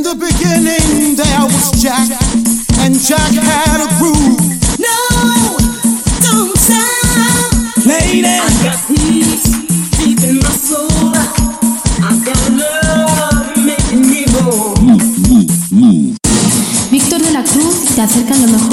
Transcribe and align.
In 0.00 0.04
the 0.04 0.14
beginning 0.14 1.14
there 1.14 1.44
was 1.44 1.72
Jack, 1.76 2.08
and 2.80 2.96
Jack 2.96 3.36
had 3.36 3.84
a 3.84 3.88
groove. 4.00 4.40
No, 4.80 4.96
don't 6.24 6.56
stop. 6.56 7.84
Lady, 7.84 8.24
I 8.24 8.48
got 8.64 8.80
peace 8.88 9.44
deep 10.00 10.24
in 10.24 10.38
my 10.40 10.48
soul. 10.56 10.88
I 12.00 12.16
got 12.24 12.40
love 12.56 13.52
making 13.60 14.08
me 14.08 14.24
whole. 14.40 14.72
Víctor 16.90 17.20
de 17.20 17.32
la 17.32 17.44
Cruz 17.44 17.94
te 17.94 18.00
acerca 18.00 18.34
lo 18.36 18.46
mejor 18.46 18.69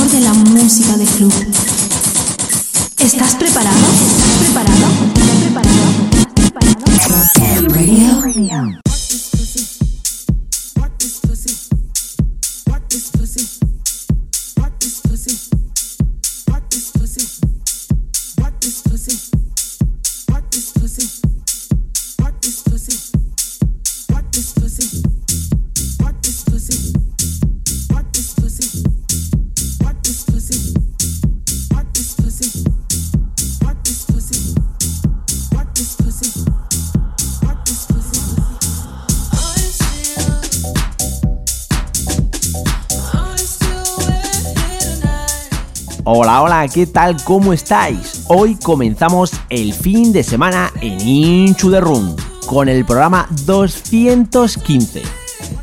¿qué 46.77 46.85
tal? 46.85 47.17
¿Cómo 47.23 47.53
estáis? 47.53 48.25
Hoy 48.27 48.53
comenzamos 48.53 49.31
el 49.49 49.73
fin 49.73 50.13
de 50.13 50.21
semana 50.21 50.71
en 50.79 51.01
Inchu 51.01 51.71
de 51.71 51.81
Room 51.81 52.15
con 52.45 52.69
el 52.69 52.85
programa 52.85 53.27
215. 53.47 55.01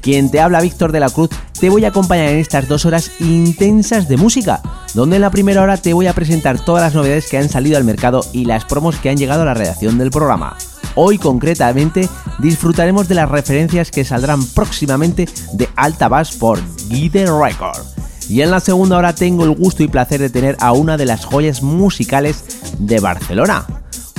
Quien 0.03 0.29
te 0.29 0.41
habla 0.41 0.61
Víctor 0.61 0.91
de 0.91 0.99
la 0.99 1.11
Cruz, 1.11 1.31
te 1.61 1.71
voy 1.71 1.85
a 1.85 1.91
acompañar 1.91 2.31
en 2.31 2.39
estas 2.39 2.67
dos 2.67 2.85
horas 2.85 3.13
intensas 3.21 4.09
de 4.09 4.17
música, 4.17 4.61
donde 4.95 5.15
en 5.15 5.23
la 5.23 5.31
primera 5.31 5.63
hora 5.63 5.77
te 5.77 5.93
voy 5.93 6.09
a 6.09 6.15
presentar 6.15 6.59
todas 6.59 6.83
las 6.83 6.97
novedades 6.97 7.29
que 7.31 7.39
han 7.39 7.49
salido 7.49 7.77
al 7.77 7.85
mercado 7.85 8.27
y 8.33 8.47
las 8.47 8.65
promos 8.65 8.97
que 8.97 9.09
han 9.09 9.17
llegado 9.17 9.43
a 9.43 9.47
la 9.47 9.55
redacción 9.55 9.99
del 9.99 10.11
programa. 10.11 10.57
Hoy 10.97 11.19
concretamente 11.19 12.09
disfrutaremos 12.41 13.07
de 13.07 13.15
las 13.15 13.31
referencias 13.31 13.93
que 13.93 14.05
saldrán 14.05 14.45
próximamente 14.47 15.29
de 15.53 15.69
Alta 15.77 16.09
Bass 16.09 16.33
por 16.33 16.59
Guide 16.89 17.27
Record. 17.27 17.94
Y 18.29 18.41
en 18.41 18.51
la 18.51 18.61
segunda 18.61 18.97
hora 18.97 19.15
tengo 19.15 19.45
el 19.45 19.51
gusto 19.51 19.83
y 19.83 19.89
placer 19.89 20.21
de 20.21 20.31
tener 20.31 20.57
a 20.61 20.73
una 20.73 20.97
de 20.97 21.05
las 21.05 21.25
joyas 21.25 21.63
musicales 21.63 22.45
de 22.79 23.01
Barcelona. 23.01 23.67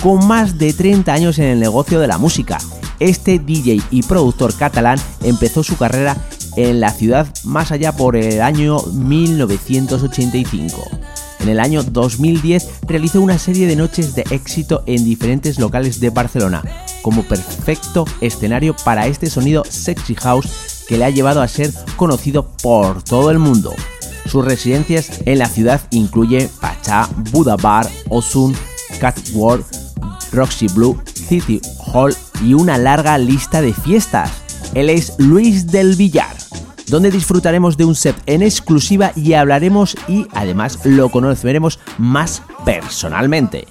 Con 0.01 0.27
más 0.27 0.57
de 0.57 0.73
30 0.73 1.11
años 1.11 1.39
en 1.39 1.45
el 1.45 1.59
negocio 1.59 1.99
de 1.99 2.07
la 2.07 2.17
música, 2.17 2.59
este 2.99 3.39
DJ 3.39 3.81
y 3.89 4.03
productor 4.03 4.53
catalán 4.55 4.99
empezó 5.23 5.63
su 5.63 5.77
carrera 5.77 6.15
en 6.55 6.79
la 6.79 6.91
ciudad 6.91 7.27
más 7.43 7.71
allá 7.71 7.91
por 7.93 8.15
el 8.15 8.41
año 8.41 8.79
1985. 8.93 10.77
En 11.39 11.49
el 11.49 11.59
año 11.59 11.83
2010 11.83 12.69
realizó 12.87 13.21
una 13.21 13.37
serie 13.37 13.67
de 13.67 13.75
noches 13.75 14.15
de 14.15 14.23
éxito 14.29 14.83
en 14.85 15.03
diferentes 15.03 15.59
locales 15.59 15.99
de 15.99 16.09
Barcelona, 16.09 16.63
como 17.01 17.23
perfecto 17.23 18.05
escenario 18.21 18.75
para 18.83 19.07
este 19.07 19.29
sonido 19.29 19.63
sexy 19.67 20.15
house 20.15 20.85
que 20.87 20.97
le 20.97 21.05
ha 21.05 21.09
llevado 21.09 21.41
a 21.41 21.47
ser 21.47 21.71
conocido 21.97 22.47
por 22.61 23.03
todo 23.03 23.31
el 23.31 23.39
mundo. 23.39 23.73
Sus 24.25 24.43
residencias 24.43 25.21
en 25.25 25.39
la 25.39 25.47
ciudad 25.47 25.81
incluye 25.91 26.49
Pachá, 26.59 27.07
Buda 27.31 27.55
Bar, 27.55 27.87
Osun, 28.09 28.55
Catwalk, 28.99 29.65
Roxy 30.31 30.67
Blue, 30.67 30.99
City 31.13 31.61
Hall 31.93 32.15
y 32.43 32.53
una 32.53 32.77
larga 32.77 33.17
lista 33.17 33.61
de 33.61 33.73
fiestas. 33.73 34.31
Él 34.73 34.89
es 34.89 35.13
Luis 35.17 35.67
del 35.67 35.95
Villar, 35.95 36.35
donde 36.87 37.11
disfrutaremos 37.11 37.77
de 37.77 37.85
un 37.85 37.95
set 37.95 38.15
en 38.25 38.41
exclusiva 38.41 39.11
y 39.15 39.33
hablaremos 39.33 39.95
y 40.07 40.27
además 40.33 40.79
lo 40.83 41.09
conoceremos 41.09 41.79
más 41.97 42.41
personalmente. 42.65 43.67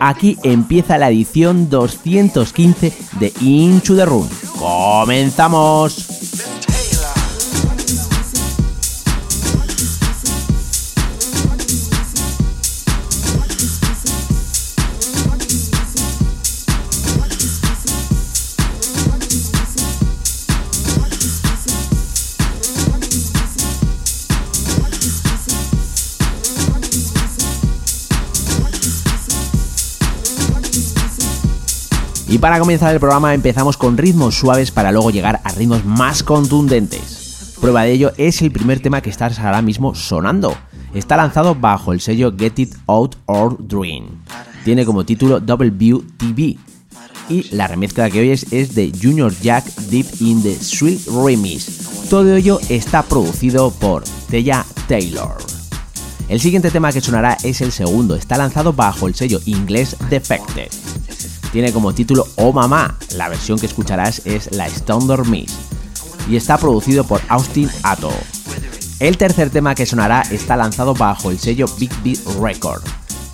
Aquí 0.00 0.36
empieza 0.42 0.98
la 0.98 1.10
edición 1.10 1.70
215 1.70 2.92
de 3.20 3.32
Into 3.40 3.94
the 3.94 4.04
Room. 4.04 4.28
¡Comenzamos! 4.58 6.21
Y 32.32 32.38
para 32.38 32.58
comenzar 32.58 32.94
el 32.94 32.98
programa 32.98 33.34
empezamos 33.34 33.76
con 33.76 33.98
ritmos 33.98 34.36
suaves 34.36 34.70
para 34.70 34.90
luego 34.90 35.10
llegar 35.10 35.42
a 35.44 35.50
ritmos 35.50 35.84
más 35.84 36.22
contundentes. 36.22 37.58
Prueba 37.60 37.82
de 37.82 37.92
ello 37.92 38.12
es 38.16 38.40
el 38.40 38.50
primer 38.50 38.80
tema 38.80 39.02
que 39.02 39.10
está 39.10 39.26
ahora 39.26 39.60
mismo 39.60 39.94
sonando. 39.94 40.56
Está 40.94 41.18
lanzado 41.18 41.54
bajo 41.54 41.92
el 41.92 42.00
sello 42.00 42.32
Get 42.34 42.58
It 42.58 42.74
Out 42.86 43.16
or 43.26 43.58
Dream. 43.60 44.06
Tiene 44.64 44.86
como 44.86 45.04
título 45.04 45.40
Double 45.40 45.68
View 45.68 46.06
TV. 46.16 46.56
Y 47.28 47.54
la 47.54 47.68
remezcla 47.68 48.08
que 48.08 48.20
oyes 48.20 48.50
es 48.50 48.74
de 48.74 48.90
Junior 48.98 49.30
Jack 49.42 49.66
Deep 49.90 50.06
in 50.20 50.42
the 50.42 50.54
Sweet 50.54 51.08
Remix. 51.08 52.08
Todo 52.08 52.34
ello 52.34 52.60
está 52.70 53.02
producido 53.02 53.70
por 53.72 54.04
Tella 54.30 54.64
Taylor. 54.88 55.36
El 56.30 56.40
siguiente 56.40 56.70
tema 56.70 56.92
que 56.92 57.02
sonará 57.02 57.36
es 57.42 57.60
el 57.60 57.72
segundo, 57.72 58.14
está 58.14 58.38
lanzado 58.38 58.72
bajo 58.72 59.06
el 59.06 59.14
sello 59.14 59.38
inglés 59.44 59.98
Defected. 60.08 60.70
Tiene 61.52 61.70
como 61.70 61.92
título 61.92 62.26
Oh 62.36 62.52
Mamá, 62.52 62.96
la 63.14 63.28
versión 63.28 63.58
que 63.58 63.66
escucharás 63.66 64.22
es 64.24 64.50
la 64.52 64.66
Standard 64.66 65.26
Miss 65.26 65.54
y 66.28 66.36
está 66.36 66.56
producido 66.56 67.04
por 67.04 67.20
Austin 67.28 67.68
Atto. 67.82 68.10
El 68.98 69.18
tercer 69.18 69.50
tema 69.50 69.74
que 69.74 69.84
sonará 69.84 70.22
está 70.30 70.56
lanzado 70.56 70.94
bajo 70.94 71.30
el 71.30 71.38
sello 71.38 71.66
Big 71.78 71.92
Beat 72.02 72.20
Record. 72.40 72.82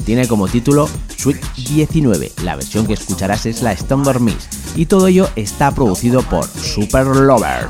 Tiene 0.04 0.26
como 0.26 0.48
título 0.48 0.88
Sweet 1.16 1.38
19, 1.54 2.32
la 2.42 2.56
versión 2.56 2.86
que 2.86 2.94
escucharás 2.94 3.46
es 3.46 3.62
la 3.62 3.72
Standard 3.72 4.20
Miss 4.20 4.48
y 4.74 4.86
todo 4.86 5.06
ello 5.06 5.28
está 5.36 5.70
producido 5.70 6.22
por 6.22 6.44
Super 6.46 7.06
Lover. 7.06 7.68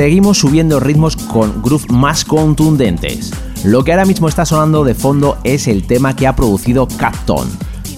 Seguimos 0.00 0.38
subiendo 0.38 0.80
ritmos 0.80 1.14
con 1.14 1.60
groove 1.60 1.84
más 1.90 2.24
contundentes. 2.24 3.32
Lo 3.64 3.84
que 3.84 3.92
ahora 3.92 4.06
mismo 4.06 4.28
está 4.28 4.46
sonando 4.46 4.82
de 4.82 4.94
fondo 4.94 5.36
es 5.44 5.68
el 5.68 5.86
tema 5.86 6.16
que 6.16 6.26
ha 6.26 6.34
producido 6.34 6.88
Capton, 6.88 7.46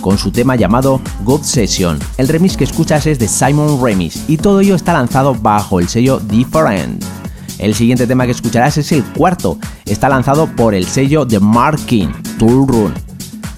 con 0.00 0.18
su 0.18 0.32
tema 0.32 0.56
llamado 0.56 1.00
Good 1.22 1.44
Session. 1.44 2.00
El 2.18 2.26
remix 2.26 2.56
que 2.56 2.64
escuchas 2.64 3.06
es 3.06 3.20
de 3.20 3.28
Simon 3.28 3.80
Remix 3.80 4.28
y 4.28 4.36
todo 4.36 4.58
ello 4.58 4.74
está 4.74 4.92
lanzado 4.94 5.36
bajo 5.36 5.78
el 5.78 5.88
sello 5.88 6.18
Different. 6.18 7.04
El 7.60 7.72
siguiente 7.72 8.08
tema 8.08 8.26
que 8.26 8.32
escucharás 8.32 8.78
es 8.78 8.90
el 8.90 9.04
cuarto, 9.04 9.58
está 9.84 10.08
lanzado 10.08 10.48
por 10.48 10.74
el 10.74 10.86
sello 10.86 11.24
The 11.24 11.38
Marking 11.38 12.12
Tool 12.36 12.66
Run. 12.66 12.94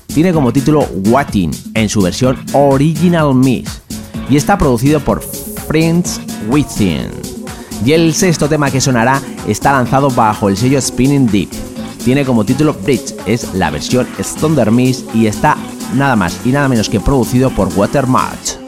Tiene 0.09 0.35
como 0.35 0.53
título 0.53 0.87
Watting 1.07 1.51
en 1.73 1.89
su 1.89 2.03
versión 2.03 2.37
Original 2.53 3.35
Mix 3.35 3.81
y 4.29 4.37
está 4.37 4.59
producido 4.59 5.01
por 5.01 5.23
Friends 5.23 6.21
Within. 6.51 7.34
Y 7.85 7.93
el 7.93 8.15
sexto 8.15 8.49
tema 8.49 8.71
que 8.71 8.81
sonará 8.81 9.21
está 9.47 9.73
lanzado 9.73 10.11
bajo 10.11 10.49
el 10.49 10.57
sello 10.57 10.81
Spinning 10.81 11.27
Deep. 11.27 11.51
Tiene 12.05 12.25
como 12.25 12.45
título 12.45 12.75
Bridge, 12.75 13.15
es 13.27 13.55
la 13.55 13.71
versión 13.71 14.07
Thunder 14.41 14.71
Mix 14.71 15.05
y 15.15 15.27
está 15.27 15.57
nada 15.95 16.17
más 16.17 16.39
y 16.45 16.51
nada 16.51 16.69
menos 16.69 16.89
que 16.89 17.01
producido 17.01 17.51
por 17.51 17.69
Watermarch. 17.75 18.64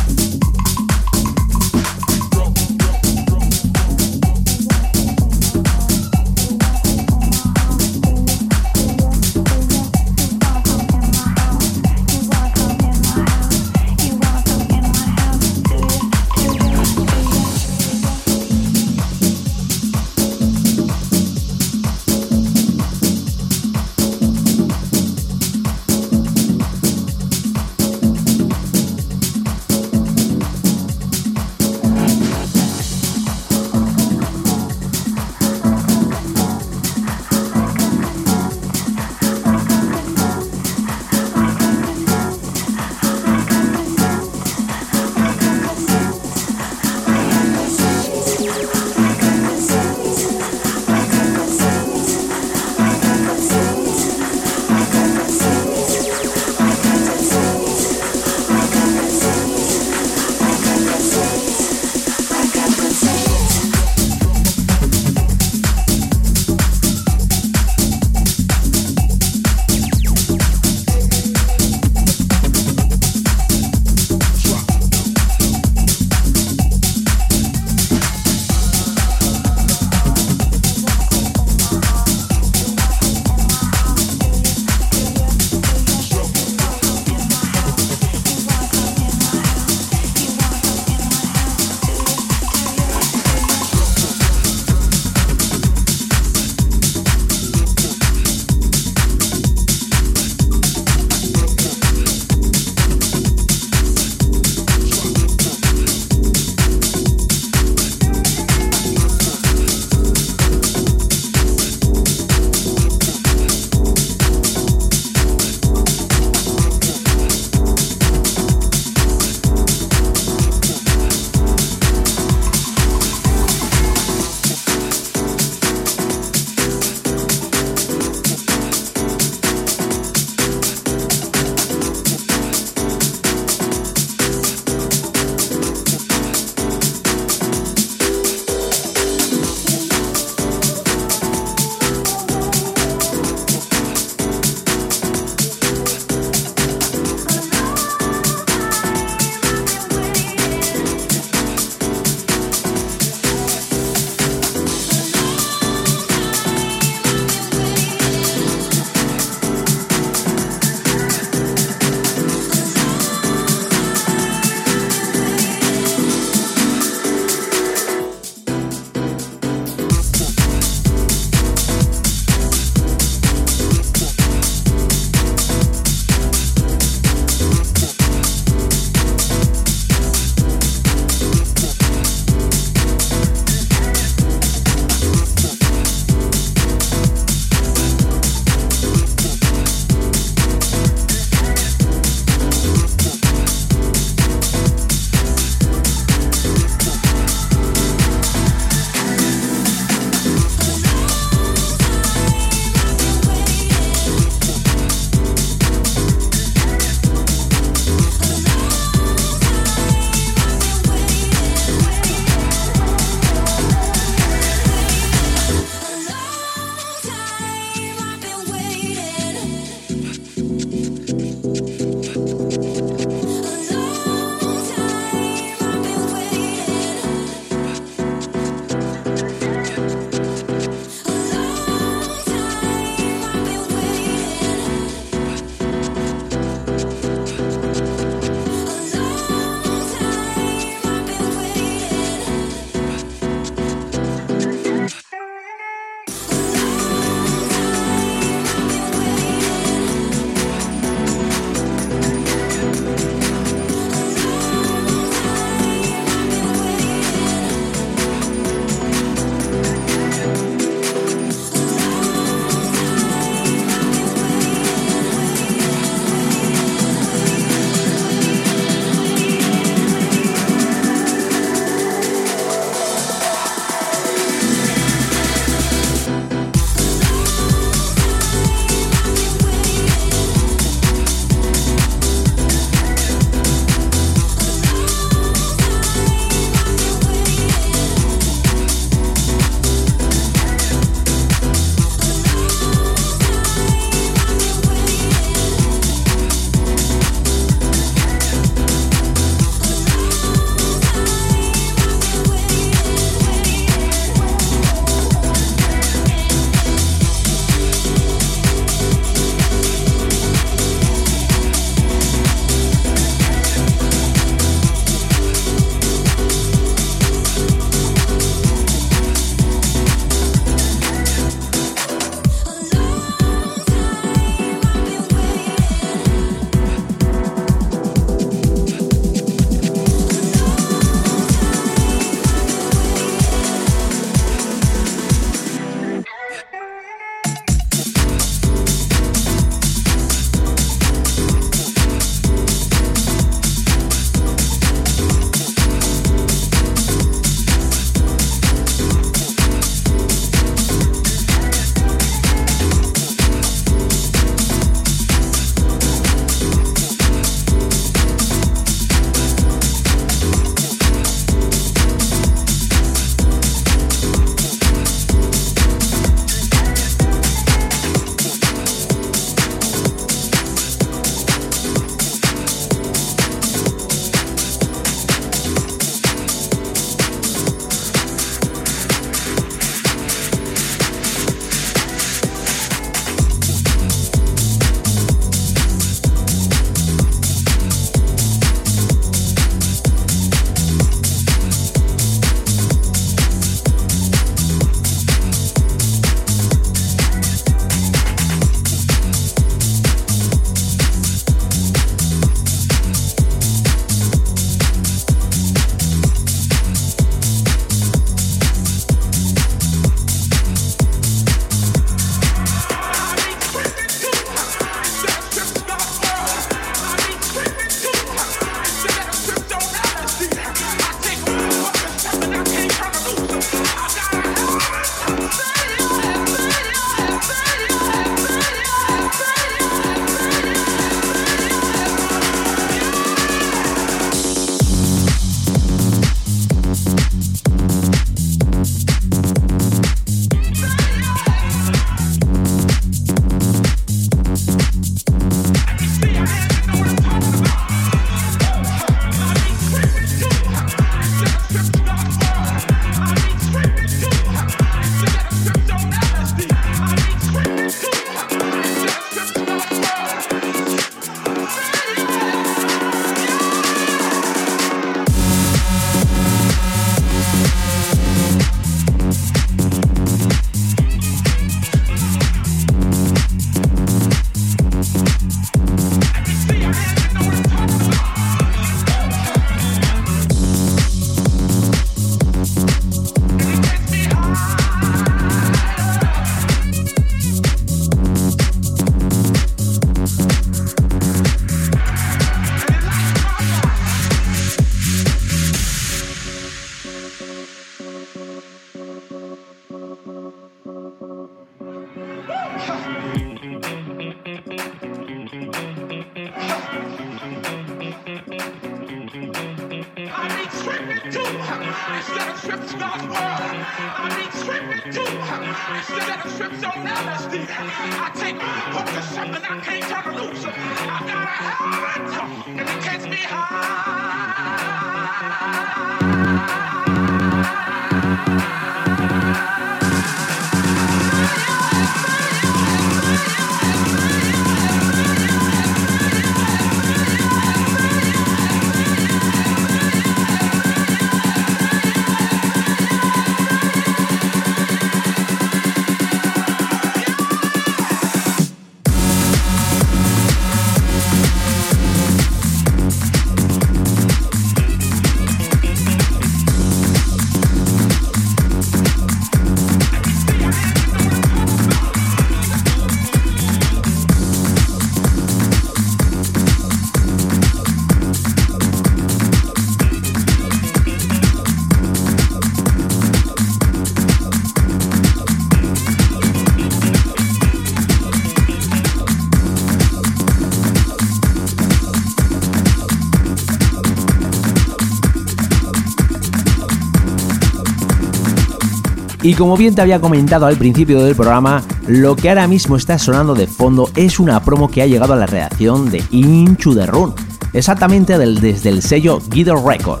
Y 589.22 589.34
como 589.34 589.56
bien 589.56 589.74
te 589.74 589.82
había 589.82 590.00
comentado 590.00 590.46
al 590.46 590.56
principio 590.56 591.02
del 591.02 591.14
programa, 591.14 591.62
lo 591.86 592.16
que 592.16 592.30
ahora 592.30 592.46
mismo 592.46 592.76
está 592.76 592.98
sonando 592.98 593.34
de 593.34 593.46
fondo 593.46 593.90
es 593.94 594.18
una 594.18 594.42
promo 594.42 594.70
que 594.70 594.80
ha 594.80 594.86
llegado 594.86 595.12
a 595.12 595.16
la 595.16 595.26
redacción 595.26 595.90
de 595.90 596.02
Into 596.10 596.74
the 596.74 596.86
Run, 596.86 597.14
exactamente 597.52 598.16
desde 598.16 598.70
el 598.70 598.80
sello 598.80 599.20
Guido 599.28 599.56
Record. 599.56 600.00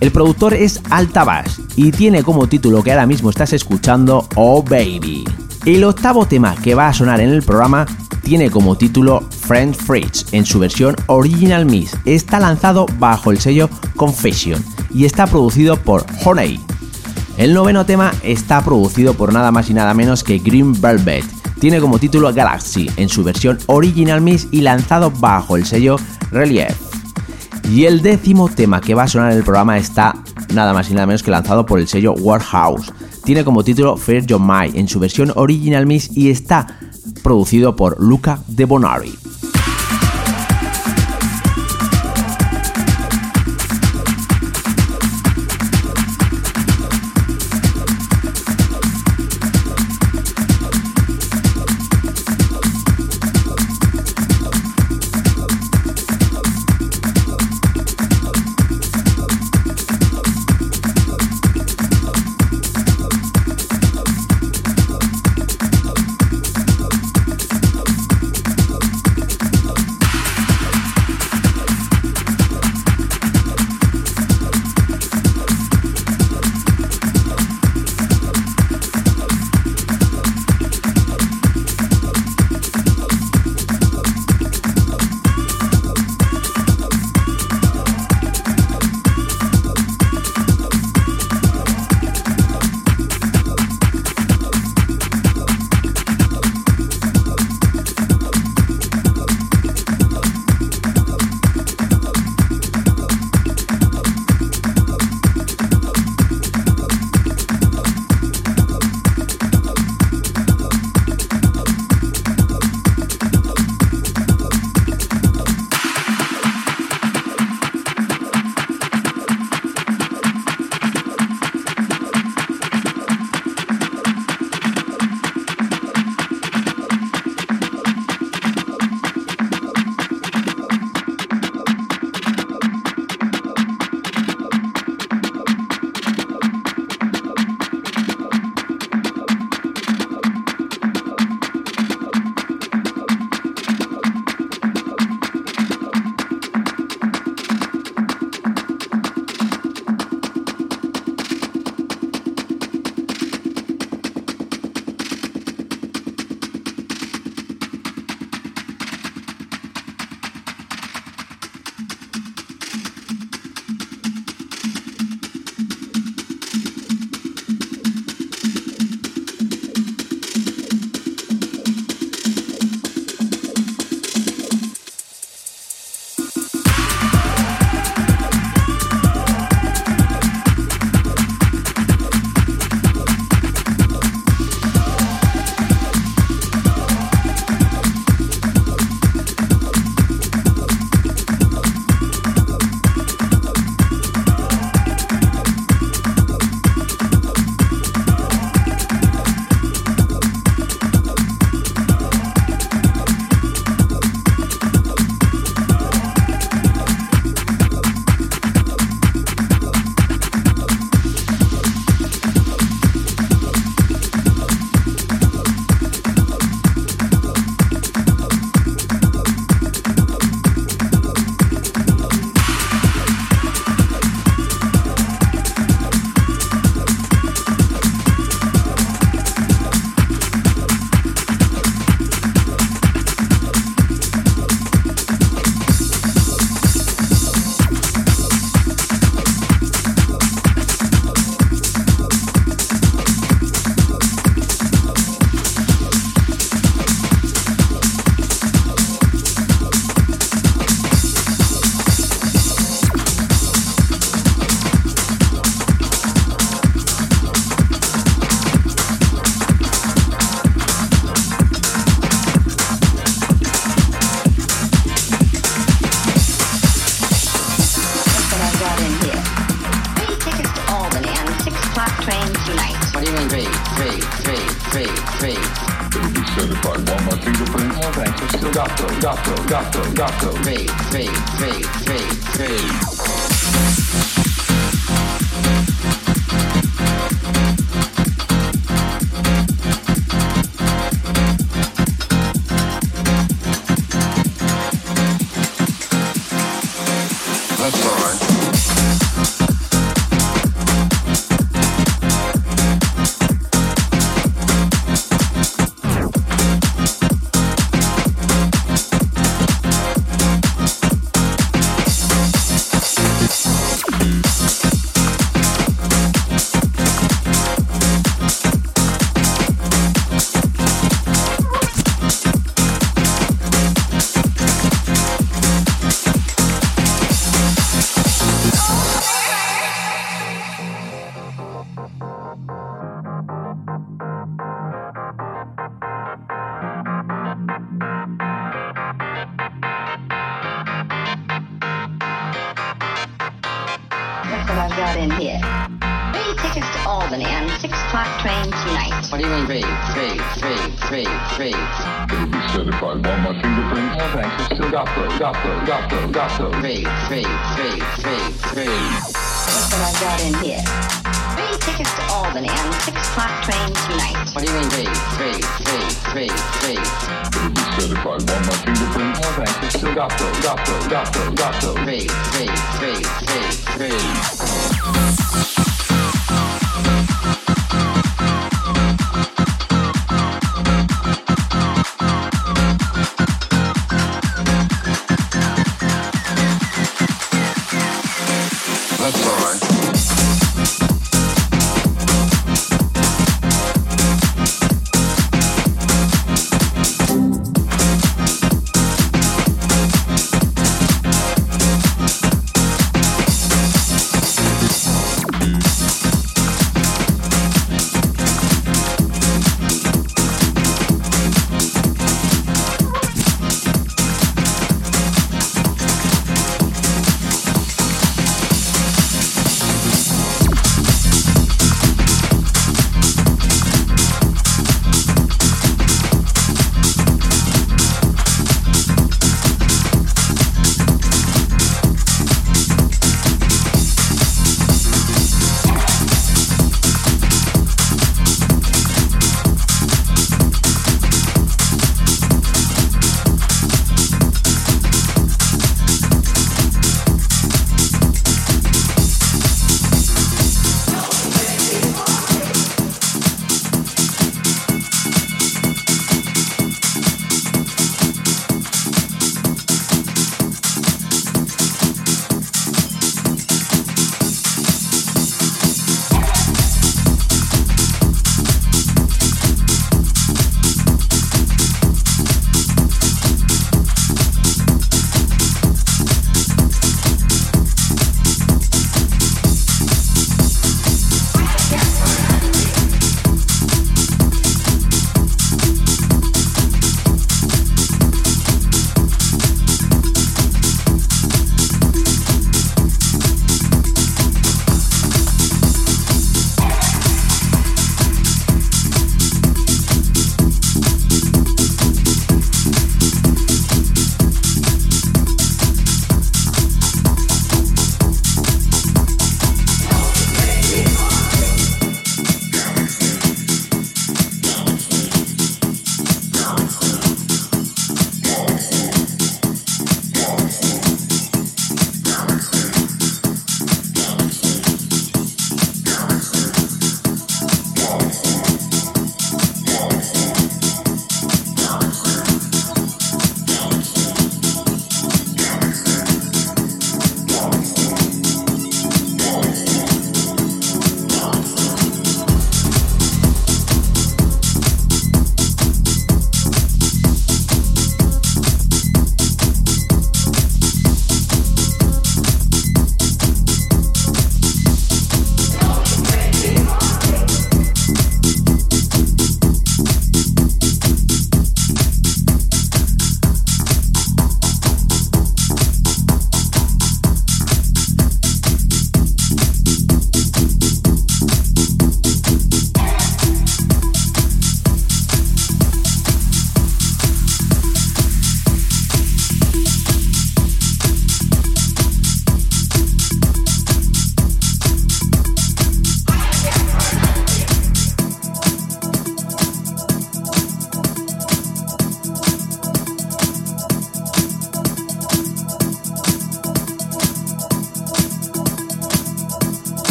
El 0.00 0.12
productor 0.12 0.54
es 0.54 0.80
Altabas 0.90 1.60
y 1.76 1.90
tiene 1.90 2.22
como 2.22 2.46
título 2.46 2.82
que 2.82 2.92
ahora 2.92 3.06
mismo 3.06 3.28
estás 3.28 3.52
escuchando 3.52 4.26
Oh 4.36 4.62
Baby. 4.62 5.24
El 5.66 5.84
octavo 5.84 6.24
tema 6.24 6.54
que 6.54 6.74
va 6.74 6.88
a 6.88 6.94
sonar 6.94 7.20
en 7.20 7.30
el 7.30 7.42
programa 7.42 7.84
tiene 8.22 8.50
como 8.50 8.78
título 8.78 9.22
Friend 9.30 9.74
Fridge 9.74 10.24
en 10.32 10.46
su 10.46 10.58
versión 10.58 10.96
Original 11.06 11.66
Miss. 11.66 11.96
Está 12.06 12.38
lanzado 12.38 12.86
bajo 12.98 13.30
el 13.30 13.38
sello 13.38 13.68
Confession 13.96 14.64
y 14.94 15.04
está 15.04 15.26
producido 15.26 15.76
por 15.76 16.06
Honey. 16.24 16.60
El 17.38 17.54
noveno 17.54 17.86
tema 17.86 18.12
está 18.24 18.64
producido 18.64 19.14
por 19.14 19.32
nada 19.32 19.52
más 19.52 19.70
y 19.70 19.74
nada 19.74 19.94
menos 19.94 20.24
que 20.24 20.40
Green 20.40 20.72
Velvet. 20.80 21.24
Tiene 21.60 21.78
como 21.78 22.00
título 22.00 22.34
Galaxy 22.34 22.90
en 22.96 23.08
su 23.08 23.22
versión 23.22 23.58
Original 23.66 24.20
Miss 24.20 24.48
y 24.50 24.60
lanzado 24.60 25.12
bajo 25.12 25.56
el 25.56 25.64
sello 25.64 25.98
Relief. 26.32 26.76
Y 27.70 27.84
el 27.84 28.02
décimo 28.02 28.48
tema 28.48 28.80
que 28.80 28.94
va 28.94 29.04
a 29.04 29.08
sonar 29.08 29.30
en 29.30 29.38
el 29.38 29.44
programa 29.44 29.78
está 29.78 30.16
nada 30.52 30.72
más 30.72 30.90
y 30.90 30.94
nada 30.94 31.06
menos 31.06 31.22
que 31.22 31.30
lanzado 31.30 31.64
por 31.64 31.78
el 31.78 31.86
sello 31.86 32.12
Warehouse. 32.14 32.92
Tiene 33.22 33.44
como 33.44 33.62
título 33.62 33.96
Fair 33.96 34.26
John 34.28 34.44
My 34.44 34.76
en 34.76 34.88
su 34.88 34.98
versión 34.98 35.32
Original 35.36 35.86
Miss 35.86 36.10
y 36.16 36.30
está 36.30 36.66
producido 37.22 37.76
por 37.76 38.02
Luca 38.02 38.40
De 38.48 38.64
Bonari. 38.64 39.16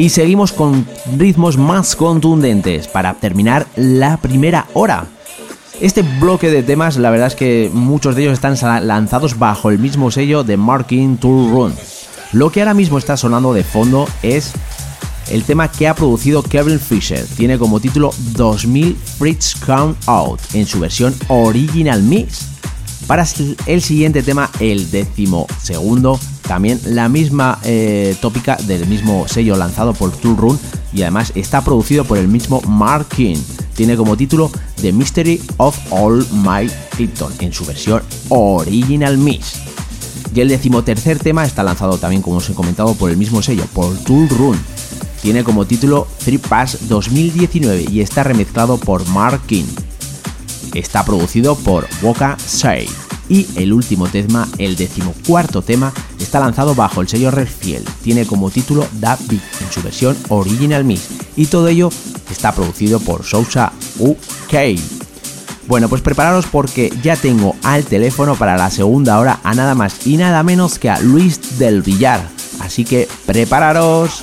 Y 0.00 0.08
seguimos 0.08 0.54
con 0.54 0.86
ritmos 1.18 1.58
más 1.58 1.94
contundentes 1.94 2.88
para 2.88 3.12
terminar 3.12 3.66
la 3.76 4.16
primera 4.16 4.66
hora. 4.72 5.04
Este 5.78 6.00
bloque 6.00 6.50
de 6.50 6.62
temas, 6.62 6.96
la 6.96 7.10
verdad 7.10 7.26
es 7.26 7.34
que 7.34 7.70
muchos 7.70 8.16
de 8.16 8.22
ellos 8.22 8.32
están 8.32 8.56
lanzados 8.86 9.38
bajo 9.38 9.68
el 9.68 9.78
mismo 9.78 10.10
sello 10.10 10.42
de 10.42 10.56
Marking 10.56 11.18
Tour 11.18 11.52
Run. 11.52 11.74
Lo 12.32 12.50
que 12.50 12.62
ahora 12.62 12.72
mismo 12.72 12.96
está 12.96 13.18
sonando 13.18 13.52
de 13.52 13.62
fondo 13.62 14.08
es 14.22 14.54
el 15.28 15.44
tema 15.44 15.70
que 15.70 15.86
ha 15.86 15.94
producido 15.94 16.42
Kevin 16.42 16.80
Fisher. 16.80 17.26
Tiene 17.36 17.58
como 17.58 17.78
título 17.78 18.10
2000 18.32 18.96
Fritz 19.18 19.54
Count 19.66 19.98
Out 20.06 20.40
en 20.54 20.64
su 20.64 20.80
versión 20.80 21.14
Original 21.28 22.02
Mix. 22.02 22.46
Para 23.06 23.26
el 23.66 23.82
siguiente 23.82 24.22
tema, 24.22 24.50
el 24.60 24.90
décimo 24.90 25.46
segundo, 25.60 26.18
también 26.50 26.80
la 26.84 27.08
misma 27.08 27.60
eh, 27.62 28.16
tópica 28.20 28.56
del 28.56 28.84
mismo 28.88 29.28
sello 29.28 29.54
lanzado 29.54 29.94
por 29.94 30.10
Tool 30.10 30.36
Run 30.36 30.58
y 30.92 31.02
además 31.02 31.30
está 31.36 31.62
producido 31.62 32.04
por 32.04 32.18
el 32.18 32.26
mismo 32.26 32.60
Mark 32.62 33.06
King. 33.06 33.36
Tiene 33.76 33.96
como 33.96 34.16
título 34.16 34.50
The 34.82 34.92
Mystery 34.92 35.40
of 35.58 35.78
All 35.90 36.26
My 36.32 36.68
Clipton 36.96 37.32
en 37.38 37.52
su 37.52 37.64
versión 37.64 38.02
Original 38.30 39.16
Mix. 39.16 39.60
Y 40.34 40.40
el 40.40 40.48
decimotercer 40.48 41.20
tema 41.20 41.44
está 41.44 41.62
lanzado 41.62 41.98
también, 41.98 42.20
como 42.20 42.38
os 42.38 42.50
he 42.50 42.54
comentado, 42.54 42.94
por 42.94 43.12
el 43.12 43.16
mismo 43.16 43.42
sello, 43.42 43.64
por 43.72 43.96
Tool 43.98 44.28
Run. 44.28 44.58
Tiene 45.22 45.44
como 45.44 45.66
título 45.66 46.08
Three 46.24 46.38
Pass 46.38 46.88
2019 46.88 47.86
y 47.92 48.00
está 48.00 48.24
remezclado 48.24 48.76
por 48.76 49.06
Mark 49.10 49.42
King. 49.46 49.66
Está 50.74 51.04
producido 51.04 51.54
por 51.54 51.86
Boca 52.02 52.36
Say. 52.44 52.88
Y 53.28 53.46
el 53.54 53.72
último 53.72 54.08
tema, 54.08 54.48
el 54.58 54.74
decimocuarto 54.74 55.62
tema, 55.62 55.92
está 56.30 56.38
lanzado 56.38 56.76
bajo 56.76 57.00
el 57.00 57.08
sello 57.08 57.32
Redfield. 57.32 57.84
Tiene 58.04 58.24
como 58.24 58.50
título 58.50 58.86
Da 59.00 59.18
Beat 59.28 59.42
en 59.62 59.72
su 59.72 59.82
versión 59.82 60.16
Original 60.28 60.84
Mix. 60.84 61.08
Y 61.34 61.46
todo 61.46 61.66
ello 61.66 61.90
está 62.30 62.52
producido 62.52 63.00
por 63.00 63.24
Sousa 63.24 63.72
UK. 63.98 64.78
Bueno, 65.66 65.88
pues 65.88 66.02
prepararos 66.02 66.46
porque 66.46 66.92
ya 67.02 67.16
tengo 67.16 67.56
al 67.64 67.82
teléfono 67.82 68.36
para 68.36 68.56
la 68.56 68.70
segunda 68.70 69.18
hora 69.18 69.40
a 69.42 69.56
nada 69.56 69.74
más 69.74 70.06
y 70.06 70.18
nada 70.18 70.44
menos 70.44 70.78
que 70.78 70.88
a 70.88 71.00
Luis 71.00 71.58
del 71.58 71.82
Villar. 71.82 72.20
Así 72.60 72.84
que 72.84 73.08
prepararos. 73.26 74.22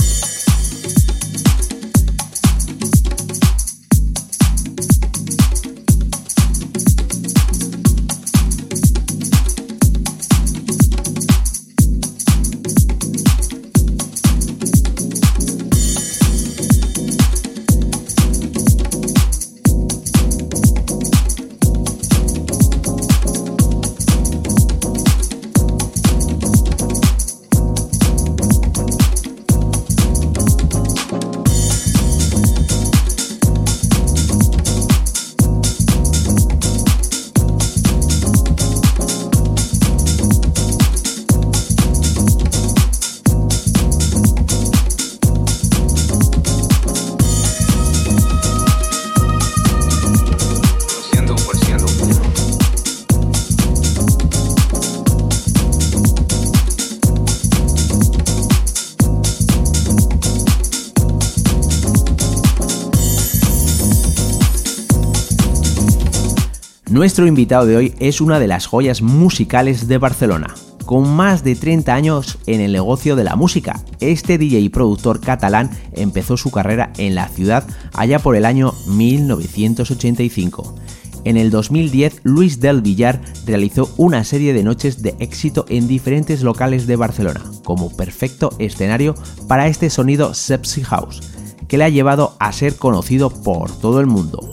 Nuestro 67.01 67.25
invitado 67.25 67.65
de 67.65 67.77
hoy 67.77 67.95
es 67.99 68.21
una 68.21 68.39
de 68.39 68.47
las 68.47 68.67
joyas 68.67 69.01
musicales 69.01 69.87
de 69.87 69.97
Barcelona. 69.97 70.53
Con 70.85 71.09
más 71.09 71.43
de 71.43 71.55
30 71.55 71.91
años 71.95 72.37
en 72.45 72.61
el 72.61 72.73
negocio 72.73 73.15
de 73.15 73.23
la 73.23 73.35
música, 73.35 73.83
este 73.99 74.37
DJ 74.37 74.59
y 74.59 74.69
productor 74.69 75.19
catalán 75.19 75.71
empezó 75.93 76.37
su 76.37 76.51
carrera 76.51 76.93
en 76.99 77.15
la 77.15 77.27
ciudad 77.27 77.65
allá 77.93 78.19
por 78.19 78.35
el 78.35 78.45
año 78.45 78.75
1985. 78.85 80.75
En 81.23 81.37
el 81.37 81.49
2010, 81.49 82.19
Luis 82.21 82.59
del 82.59 82.83
Villar 82.83 83.19
realizó 83.47 83.91
una 83.97 84.23
serie 84.23 84.53
de 84.53 84.61
noches 84.61 85.01
de 85.01 85.15
éxito 85.17 85.65
en 85.69 85.87
diferentes 85.87 86.43
locales 86.43 86.85
de 86.85 86.97
Barcelona, 86.97 87.41
como 87.63 87.89
perfecto 87.97 88.51
escenario 88.59 89.15
para 89.47 89.65
este 89.65 89.89
sonido 89.89 90.35
Sepsi 90.35 90.83
House, 90.83 91.19
que 91.67 91.79
le 91.79 91.83
ha 91.83 91.89
llevado 91.89 92.35
a 92.37 92.51
ser 92.51 92.75
conocido 92.75 93.31
por 93.31 93.71
todo 93.71 94.01
el 94.01 94.05
mundo. 94.05 94.50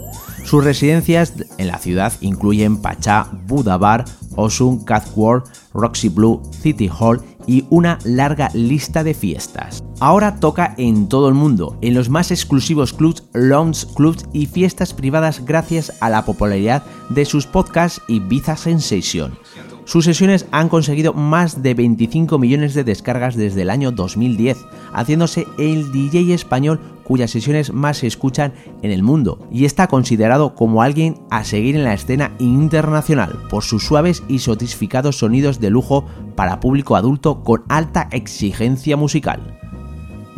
Sus 0.49 0.65
residencias 0.65 1.35
en 1.59 1.67
la 1.67 1.77
ciudad 1.77 2.11
incluyen 2.23 2.79
Pachá, 2.79 3.29
Buda 3.47 3.77
Bar, 3.77 4.07
Osun, 4.35 4.83
World, 5.15 5.45
Roxy 5.75 6.09
Blue, 6.09 6.41
City 6.63 6.89
Hall 6.89 7.21
y 7.47 7.67
una 7.69 7.99
larga 8.07 8.49
lista 8.55 9.05
de 9.05 9.13
fiestas. 9.13 9.85
Ahora 10.01 10.37
toca 10.37 10.75
en 10.79 11.07
todo 11.11 11.29
el 11.29 11.35
mundo, 11.35 11.77
en 11.83 11.93
los 11.93 12.09
más 12.09 12.31
exclusivos 12.31 12.95
clubs, 12.95 13.25
lounge 13.35 13.87
clubs 13.95 14.25
y 14.33 14.47
fiestas 14.47 14.95
privadas 14.95 15.45
gracias 15.45 15.93
a 16.01 16.09
la 16.09 16.25
popularidad 16.25 16.83
de 17.11 17.27
sus 17.27 17.47
podcasts 17.47 18.01
y 18.09 18.17
Ibiza 18.17 18.57
Sensation. 18.57 19.39
Sus 19.85 20.07
sesiones 20.07 20.47
han 20.51 20.69
conseguido 20.71 21.13
más 21.13 21.63
de 21.63 21.75
25 21.75 22.39
millones 22.39 22.73
de 22.73 22.85
descargas 22.85 23.37
desde 23.37 23.63
el 23.63 23.71
año 23.71 23.91
2010, 23.91 24.59
haciéndose 24.93 25.47
el 25.59 25.93
DJ 25.93 26.33
español 26.33 26.81
cuyas 27.09 27.31
sesiones 27.31 27.73
más 27.73 27.97
se 27.97 28.07
escuchan 28.07 28.53
en 28.83 28.91
el 28.91 29.03
mundo 29.03 29.49
y 29.51 29.65
está 29.65 29.87
considerado 29.87 30.55
como 30.55 30.83
alguien 30.83 31.17
a 31.31 31.43
seguir 31.43 31.75
en 31.75 31.85
la 31.85 31.95
escena 31.95 32.33
internacional 32.39 33.39
por 33.49 33.65
sus 33.65 33.83
suaves 33.83 34.23
y 34.29 34.41
sofisticados 34.41 35.17
sonidos 35.17 35.59
de 35.59 35.71
lujo 35.71 36.05
para 36.37 36.61
público 36.61 36.97
adulto 36.97 37.43
con 37.43 37.65
alta 37.69 38.09
exigencia 38.13 38.99
musical. 38.99 39.59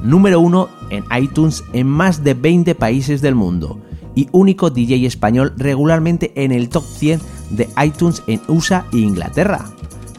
Número 0.00 0.40
1 0.40 0.68
en 0.90 1.04
iTunes 1.20 1.64
en 1.72 1.88
más 1.88 2.22
de 2.22 2.34
20 2.34 2.76
países 2.76 3.20
del 3.20 3.34
mundo 3.34 3.80
y 4.14 4.28
único 4.30 4.70
DJ 4.70 5.06
español 5.06 5.52
regularmente 5.56 6.32
en 6.36 6.52
el 6.52 6.68
top 6.68 6.84
100 6.84 7.20
de 7.50 7.68
iTunes 7.84 8.22
en 8.28 8.40
USA 8.46 8.86
e 8.92 8.98
Inglaterra. 8.98 9.66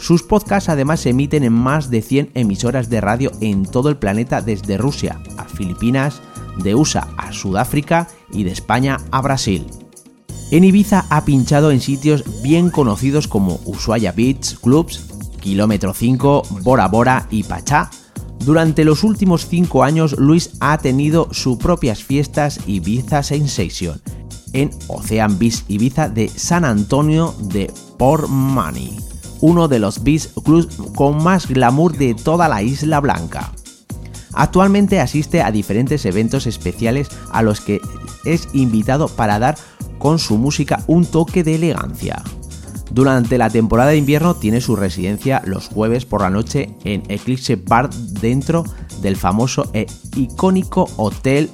Sus 0.02 0.24
podcasts 0.24 0.68
además 0.68 1.02
se 1.02 1.12
emiten 1.12 1.44
en 1.44 1.54
más 1.54 1.92
de 1.92 2.02
100 2.02 2.32
emisoras 2.34 2.90
de 2.90 3.02
radio 3.02 3.32
en 3.40 3.66
todo 3.66 3.90
el 3.90 3.98
planeta 3.98 4.42
desde 4.42 4.78
Rusia 4.78 5.20
a 5.38 5.44
Filipinas, 5.44 6.24
de 6.58 6.76
USA 6.76 7.08
a 7.18 7.32
Sudáfrica 7.32 8.08
y 8.32 8.44
de 8.44 8.52
España 8.52 8.98
a 9.12 9.22
Brasil. 9.22 9.66
En 10.52 10.64
Ibiza 10.64 11.06
ha 11.10 11.24
pinchado 11.24 11.72
en 11.72 11.80
sitios 11.80 12.42
bien 12.42 12.70
conocidos 12.70 13.28
como 13.28 13.60
Ushuaia 13.66 14.12
Beach 14.12 14.58
Clubs, 14.60 15.08
Kilómetro 15.40 15.94
5, 15.94 16.44
Bora 16.62 16.88
Bora 16.88 17.28
y 17.32 17.44
Pachá. 17.44 17.90
Durante 18.40 18.84
los 18.84 19.04
últimos 19.04 19.48
5 19.48 19.84
años 19.84 20.16
Luis 20.18 20.52
ha 20.60 20.78
tenido 20.78 21.30
sus 21.32 21.58
propias 21.58 22.04
fiestas 22.04 22.60
Ibiza 22.66 23.24
Sensation 23.24 24.02
en 24.54 24.72
Ocean 24.88 25.40
Beach 25.40 25.64
Ibiza 25.68 26.10
de 26.10 26.28
San 26.28 26.66
Antonio 26.66 27.34
de 27.40 27.72
Port 27.98 28.28
Money, 28.28 28.98
uno 29.42 29.68
de 29.68 29.80
los 29.80 30.04
beach 30.04 30.28
clubs 30.44 30.76
con 30.96 31.24
más 31.24 31.48
glamour 31.48 31.98
de 31.98 32.14
toda 32.14 32.48
la 32.50 32.62
Isla 32.62 33.00
Blanca. 33.00 33.52
Actualmente 34.34 35.00
asiste 35.00 35.42
a 35.42 35.52
diferentes 35.52 36.06
eventos 36.06 36.48
especiales 36.48 37.10
a 37.32 37.42
los 37.42 37.62
que 37.62 37.82
es 38.26 38.48
invitado 38.54 39.08
para 39.08 39.40
dar 39.40 39.58
con 39.98 40.20
su 40.20 40.38
música 40.38 40.84
un 40.88 41.06
toque 41.06 41.44
de 41.44 41.56
elegancia. 41.56 42.24
Durante 42.92 43.38
la 43.38 43.50
temporada 43.50 43.92
de 43.92 43.98
invierno 43.98 44.36
tiene 44.36 44.60
su 44.60 44.76
residencia 44.76 45.42
los 45.46 45.68
jueves 45.68 46.06
por 46.06 46.22
la 46.22 46.30
noche 46.30 46.76
en 46.84 47.04
Eclipse 47.08 47.56
Bar 47.56 47.90
dentro 47.90 48.66
del 49.02 49.16
famoso 49.16 49.70
e 49.74 49.88
icónico 50.16 50.90
Hotel 50.98 51.50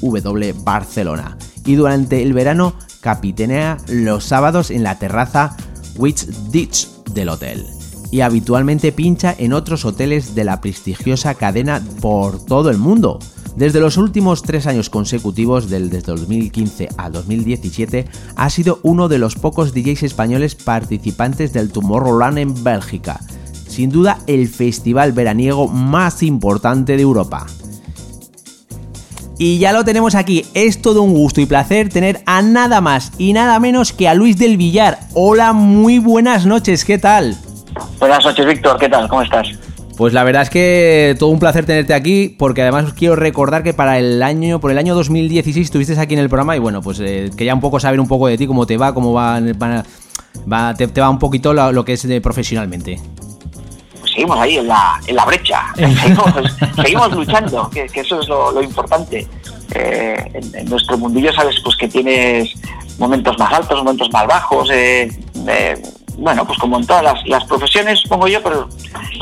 W 0.00 0.54
Barcelona 0.64 1.36
y 1.64 1.74
durante 1.76 2.22
el 2.22 2.32
verano 2.32 2.74
capitanea 3.00 3.76
los 3.88 4.24
sábados 4.24 4.70
en 4.70 4.82
la 4.82 4.98
terraza 4.98 5.56
Witch 5.96 6.26
Ditch 6.50 6.88
del 7.12 7.28
hotel 7.28 7.79
y 8.10 8.20
habitualmente 8.20 8.92
pincha 8.92 9.34
en 9.38 9.52
otros 9.52 9.84
hoteles 9.84 10.34
de 10.34 10.44
la 10.44 10.60
prestigiosa 10.60 11.34
cadena 11.34 11.82
por 12.00 12.44
todo 12.44 12.70
el 12.70 12.78
mundo. 12.78 13.18
Desde 13.56 13.80
los 13.80 13.96
últimos 13.96 14.42
tres 14.42 14.66
años 14.66 14.90
consecutivos, 14.90 15.68
del 15.68 15.90
desde 15.90 16.12
2015 16.12 16.88
a 16.96 17.10
2017, 17.10 18.06
ha 18.36 18.50
sido 18.50 18.78
uno 18.82 19.08
de 19.08 19.18
los 19.18 19.34
pocos 19.34 19.74
DJs 19.74 20.04
españoles 20.04 20.54
participantes 20.54 21.52
del 21.52 21.70
Tomorrowland 21.70 22.38
en 22.38 22.64
Bélgica, 22.64 23.20
sin 23.68 23.90
duda 23.90 24.18
el 24.26 24.48
festival 24.48 25.12
veraniego 25.12 25.68
más 25.68 26.22
importante 26.22 26.96
de 26.96 27.02
Europa. 27.02 27.46
Y 29.36 29.58
ya 29.58 29.72
lo 29.72 29.84
tenemos 29.84 30.14
aquí, 30.14 30.44
es 30.52 30.82
todo 30.82 31.02
un 31.02 31.14
gusto 31.14 31.40
y 31.40 31.46
placer 31.46 31.88
tener 31.88 32.22
a 32.26 32.42
nada 32.42 32.80
más 32.82 33.12
y 33.16 33.32
nada 33.32 33.58
menos 33.58 33.92
que 33.92 34.06
a 34.06 34.14
Luis 34.14 34.36
del 34.36 34.58
Villar. 34.58 35.00
Hola, 35.14 35.54
muy 35.54 35.98
buenas 35.98 36.44
noches, 36.44 36.84
¿qué 36.84 36.98
tal? 36.98 37.38
Buenas 37.98 38.24
noches, 38.24 38.46
Víctor. 38.46 38.78
¿Qué 38.78 38.88
tal? 38.88 39.08
¿Cómo 39.08 39.22
estás? 39.22 39.48
Pues 40.00 40.14
la 40.14 40.24
verdad 40.24 40.40
es 40.40 40.48
que 40.48 41.14
todo 41.18 41.28
un 41.28 41.38
placer 41.38 41.66
tenerte 41.66 41.92
aquí, 41.92 42.34
porque 42.38 42.62
además 42.62 42.86
os 42.86 42.94
quiero 42.94 43.16
recordar 43.16 43.62
que 43.62 43.74
para 43.74 43.98
el 43.98 44.22
año, 44.22 44.58
por 44.58 44.70
el 44.70 44.78
año 44.78 44.94
2016 44.94 45.66
estuviste 45.66 46.00
aquí 46.00 46.14
en 46.14 46.20
el 46.20 46.30
programa 46.30 46.56
y 46.56 46.58
bueno, 46.58 46.80
pues 46.80 47.00
eh, 47.00 47.30
quería 47.36 47.52
un 47.52 47.60
poco 47.60 47.78
saber 47.78 48.00
un 48.00 48.08
poco 48.08 48.26
de 48.26 48.38
ti, 48.38 48.46
cómo 48.46 48.64
te 48.64 48.78
va, 48.78 48.94
cómo 48.94 49.12
va, 49.12 49.38
va 50.50 50.74
te, 50.74 50.86
va 50.86 51.10
un 51.10 51.18
poquito 51.18 51.52
lo, 51.52 51.84
que 51.84 51.92
es 51.92 52.08
de 52.08 52.18
profesionalmente. 52.22 52.98
Pues 54.00 54.12
seguimos 54.12 54.38
ahí 54.38 54.56
en 54.56 54.68
la, 54.68 54.98
en 55.06 55.16
la 55.16 55.24
brecha, 55.26 55.64
seguimos, 56.76 57.12
luchando, 57.12 57.68
que, 57.68 57.86
eso 57.92 58.22
es 58.22 58.28
lo, 58.28 58.62
importante. 58.62 59.28
Eh, 59.74 60.40
en, 60.54 60.64
nuestro 60.64 60.96
mundillo 60.96 61.30
sabes 61.34 61.56
pues 61.62 61.76
que 61.76 61.88
tienes 61.88 62.54
momentos 62.98 63.38
más 63.38 63.52
altos, 63.52 63.76
momentos 63.76 64.10
más 64.10 64.26
bajos. 64.26 64.70
Eh, 64.72 65.10
bueno, 66.18 66.46
pues 66.46 66.58
como 66.58 66.78
en 66.78 66.86
todas 66.86 67.22
las, 67.24 67.44
profesiones, 67.44 68.00
supongo 68.00 68.28
yo, 68.28 68.42
pero 68.42 68.68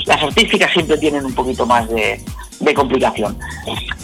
las 0.06 0.22
artísticas 0.22 0.72
siempre 0.72 0.98
tienen 0.98 1.24
un 1.24 1.34
poquito 1.34 1.66
más 1.66 1.88
de, 1.88 2.20
complicación. 2.74 3.38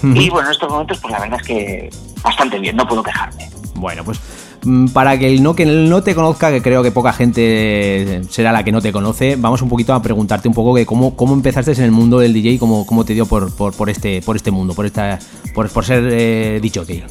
Y 0.02 0.30
bueno, 0.30 0.48
en 0.48 0.52
estos 0.52 0.70
momentos, 0.70 0.98
pues 1.00 1.12
la 1.12 1.20
verdad 1.20 1.38
es 1.40 1.46
que 1.46 1.90
bastante 2.22 2.58
bien, 2.58 2.76
no 2.76 2.86
puedo 2.86 3.02
quejarme. 3.02 3.50
Bueno, 3.74 4.04
pues 4.04 4.20
mm, 4.62 4.88
para 4.88 5.18
que 5.18 5.26
el 5.26 5.42
no, 5.42 5.54
que 5.54 5.66
no 5.66 6.02
te 6.02 6.14
conozca, 6.14 6.50
que 6.50 6.62
creo 6.62 6.82
que 6.82 6.90
poca 6.90 7.12
gente 7.12 8.22
será 8.30 8.52
la 8.52 8.62
que 8.62 8.72
no 8.72 8.80
te 8.80 8.92
conoce, 8.92 9.36
vamos 9.36 9.60
un 9.62 9.68
poquito 9.68 9.92
a 9.92 10.02
preguntarte 10.02 10.48
un 10.48 10.54
poco 10.54 10.74
que 10.74 10.86
cómo, 10.86 11.16
cómo 11.16 11.34
empezaste 11.34 11.72
en 11.72 11.82
el 11.82 11.90
mundo 11.90 12.18
del 12.18 12.32
DJ 12.32 12.52
y 12.52 12.58
cómo, 12.58 12.86
cómo 12.86 13.04
te 13.04 13.12
dio 13.12 13.26
por, 13.26 13.54
por, 13.54 13.90
este, 13.90 14.22
por 14.22 14.36
este 14.36 14.50
mundo, 14.50 14.74
por 14.74 14.86
esta 14.86 15.18
por, 15.54 15.68
por 15.70 15.84
ser 15.84 16.08
eh, 16.10 16.60
dicho 16.62 16.86
que 16.86 17.04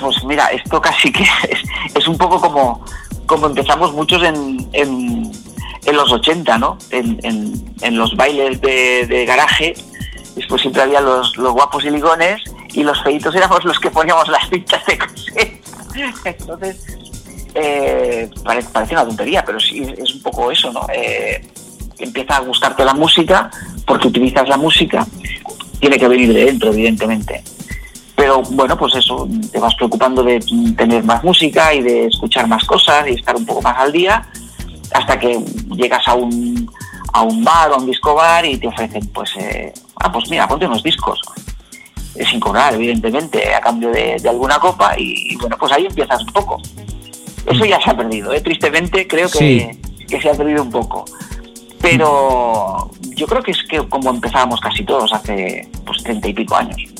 Pues 0.00 0.24
mira, 0.24 0.46
esto 0.46 0.80
casi 0.80 1.12
que 1.12 1.22
es, 1.48 1.60
es 1.94 2.08
un 2.08 2.16
poco 2.16 2.40
como, 2.40 2.84
como 3.30 3.46
empezamos 3.46 3.92
muchos 3.92 4.20
en, 4.24 4.68
en, 4.72 5.30
en 5.84 5.96
los 5.96 6.10
80, 6.10 6.58
¿no? 6.58 6.76
En, 6.90 7.16
en- 7.22 7.96
los 7.96 8.16
bailes 8.16 8.60
de, 8.60 9.24
garaje, 9.24 9.72
después 10.34 10.60
siempre 10.60 10.82
había 10.82 11.00
los, 11.00 11.36
los 11.36 11.52
guapos 11.52 11.84
y 11.84 11.90
ligones 11.90 12.42
y 12.74 12.82
los 12.82 13.00
feitos 13.04 13.32
éramos 13.36 13.64
los 13.64 13.78
que 13.78 13.88
poníamos 13.88 14.26
las 14.28 14.48
cintas 14.50 14.84
de 14.84 14.98
coser. 14.98 15.60
Entonces, 16.24 16.84
eh, 17.54 18.28
pare- 18.44 18.64
parece 18.72 18.94
una 18.94 19.04
tontería, 19.06 19.44
pero 19.44 19.60
sí 19.60 19.80
es 19.96 20.12
un 20.12 20.22
poco 20.22 20.50
eso, 20.50 20.72
¿no? 20.72 20.84
Eh, 20.92 21.40
empieza 22.00 22.36
a 22.38 22.40
gustarte 22.40 22.84
la 22.84 22.94
música 22.94 23.48
porque 23.86 24.08
utilizas 24.08 24.48
la 24.48 24.56
música, 24.56 25.06
tiene 25.78 25.98
que 25.98 26.08
venir 26.08 26.32
de 26.34 26.46
dentro, 26.46 26.72
evidentemente. 26.72 27.44
Pero 28.20 28.42
bueno, 28.50 28.76
pues 28.76 28.94
eso, 28.96 29.26
te 29.50 29.58
vas 29.58 29.74
preocupando 29.76 30.22
de 30.22 30.40
tener 30.76 31.02
más 31.04 31.24
música 31.24 31.72
y 31.72 31.80
de 31.80 32.04
escuchar 32.04 32.46
más 32.46 32.62
cosas 32.64 33.08
y 33.08 33.12
estar 33.12 33.34
un 33.34 33.46
poco 33.46 33.62
más 33.62 33.78
al 33.78 33.90
día, 33.92 34.22
hasta 34.92 35.18
que 35.18 35.42
llegas 35.74 36.06
a 36.06 36.12
un, 36.12 36.70
a 37.14 37.22
un 37.22 37.42
bar 37.42 37.70
o 37.70 37.76
a 37.76 37.78
un 37.78 37.86
disco 37.86 38.14
bar 38.14 38.44
y 38.44 38.58
te 38.58 38.68
ofrecen, 38.68 39.06
pues, 39.06 39.30
eh, 39.38 39.72
ah, 39.96 40.12
pues 40.12 40.28
mira, 40.28 40.46
ponte 40.46 40.66
unos 40.66 40.82
discos. 40.82 41.18
Eh, 42.14 42.26
Sin 42.26 42.40
cobrar, 42.40 42.74
evidentemente, 42.74 43.54
a 43.54 43.60
cambio 43.62 43.88
de, 43.88 44.18
de 44.20 44.28
alguna 44.28 44.58
copa 44.58 44.92
y, 44.98 45.34
bueno, 45.36 45.56
pues 45.58 45.72
ahí 45.72 45.86
empiezas 45.86 46.20
un 46.20 46.32
poco. 46.34 46.60
Eso 47.46 47.64
ya 47.64 47.80
se 47.80 47.88
ha 47.88 47.96
perdido, 47.96 48.34
¿eh? 48.34 48.42
tristemente 48.42 49.08
creo 49.08 49.30
que, 49.30 49.80
que 50.06 50.20
se 50.20 50.28
ha 50.28 50.34
perdido 50.34 50.62
un 50.62 50.70
poco. 50.70 51.06
Pero 51.80 52.90
yo 53.16 53.26
creo 53.26 53.42
que 53.42 53.52
es 53.52 53.62
que 53.62 53.78
como 53.88 54.10
empezábamos 54.10 54.60
casi 54.60 54.84
todos 54.84 55.10
hace 55.10 55.66
pues 55.86 56.02
treinta 56.02 56.28
y 56.28 56.34
pico 56.34 56.54
años. 56.54 56.99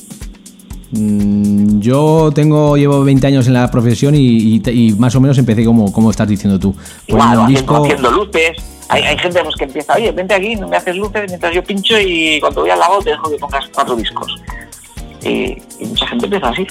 Mm, 0.92 1.78
Yo 1.80 2.30
tengo, 2.34 2.76
llevo 2.76 3.02
20 3.04 3.26
años 3.26 3.46
en 3.46 3.54
la 3.54 3.70
profesión 3.70 4.14
y, 4.14 4.54
y 4.54 4.60
te- 4.60 4.72
y 4.72 4.92
más 4.92 5.14
o 5.14 5.20
menos 5.20 5.38
empecé 5.38 5.64
como, 5.64 5.92
como 5.92 6.10
estás 6.10 6.28
diciendo 6.28 6.58
tú. 6.58 6.74
Igual, 7.06 7.36
Poniendo 7.36 7.40
un 7.40 7.46
haciendo, 7.46 7.60
disco, 7.60 7.84
haciendo 7.84 8.10
luces. 8.10 8.50
Hay, 8.88 9.02
hay 9.04 9.18
gente 9.18 9.40
pues, 9.44 9.54
que 9.56 9.64
empieza, 9.64 9.94
oye, 9.94 10.10
vente 10.10 10.34
aquí, 10.34 10.56
no 10.56 10.66
me 10.66 10.76
haces 10.76 10.96
luces 10.96 11.22
mientras 11.28 11.54
yo 11.54 11.62
pincho 11.62 11.94
y 12.00 12.40
cuando 12.40 12.62
voy 12.62 12.70
al 12.70 12.78
lago 12.80 12.98
te 13.02 13.10
dejo 13.10 13.30
que 13.30 13.36
pongas 13.36 13.64
cuatro 13.72 13.94
discos. 13.94 14.34
Y, 15.22 15.28
y 15.78 15.86
mucha 15.86 16.06
gente 16.08 16.24
empieza 16.26 16.48
así. 16.48 16.66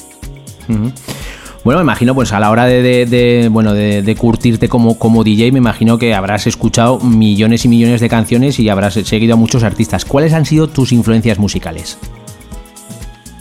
Bueno, 1.63 1.79
me 1.79 1.83
imagino, 1.83 2.13
pues 2.15 2.31
a 2.33 2.39
la 2.39 2.51
hora 2.51 2.65
de, 2.65 2.81
de- 2.81 3.05
de, 3.05 3.49
bueno, 3.49 3.73
de, 3.73 4.01
de 4.01 4.15
curtirte 4.15 4.67
como, 4.67 4.97
como 4.99 5.23
DJ, 5.23 5.51
me 5.53 5.59
imagino 5.59 5.97
que 5.97 6.13
habrás 6.13 6.45
escuchado 6.47 6.99
millones 6.99 7.63
y 7.65 7.69
millones 7.69 8.01
de 8.01 8.09
canciones 8.09 8.59
y 8.59 8.67
habrás 8.69 8.93
seguido 8.95 9.33
a 9.35 9.37
muchos 9.37 9.63
artistas. 9.63 10.03
¿Cuáles 10.03 10.33
han 10.33 10.45
sido 10.45 10.67
tus 10.67 10.91
influencias 10.91 11.39
musicales? 11.39 11.97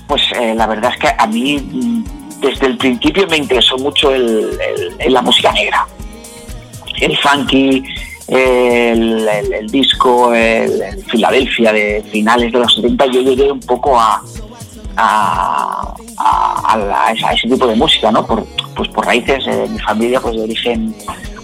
Pues 0.09 0.23
eh, 0.41 0.55
la 0.55 0.67
verdad 0.67 0.91
es 0.93 0.99
que 0.99 1.09
a 1.17 1.27
mí 1.29 1.59
mm, 1.59 2.41
desde 2.41 2.67
el 2.67 2.77
principio 2.79 3.27
me 3.29 3.37
interesó 3.37 3.77
mucho 3.79 4.11
el, 4.13 4.59
la 5.09 5.23
música 5.23 5.53
negra. 5.53 5.87
El 7.01 7.17
funky, 7.19 7.85
el, 8.27 9.67
disco, 9.71 10.35
el, 10.35 10.83
el 10.83 11.05
Filadelfia 11.05 11.73
de 11.73 12.05
finales 12.11 12.53
de 12.53 12.59
los 12.59 12.75
70, 12.75 13.07
yo 13.07 13.21
llegué 13.21 13.53
un 13.53 13.61
poco 13.61 13.99
a, 14.01 14.21
a, 14.97 16.77
la- 16.77 17.13
ese 17.33 17.49
tipo 17.49 17.67
de 17.67 17.77
música, 17.77 18.11
¿no? 18.11 18.27
Por, 18.27 18.45
pues 18.75 18.89
por 18.89 19.07
raíces 19.07 19.47
eh, 19.47 19.51
de 19.57 19.69
mi 19.69 19.79
familia, 19.79 20.21
pues 20.21 20.35
de 20.37 20.43
origen 20.43 20.95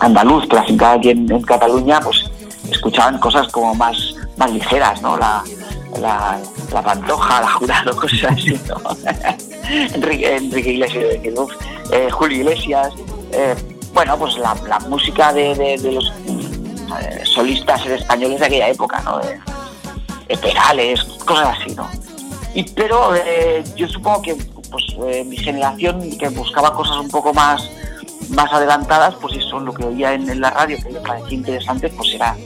andaluz, 0.01 0.45
pero 0.49 0.62
aquí 0.62 1.11
en, 1.11 1.31
en 1.31 1.43
Cataluña, 1.43 2.01
pues 2.01 2.25
escuchaban 2.71 3.19
cosas 3.19 3.47
como 3.49 3.75
más, 3.75 3.97
más 4.37 4.51
ligeras, 4.53 5.01
¿no? 5.03 5.17
La, 5.17 5.43
la, 6.01 6.40
la 6.72 6.82
pantoja, 6.82 7.40
la 7.40 7.53
jurado, 7.53 7.97
cosas 8.01 8.32
así, 8.32 8.59
¿no? 8.68 8.76
Enrique, 9.95 10.36
Enrique 10.36 10.70
Iglesias, 10.72 11.05
uf, 11.36 11.53
eh, 11.92 12.11
Julio 12.11 12.38
Iglesias, 12.38 12.92
eh, 13.32 13.55
bueno, 13.95 14.18
pues 14.18 14.36
la, 14.38 14.55
música 14.88 15.32
de, 15.32 15.78
los 15.82 16.12
eh, 17.01 17.22
solistas 17.24 17.86
españoles 17.86 18.40
de 18.40 18.47
aquella 18.47 18.68
época, 18.68 19.01
¿no? 19.03 19.18
De, 19.20 19.40
Perales, 20.38 21.05
cosas 21.24 21.57
así, 21.61 21.74
¿no? 21.76 21.88
Y, 22.55 22.64
pero 22.64 23.14
eh, 23.14 23.62
yo 23.76 23.86
supongo 23.86 24.20
que 24.22 24.34
pues, 24.68 24.84
eh, 25.07 25.22
mi 25.24 25.36
generación 25.36 26.11
que 26.18 26.28
buscaba 26.30 26.74
cosas 26.74 26.97
un 26.97 27.09
poco 27.09 27.32
más, 27.32 27.70
más 28.30 28.53
adelantadas, 28.53 29.14
pues 29.20 29.36
eso, 29.36 29.61
lo 29.61 29.72
que 29.72 29.84
oía 29.84 30.14
en, 30.14 30.28
en 30.28 30.40
la 30.40 30.51
radio, 30.51 30.76
que 30.82 30.90
me 30.90 31.01
parecía 31.01 31.34
interesante, 31.34 31.88
pues 31.90 32.14
era 32.14 32.36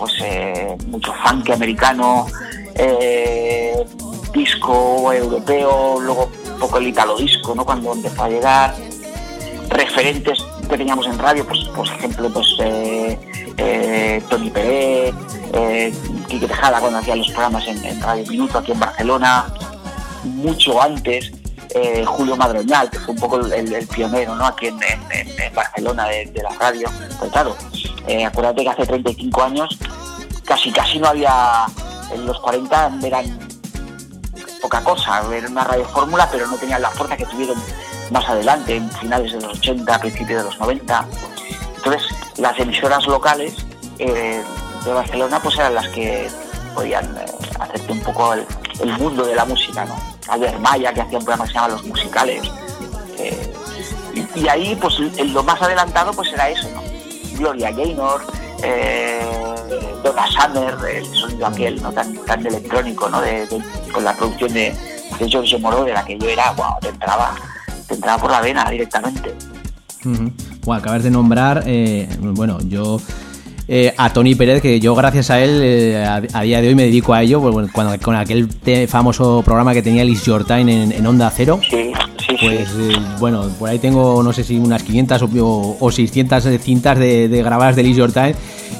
pues 0.00 0.14
eh, 0.22 0.76
mucho 0.86 1.12
funk 1.12 1.50
americano, 1.50 2.26
eh, 2.74 3.84
disco 4.32 5.12
europeo, 5.12 6.00
luego 6.00 6.30
un 6.54 6.58
poco 6.58 6.78
el 6.78 6.88
italo 6.88 7.18
disco, 7.18 7.54
¿no? 7.54 7.66
Cuando 7.66 7.92
empezó 7.92 8.24
a 8.24 8.28
llegar, 8.30 8.74
referentes 9.68 10.38
que 10.68 10.78
teníamos 10.78 11.06
en 11.06 11.18
radio, 11.18 11.46
pues 11.46 11.64
por 11.76 11.86
ejemplo, 11.86 12.30
pues 12.30 12.46
eh, 12.60 14.22
Tony 14.30 14.48
Pérez, 14.48 15.14
Quique 16.28 16.46
Tejada 16.46 16.80
cuando 16.80 16.98
hacía 17.00 17.16
los 17.16 17.28
programas 17.28 17.66
en, 17.68 18.00
Radio 18.00 18.24
Minuto 18.26 18.58
aquí 18.58 18.72
en 18.72 18.80
Barcelona, 18.80 19.52
mucho 20.24 20.80
antes, 20.80 21.30
Julio 22.06 22.36
Madroñal, 22.36 22.88
que 22.88 22.98
fue 23.00 23.14
un 23.14 23.20
poco 23.20 23.38
el, 23.38 23.86
pionero 23.88 24.34
¿no? 24.34 24.46
aquí 24.46 24.68
en, 24.68 24.78
Barcelona 25.54 26.06
de, 26.06 26.24
de 26.24 26.42
la 26.42 26.50
radio. 26.58 26.88
Pues 27.18 27.30
claro, 27.32 27.54
acuérdate 28.26 28.62
que 28.62 28.70
hace 28.70 28.86
35 28.86 29.42
años 29.42 29.78
casi 30.50 30.72
casi 30.72 30.98
no 30.98 31.06
había, 31.06 31.64
en 32.12 32.26
los 32.26 32.40
40 32.40 32.98
eran 33.04 33.38
poca 34.60 34.82
cosa, 34.82 35.22
era 35.32 35.48
una 35.48 35.62
radio 35.62 35.84
fórmula, 35.84 36.28
pero 36.28 36.44
no 36.48 36.56
tenían 36.56 36.82
la 36.82 36.90
fuerza 36.90 37.16
que 37.16 37.24
tuvieron 37.24 37.56
más 38.10 38.28
adelante, 38.28 38.74
en 38.74 38.90
finales 38.90 39.32
de 39.32 39.40
los 39.42 39.56
80, 39.58 40.00
principios 40.00 40.42
de 40.42 40.44
los 40.50 40.58
90. 40.58 41.06
Entonces, 41.76 42.02
las 42.38 42.58
emisoras 42.58 43.06
locales 43.06 43.64
eh, 44.00 44.42
de 44.84 44.92
Barcelona 44.92 45.38
pues 45.40 45.56
eran 45.56 45.72
las 45.72 45.86
que 45.90 46.28
podían 46.74 47.04
eh, 47.16 47.26
hacerte 47.60 47.92
un 47.92 48.00
poco 48.00 48.34
el, 48.34 48.44
mundo 48.98 49.24
de 49.24 49.36
la 49.36 49.44
música, 49.44 49.84
¿no? 49.84 49.94
Albert 50.26 50.58
Maya, 50.58 50.92
que 50.92 51.02
hacía 51.02 51.18
un 51.18 51.24
programa 51.24 51.44
que 51.44 51.52
se 51.52 51.54
llama 51.54 51.68
Los 51.68 51.84
Musicales. 51.84 52.42
eh, 53.18 53.54
y, 54.34 54.48
ahí, 54.48 54.76
pues, 54.80 54.98
lo 54.98 55.44
más 55.44 55.62
adelantado, 55.62 56.12
pues 56.12 56.32
era 56.32 56.48
eso, 56.50 56.68
¿no? 56.74 56.82
Gloria 57.38 57.70
Gaynor, 57.70 58.20
eh, 58.64 59.54
Donna 60.02 60.26
Summer, 60.26 60.74
el 60.96 61.04
sonido 61.06 61.46
aquel, 61.46 61.82
¿no? 61.82 61.92
Tan, 61.92 62.14
tan 62.26 62.46
electrónico, 62.46 63.08
¿no? 63.08 63.20
De- 63.20 63.46
de- 63.46 63.62
con 63.92 64.04
la 64.04 64.14
producción 64.14 64.52
de, 64.52 64.74
de 65.18 65.28
George 65.28 65.58
Moroder, 65.58 65.96
aquello 65.96 66.28
era, 66.28 66.50
wow, 66.52 66.74
te 66.80 66.88
entraba, 66.88 67.34
te 67.86 67.94
entraba 67.94 68.20
por 68.20 68.30
la 68.30 68.40
vena 68.40 68.68
directamente. 68.70 69.34
Ujú. 70.04 70.30
Bueno, 70.64 70.80
acabas 70.80 71.02
de 71.02 71.10
nombrar, 71.10 71.64
eh, 71.66 72.08
bueno, 72.20 72.58
yo 72.66 73.00
eh, 73.68 73.94
a 73.96 74.12
Tony 74.12 74.34
Pérez, 74.34 74.62
que 74.62 74.80
yo 74.80 74.94
gracias 74.94 75.30
a 75.30 75.40
él 75.40 75.60
eh, 75.62 76.04
a, 76.04 76.22
a 76.32 76.42
día 76.42 76.60
de 76.60 76.68
hoy 76.68 76.74
me 76.74 76.84
dedico 76.84 77.12
a 77.14 77.22
ello, 77.22 77.40
pues, 77.40 77.52
bueno, 77.52 77.68
cuando, 77.72 77.98
con 78.02 78.16
aquel 78.16 78.48
te- 78.48 78.86
famoso 78.88 79.42
programa 79.44 79.72
que 79.74 79.82
tenía 79.82 80.02
Liz 80.04 80.22
Jortain 80.24 80.68
en, 80.68 80.92
en 80.92 81.06
Onda 81.06 81.30
Cero. 81.34 81.60
Sí, 81.68 81.92
sí, 82.18 82.36
Pues 82.40 82.68
sí. 82.70 82.92
eh, 82.92 82.96
bueno, 83.18 83.48
por 83.58 83.68
ahí 83.68 83.78
tengo 83.78 84.22
no 84.22 84.32
sé 84.32 84.42
si 84.44 84.58
unas 84.58 84.82
500 84.82 85.22
o, 85.22 85.76
o 85.78 85.90
600 85.92 86.44
cintas 86.60 86.98
de, 86.98 87.28
de 87.28 87.42
grabadas 87.42 87.76
de 87.76 87.82
Liz 87.82 87.98
Jortain 87.98 88.34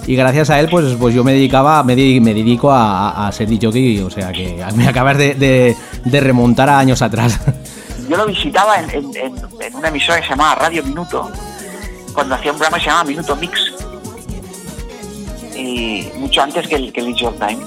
y 0.06 0.14
gracias 0.16 0.50
a 0.50 0.58
él 0.60 0.68
pues 0.70 0.94
pues 0.98 1.14
yo 1.14 1.22
me 1.24 1.32
dedicaba 1.32 1.82
me, 1.82 1.94
di- 1.94 2.20
me 2.20 2.32
dedico 2.34 2.70
a, 2.70 3.26
a- 3.28 3.32
ser 3.32 3.48
DJ, 3.48 4.02
o 4.04 4.10
sea 4.10 4.32
que 4.32 4.64
me 4.74 4.86
acabas 4.88 5.16
de, 5.18 5.34
de- 6.04 6.20
remontar 6.20 6.68
a 6.68 6.78
años 6.78 7.02
atrás. 7.02 7.38
Yo 8.08 8.16
lo 8.16 8.26
visitaba 8.26 8.76
en, 8.80 8.90
en- 8.90 9.74
una 9.76 9.88
emisora 9.88 10.18
que 10.20 10.24
se 10.24 10.30
llamaba 10.30 10.56
Radio 10.56 10.82
Minuto, 10.82 11.30
cuando 12.12 12.34
hacía 12.34 12.50
un 12.50 12.58
programa 12.58 12.78
que 12.78 12.82
se 12.84 12.90
llamaba 12.90 13.08
Minuto 13.08 13.36
Mix. 13.36 13.60
Y 15.54 16.08
mucho 16.18 16.42
antes 16.42 16.66
que 16.66 16.74
el, 16.76 16.92
que 16.92 17.00
el 17.00 17.14
Time. 17.14 17.58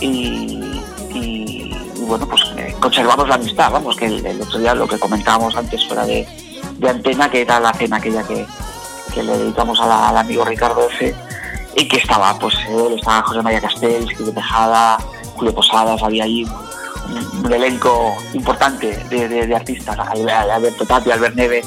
Y, 0.00 1.70
bueno, 2.06 2.26
pues 2.28 2.42
eh, 2.56 2.74
conservamos 2.80 3.28
la 3.28 3.36
amistad, 3.36 3.70
vamos, 3.70 3.96
que 3.96 4.06
el, 4.06 4.40
otro 4.40 4.58
día 4.58 4.74
lo 4.74 4.88
que 4.88 4.98
comentábamos 4.98 5.54
antes 5.54 5.86
fuera 5.86 6.04
de, 6.06 6.26
de 6.78 6.88
antena, 6.88 7.30
que 7.30 7.42
era 7.42 7.60
la 7.60 7.72
cena 7.72 7.96
aquella 7.98 8.22
que, 8.24 8.44
que 9.14 9.22
le 9.22 9.36
dedicamos 9.38 9.78
al 9.80 10.16
amigo 10.16 10.44
Ricardo 10.44 10.88
F. 10.90 11.14
Y 11.76 11.88
que 11.88 11.96
estaba, 11.96 12.38
pues 12.38 12.54
él, 12.68 12.94
estaba 12.98 13.22
José 13.22 13.42
María 13.42 13.60
Castells, 13.60 14.16
Quique 14.16 14.32
Tejada, 14.32 14.98
Julio 15.36 15.54
Posadas, 15.54 16.02
había 16.02 16.24
ahí 16.24 16.46
un, 17.44 17.52
elenco 17.52 18.14
importante 18.34 18.96
de, 19.08 19.28
de- 19.28 19.54
artistas, 19.54 19.98
Alberto 19.98 20.86
Tapia, 20.86 21.14
Albert 21.14 21.34
Neves, 21.34 21.66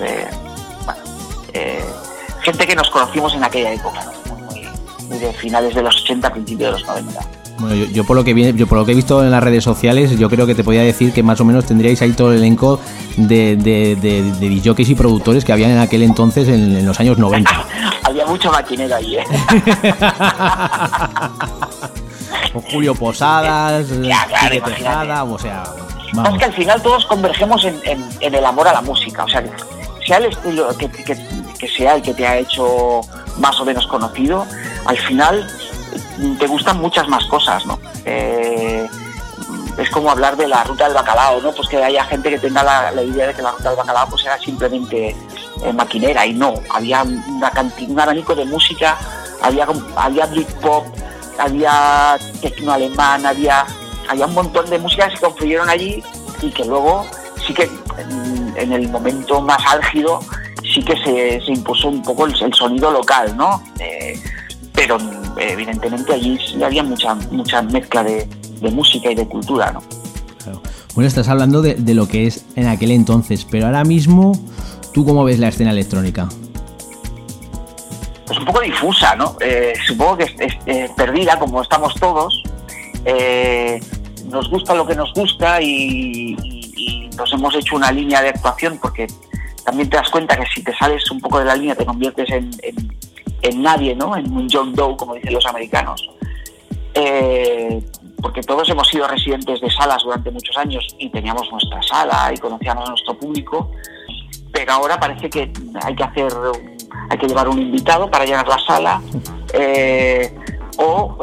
eh, 0.00 0.28
bueno, 0.84 1.00
eh, 1.52 1.84
gente 2.42 2.66
que 2.66 2.74
nos 2.76 2.90
conocimos 2.90 3.34
en 3.34 3.44
aquella 3.44 3.72
época, 3.72 4.04
¿no? 4.04 4.18
de 5.16 5.32
finales 5.32 5.74
de 5.74 5.82
los 5.82 6.02
80, 6.02 6.32
principios 6.32 6.72
de 6.74 6.78
los 6.78 6.86
90. 6.86 7.20
Bueno, 7.58 7.74
yo, 7.74 7.86
yo 7.86 8.04
por 8.04 8.14
lo 8.16 8.22
que 8.24 8.34
vi- 8.34 8.52
yo 8.54 8.66
por 8.68 8.78
lo 8.78 8.84
que 8.86 8.92
he 8.92 8.94
visto 8.94 9.22
en 9.24 9.30
las 9.32 9.42
redes 9.42 9.64
sociales, 9.64 10.16
yo 10.18 10.30
creo 10.30 10.46
que 10.46 10.54
te 10.54 10.62
podía 10.62 10.82
decir 10.82 11.12
que 11.12 11.22
más 11.24 11.40
o 11.40 11.44
menos 11.44 11.64
tendríais 11.66 12.00
ahí 12.02 12.12
todo 12.12 12.30
el 12.32 12.38
elenco 12.38 12.78
de, 13.16 13.56
de, 13.56 13.96
de, 13.96 14.22
de 14.22 14.48
DJs 14.60 14.90
y 14.90 14.94
productores 14.94 15.44
que 15.44 15.52
habían 15.52 15.72
en 15.72 15.78
aquel 15.78 16.02
entonces 16.02 16.46
en, 16.48 16.76
en 16.76 16.86
los 16.86 17.00
años 17.00 17.18
90. 17.18 17.50
Había 18.04 18.24
mucho 18.26 18.50
maquinero 18.52 18.94
ahí, 18.96 19.16
¿eh? 19.16 19.24
Con 22.52 22.62
Julio 22.62 22.94
Posadas, 22.94 23.86
Ya, 24.02 24.24
claro. 24.26 24.62
Tejada, 24.64 25.24
o 25.24 25.38
sea, 25.38 25.62
Es 26.08 26.16
vamos. 26.16 26.38
que 26.38 26.44
al 26.44 26.52
final 26.52 26.82
todos 26.82 27.04
convergemos 27.06 27.64
en, 27.64 27.78
en- 27.84 28.04
en 28.20 28.34
el 28.34 28.44
amor 28.44 28.68
a 28.68 28.72
la 28.72 28.80
música. 28.82 29.24
O 29.24 29.28
sea, 29.28 29.42
que 29.42 29.50
sea 30.06 30.18
el 30.18 30.26
estilo 30.26 30.68
que, 30.76 30.88
que- 30.90 31.16
que 31.58 31.68
sea 31.68 31.96
el 31.96 32.02
que 32.02 32.14
te 32.14 32.26
ha 32.26 32.38
hecho 32.38 33.00
más 33.38 33.58
o 33.60 33.64
menos 33.64 33.86
conocido, 33.88 34.46
al 34.86 34.96
final 34.96 35.46
te 36.38 36.46
gustan 36.46 36.80
muchas 36.80 37.08
más 37.08 37.24
cosas, 37.26 37.64
¿no? 37.66 37.78
Eh, 38.04 38.86
es 39.76 39.90
como 39.90 40.10
hablar 40.10 40.36
de 40.36 40.48
la 40.48 40.64
ruta 40.64 40.84
del 40.84 40.94
bacalao, 40.94 41.40
¿no? 41.40 41.52
Pues 41.52 41.68
que 41.68 41.82
haya 41.82 42.04
gente 42.04 42.30
que 42.30 42.38
tenga 42.38 42.62
la, 42.62 43.02
idea 43.02 43.28
de 43.28 43.34
que 43.34 43.42
la 43.42 43.52
ruta 43.52 43.70
del 43.70 43.78
bacalao 43.78 44.08
pues 44.08 44.24
era 44.24 44.38
simplemente 44.38 45.14
eh, 45.64 45.72
maquinera 45.72 46.26
y 46.26 46.34
no, 46.34 46.54
había 46.70 47.04
un 47.04 48.00
abanico 48.00 48.34
de 48.34 48.44
música, 48.44 48.98
había, 49.42 49.66
había 49.96 50.26
Britpop, 50.26 50.84
había 51.38 52.18
tecno 52.40 52.72
alemán, 52.72 53.24
había, 53.24 53.64
había 54.08 54.26
un 54.26 54.34
montón 54.34 54.68
de 54.68 54.78
música 54.78 55.08
que 55.08 55.16
se 55.16 55.22
construyeron 55.22 55.68
allí 55.70 56.02
y 56.42 56.50
que 56.50 56.64
luego 56.64 57.06
sí 57.46 57.54
que 57.54 57.70
en, 58.56 58.72
el 58.72 58.88
momento 58.88 59.40
más 59.40 59.64
álgido 59.66 60.20
sí 60.62 60.82
que 60.82 60.96
se, 61.04 61.52
impuso 61.52 61.88
un 61.88 62.02
poco 62.02 62.26
el, 62.26 62.34
el 62.42 62.52
sonido 62.52 62.90
local, 62.90 63.36
¿no? 63.36 63.62
Eh, 63.78 64.20
pero 64.78 64.96
evidentemente 65.38 66.12
allí 66.12 66.38
sí 66.38 66.62
había 66.62 66.84
mucha, 66.84 67.16
mucha 67.32 67.62
mezcla 67.62 68.04
de, 68.04 68.28
de 68.60 68.70
música 68.70 69.10
y 69.10 69.16
de 69.16 69.26
cultura, 69.26 69.72
¿no? 69.72 69.82
Claro. 70.42 70.62
Bueno, 70.94 71.08
estás 71.08 71.28
hablando 71.28 71.62
de, 71.62 71.74
de, 71.74 71.94
lo 71.94 72.06
que 72.06 72.28
es 72.28 72.46
en 72.54 72.68
aquel 72.68 72.92
entonces, 72.92 73.44
pero 73.44 73.66
ahora 73.66 73.82
mismo, 73.82 74.38
¿tú 74.94 75.04
cómo 75.04 75.24
ves 75.24 75.40
la 75.40 75.48
escena 75.48 75.72
electrónica? 75.72 76.28
Pues 78.24 78.38
un 78.38 78.44
poco 78.44 78.60
difusa, 78.60 79.16
¿no? 79.16 79.36
Eh, 79.40 79.72
supongo 79.84 80.18
que 80.18 80.24
es, 80.24 80.34
es 80.38 80.52
eh, 80.66 80.88
perdida, 80.96 81.36
como 81.40 81.60
estamos 81.60 81.94
todos. 81.96 82.40
Eh, 83.04 83.80
nos 84.26 84.48
gusta 84.48 84.74
lo 84.74 84.86
que 84.86 84.94
nos 84.94 85.12
gusta 85.12 85.60
y, 85.60 86.36
y, 86.40 86.72
y, 86.76 87.10
nos 87.16 87.32
hemos 87.32 87.52
hecho 87.56 87.74
una 87.74 87.90
línea 87.90 88.22
de 88.22 88.28
actuación 88.28 88.78
porque 88.80 89.08
también 89.64 89.90
te 89.90 89.96
das 89.96 90.08
cuenta 90.10 90.36
que 90.36 90.46
si 90.54 90.62
te 90.62 90.72
sales 90.76 91.10
un 91.10 91.20
poco 91.20 91.40
de 91.40 91.46
la 91.46 91.56
línea 91.56 91.74
te 91.74 91.84
conviertes 91.84 92.28
en, 92.30 92.50
en, 92.62 92.88
en 93.42 93.62
nadie, 93.62 93.94
¿no? 93.94 94.16
En 94.16 94.30
un 94.32 94.48
John 94.50 94.74
Doe, 94.74 94.96
como 94.96 95.14
dicen 95.14 95.32
los 95.32 95.46
americanos. 95.46 96.08
Eh, 96.94 97.80
porque 98.20 98.40
todos 98.42 98.68
hemos 98.68 98.88
sido 98.88 99.06
residentes 99.06 99.60
de 99.60 99.70
salas 99.70 100.02
durante 100.02 100.30
muchos 100.30 100.56
años 100.56 100.84
y 100.98 101.08
teníamos 101.10 101.48
nuestra 101.52 101.80
sala 101.82 102.32
y 102.34 102.38
conocíamos 102.38 102.86
a 102.86 102.90
nuestro 102.90 103.16
público, 103.16 103.70
pero 104.52 104.72
ahora 104.72 104.98
parece 104.98 105.30
que 105.30 105.52
hay 105.84 105.94
que 105.94 106.02
hacer, 106.02 106.32
hay 107.10 107.18
que 107.18 107.28
llevar 107.28 107.48
un 107.48 107.62
invitado 107.62 108.10
para 108.10 108.24
llenar 108.24 108.48
la 108.48 108.58
sala 108.58 109.00
eh, 109.52 110.36
o 110.78 111.16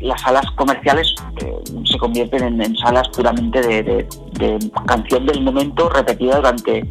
las 0.00 0.22
salas 0.22 0.50
comerciales 0.52 1.14
eh, 1.42 1.54
se 1.84 1.98
convierten 1.98 2.62
en, 2.62 2.76
salas 2.76 3.08
puramente 3.10 3.60
de, 3.60 3.82
de, 3.82 4.70
canción 4.86 5.26
del 5.26 5.42
momento 5.42 5.90
repetida 5.90 6.36
durante 6.36 6.82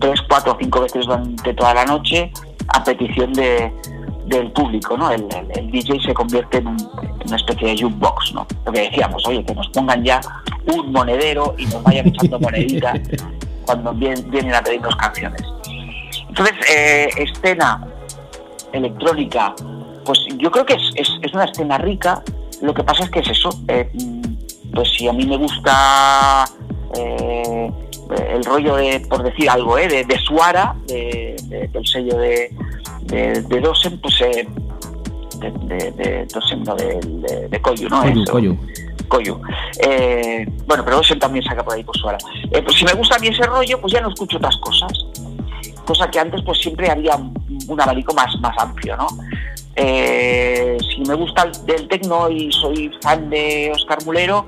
tres, 0.00 0.20
cuatro 0.28 0.54
o 0.54 0.56
cinco 0.58 0.80
veces 0.80 1.06
durante 1.06 1.54
toda 1.54 1.74
la 1.74 1.84
noche 1.84 2.32
a 2.74 2.84
petición 2.84 3.32
de, 3.32 3.72
del 4.26 4.50
público, 4.52 4.96
¿no? 4.96 5.10
El, 5.10 5.26
el, 5.34 5.58
el, 5.58 5.70
DJ 5.70 6.00
se 6.00 6.14
convierte 6.14 6.58
en, 6.58 6.68
un, 6.68 6.78
en, 7.02 7.26
una 7.26 7.36
especie 7.36 7.68
de 7.68 7.82
jukebox, 7.82 8.32
¿no? 8.34 8.46
Lo 8.64 8.72
que 8.72 8.80
decíamos, 8.82 9.26
oye, 9.26 9.44
que 9.44 9.54
nos 9.54 9.68
pongan 9.70 10.04
ya 10.04 10.20
un 10.66 10.92
monedero 10.92 11.54
y 11.58 11.66
nos 11.66 11.82
vayan 11.82 12.08
echando 12.08 12.38
moneditas 12.38 13.00
cuando 13.66 13.92
vienen, 13.92 14.30
vienen 14.30 14.54
a 14.54 14.62
pedirnos 14.62 14.94
canciones. 14.96 15.42
Entonces, 16.28 16.54
eh, 16.70 17.08
escena 17.16 17.86
electrónica, 18.72 19.54
pues 20.04 20.18
yo 20.38 20.50
creo 20.50 20.64
que 20.64 20.74
es, 20.74 20.92
es, 20.94 21.08
es, 21.22 21.34
una 21.34 21.44
escena 21.44 21.78
rica, 21.78 22.22
lo 22.62 22.72
que 22.72 22.84
pasa 22.84 23.04
es 23.04 23.10
que 23.10 23.20
es 23.20 23.30
eso, 23.30 23.50
eh, 23.68 23.90
pues 24.72 24.90
si 24.96 25.08
a 25.08 25.12
mí 25.12 25.26
me 25.26 25.36
gusta 25.36 26.44
eh, 26.94 27.70
el 28.16 28.44
rollo 28.44 28.76
de, 28.76 29.00
por 29.00 29.22
decir 29.22 29.48
algo, 29.48 29.78
eh, 29.78 29.88
de, 29.88 30.04
de 30.04 30.18
Suara, 30.18 30.74
de, 30.86 31.36
del 31.72 31.86
sello 31.86 32.16
de, 32.18 32.50
Dosen, 33.62 34.00
pues 34.00 34.20
eh, 34.20 34.46
de, 35.40 36.26
Dosen, 36.32 36.62
no, 36.62 36.74
de, 36.74 37.60
Koyu, 37.62 37.88
¿no? 37.88 38.02
Koyu, 38.02 38.24
Koyu. 38.24 38.58
Koyu. 39.08 39.40
Eh, 39.82 40.46
bueno, 40.66 40.84
pero 40.84 40.98
Dosen 40.98 41.18
también 41.18 41.44
saca 41.44 41.64
por 41.64 41.74
ahí 41.74 41.84
por 41.84 41.96
Suara. 41.96 42.18
Eh, 42.50 42.62
pues 42.62 42.76
si 42.76 42.84
me 42.84 42.92
gusta 42.92 43.16
a 43.16 43.18
mí 43.18 43.28
ese 43.28 43.44
rollo, 43.44 43.80
pues 43.80 43.92
ya 43.92 44.00
no 44.00 44.08
escucho 44.08 44.36
otras 44.36 44.56
cosas. 44.58 44.92
Cosa 45.84 46.10
que 46.10 46.20
antes 46.20 46.40
pues 46.42 46.58
siempre 46.60 46.88
había 46.90 47.16
un, 47.16 47.34
un 47.66 47.80
abanico 47.80 48.14
más, 48.14 48.32
más 48.40 48.56
amplio, 48.58 48.96
¿no? 48.96 49.08
Eh, 49.76 50.76
si 50.94 51.00
me 51.02 51.14
gusta 51.14 51.42
el, 51.42 51.66
del 51.66 51.88
tecno 51.88 52.28
y 52.28 52.50
soy 52.52 52.90
fan 53.02 53.30
de 53.30 53.72
Oscar 53.74 53.98
Mulero, 54.04 54.44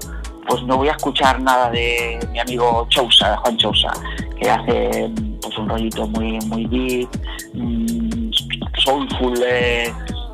pues 0.46 0.62
no 0.64 0.76
voy 0.76 0.88
a 0.88 0.92
escuchar 0.92 1.40
nada 1.40 1.70
de 1.70 2.18
mi 2.30 2.38
amigo 2.38 2.86
Chousa, 2.88 3.36
Juan 3.38 3.56
Chousa, 3.56 3.92
que 4.38 4.50
hace 4.50 5.10
pues 5.40 5.58
un 5.58 5.68
rollito 5.68 6.06
muy 6.06 6.38
muy 6.46 6.66
deep, 6.66 7.08
mmm, 7.54 8.30
soulful, 8.78 9.34
eh, 9.44 9.92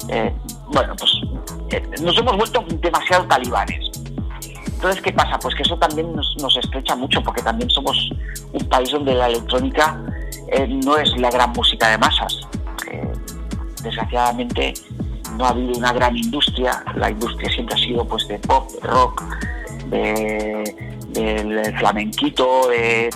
eh, 0.08 0.34
bueno, 0.72 0.94
pues 0.96 1.12
eh, 1.70 1.82
nos 2.02 2.16
hemos 2.18 2.36
vuelto 2.36 2.64
demasiado 2.80 3.24
talibanes. 3.26 3.90
Entonces, 4.66 5.02
¿qué 5.02 5.12
pasa? 5.12 5.38
Pues 5.40 5.54
que 5.56 5.62
eso 5.62 5.76
también 5.76 6.14
nos, 6.14 6.36
nos 6.40 6.56
estrecha 6.56 6.94
mucho, 6.94 7.20
porque 7.22 7.42
también 7.42 7.68
somos 7.68 8.10
un 8.52 8.68
país 8.68 8.90
donde 8.90 9.12
la 9.12 9.26
electrónica 9.26 10.00
no 10.84 10.96
es 10.96 11.10
la 11.18 11.30
gran 11.30 11.50
música 11.52 11.88
de 11.88 11.98
masas. 11.98 12.46
Desgraciadamente 13.82 14.74
no 15.36 15.46
ha 15.46 15.48
habido 15.48 15.72
una 15.78 15.92
gran 15.92 16.16
industria, 16.16 16.84
la 16.94 17.10
industria 17.10 17.50
siempre 17.50 17.74
ha 17.74 17.78
sido 17.78 18.04
pues 18.04 18.26
de 18.28 18.38
pop, 18.38 18.70
de 18.70 18.88
rock, 18.88 19.22
de, 19.90 20.74
del 21.08 21.78
flamenquito, 21.78 22.68
de, 22.68 23.08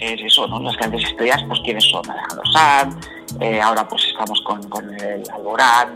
es 0.00 0.20
eso, 0.20 0.46
¿no? 0.48 0.60
Las 0.60 0.76
grandes 0.76 1.04
estrellas, 1.04 1.42
pues 1.48 1.60
quiénes 1.64 1.84
son, 1.84 2.08
Alejandro 2.10 2.42
Sanz, 2.52 3.08
eh, 3.40 3.60
ahora 3.60 3.88
pues 3.88 4.04
estamos 4.06 4.40
con, 4.42 4.68
con 4.68 4.94
el 5.00 5.22
Alborán, 5.30 5.94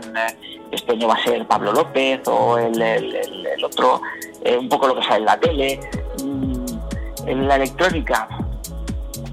este 0.71 0.93
año 0.93 1.07
va 1.07 1.15
a 1.15 1.23
ser 1.23 1.45
Pablo 1.47 1.71
López 1.73 2.21
o 2.27 2.57
el, 2.57 2.81
el, 2.81 3.15
el, 3.15 3.45
el 3.45 3.65
otro, 3.65 4.01
eh, 4.43 4.57
un 4.57 4.69
poco 4.69 4.87
lo 4.87 4.95
que 4.95 5.03
sale 5.03 5.17
en 5.17 5.25
la 5.25 5.39
tele. 5.39 5.79
Mm, 6.23 6.65
en 7.27 7.47
la 7.47 7.55
electrónica, 7.57 8.27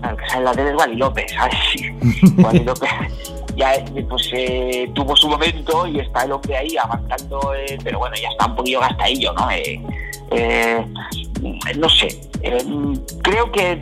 lo 0.02 0.16
que 0.16 0.27
sale 0.27 0.39
en 0.39 0.44
la 0.44 0.52
tele 0.52 0.70
es 0.70 0.77
Wally 0.77 0.97
López, 0.97 1.32
¿sabes? 1.32 1.59
Wally 2.39 2.65
López 2.65 2.90
ya 3.57 3.73
pues 4.09 4.31
eh, 4.33 4.91
tuvo 4.95 5.15
su 5.17 5.29
momento 5.29 5.87
y 5.87 6.01
está 6.01 6.25
el 6.25 6.33
hombre 6.33 6.57
ahí 6.57 6.77
avanzando, 6.77 7.55
eh, 7.55 7.79
pero 7.83 7.99
bueno, 7.99 8.17
ya 8.21 8.29
está 8.29 8.47
un 8.47 8.57
poquillo 8.57 8.81
gastadillo, 8.81 9.33
¿no? 9.33 9.51
Eh, 9.51 9.81
eh, 10.31 10.87
no 11.77 11.89
sé, 11.89 12.21
creo 13.23 13.53
que 13.53 13.79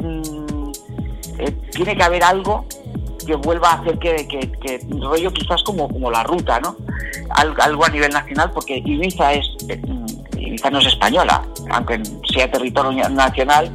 tiene 1.73 1.97
que 1.97 2.03
haber 2.03 2.24
algo 2.24 2.65
que 3.27 3.36
vuelva 3.36 3.70
a 3.70 3.74
hacer 3.74 3.99
que, 3.99 4.27
que, 4.27 4.81
rollo 5.01 5.32
quizás 5.32 5.62
como, 5.62 5.89
como 5.89 6.11
la 6.11 6.23
ruta, 6.24 6.61
¿no? 6.61 6.77
Al, 7.31 7.55
algo 7.61 7.85
a 7.85 7.89
nivel 7.89 8.12
nacional, 8.12 8.51
porque 8.53 8.78
Ibiza 8.85 9.32
es 9.32 9.47
Ibiza 10.36 10.70
no 10.70 10.81
es 10.81 10.86
española, 10.86 11.43
aunque 11.70 12.03
sea 12.32 12.51
territorio 12.51 13.09
nacional, 13.09 13.70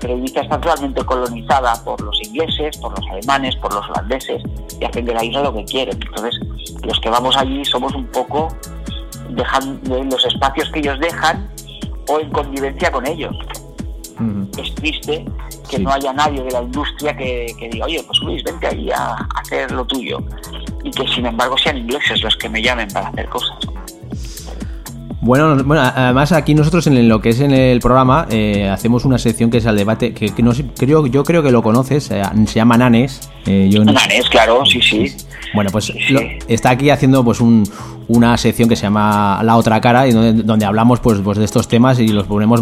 pero 0.00 0.16
Ibiza 0.16 0.40
está 0.40 0.60
totalmente 0.60 1.04
colonizada 1.04 1.82
por 1.84 2.00
los 2.00 2.20
ingleses, 2.22 2.76
por 2.78 2.98
los 2.98 3.10
alemanes, 3.10 3.56
por 3.56 3.72
los 3.72 3.88
holandeses, 3.88 4.42
y 4.80 4.84
hacen 4.84 5.04
de 5.04 5.14
la 5.14 5.24
isla 5.24 5.42
lo 5.42 5.54
que 5.54 5.64
quieren. 5.64 5.98
Entonces, 6.00 6.40
los 6.82 7.00
que 7.00 7.10
vamos 7.10 7.36
allí 7.36 7.64
somos 7.64 7.94
un 7.94 8.06
poco 8.06 8.48
dejando 9.30 10.04
los 10.04 10.24
espacios 10.24 10.70
que 10.70 10.78
ellos 10.80 10.98
dejan 11.00 11.48
o 12.08 12.20
en 12.20 12.30
convivencia 12.30 12.90
con 12.90 13.06
ellos. 13.06 13.36
Es 14.56 14.74
triste 14.74 15.24
que 15.70 15.76
sí. 15.76 15.84
no 15.84 15.92
haya 15.92 16.12
nadie 16.12 16.42
de 16.42 16.50
la 16.50 16.62
industria 16.62 17.16
que, 17.16 17.54
que, 17.56 17.68
diga, 17.68 17.86
oye, 17.86 18.02
pues 18.04 18.18
Luis, 18.20 18.42
vente 18.42 18.66
ahí 18.66 18.90
a 18.90 19.14
hacer 19.36 19.70
lo 19.70 19.84
tuyo. 19.84 20.18
Y 20.82 20.90
que 20.90 21.06
sin 21.06 21.26
embargo 21.26 21.56
sean 21.56 21.76
ingleses 21.76 22.20
los 22.22 22.36
que 22.36 22.48
me 22.48 22.60
llamen 22.60 22.88
para 22.88 23.08
hacer 23.08 23.28
cosas. 23.28 23.56
Bueno, 25.20 25.56
bueno, 25.64 25.82
además 25.82 26.30
aquí 26.30 26.54
nosotros 26.54 26.86
en 26.86 27.08
lo 27.08 27.20
que 27.20 27.30
es 27.30 27.40
en 27.40 27.50
el 27.50 27.80
programa 27.80 28.28
eh, 28.30 28.68
hacemos 28.68 29.04
una 29.04 29.18
sección 29.18 29.50
que 29.50 29.58
es 29.58 29.66
el 29.66 29.76
debate 29.76 30.14
que, 30.14 30.28
que 30.28 30.42
no 30.44 30.52
sé, 30.54 30.64
creo 30.78 31.06
yo 31.08 31.24
creo 31.24 31.42
que 31.42 31.50
lo 31.50 31.60
conoces, 31.60 32.12
eh, 32.12 32.22
se 32.46 32.54
llama 32.54 32.78
Nanes. 32.78 33.28
Eh, 33.44 33.68
yo 33.68 33.84
Nanes, 33.84 34.28
claro, 34.30 34.64
sí, 34.64 34.80
sí. 34.80 35.12
Bueno, 35.54 35.70
pues 35.72 35.86
sí, 35.86 35.94
sí. 36.06 36.12
Lo, 36.12 36.20
está 36.46 36.70
aquí 36.70 36.90
haciendo 36.90 37.24
pues 37.24 37.40
un, 37.40 37.64
una 38.06 38.36
sección 38.36 38.68
que 38.68 38.76
se 38.76 38.82
llama 38.82 39.40
La 39.42 39.56
otra 39.56 39.80
cara 39.80 40.06
y 40.06 40.12
donde, 40.12 40.44
donde 40.44 40.64
hablamos 40.64 41.00
pues, 41.00 41.18
pues 41.24 41.36
de 41.36 41.44
estos 41.44 41.66
temas 41.66 41.98
y 41.98 42.08
los 42.08 42.26
ponemos 42.26 42.60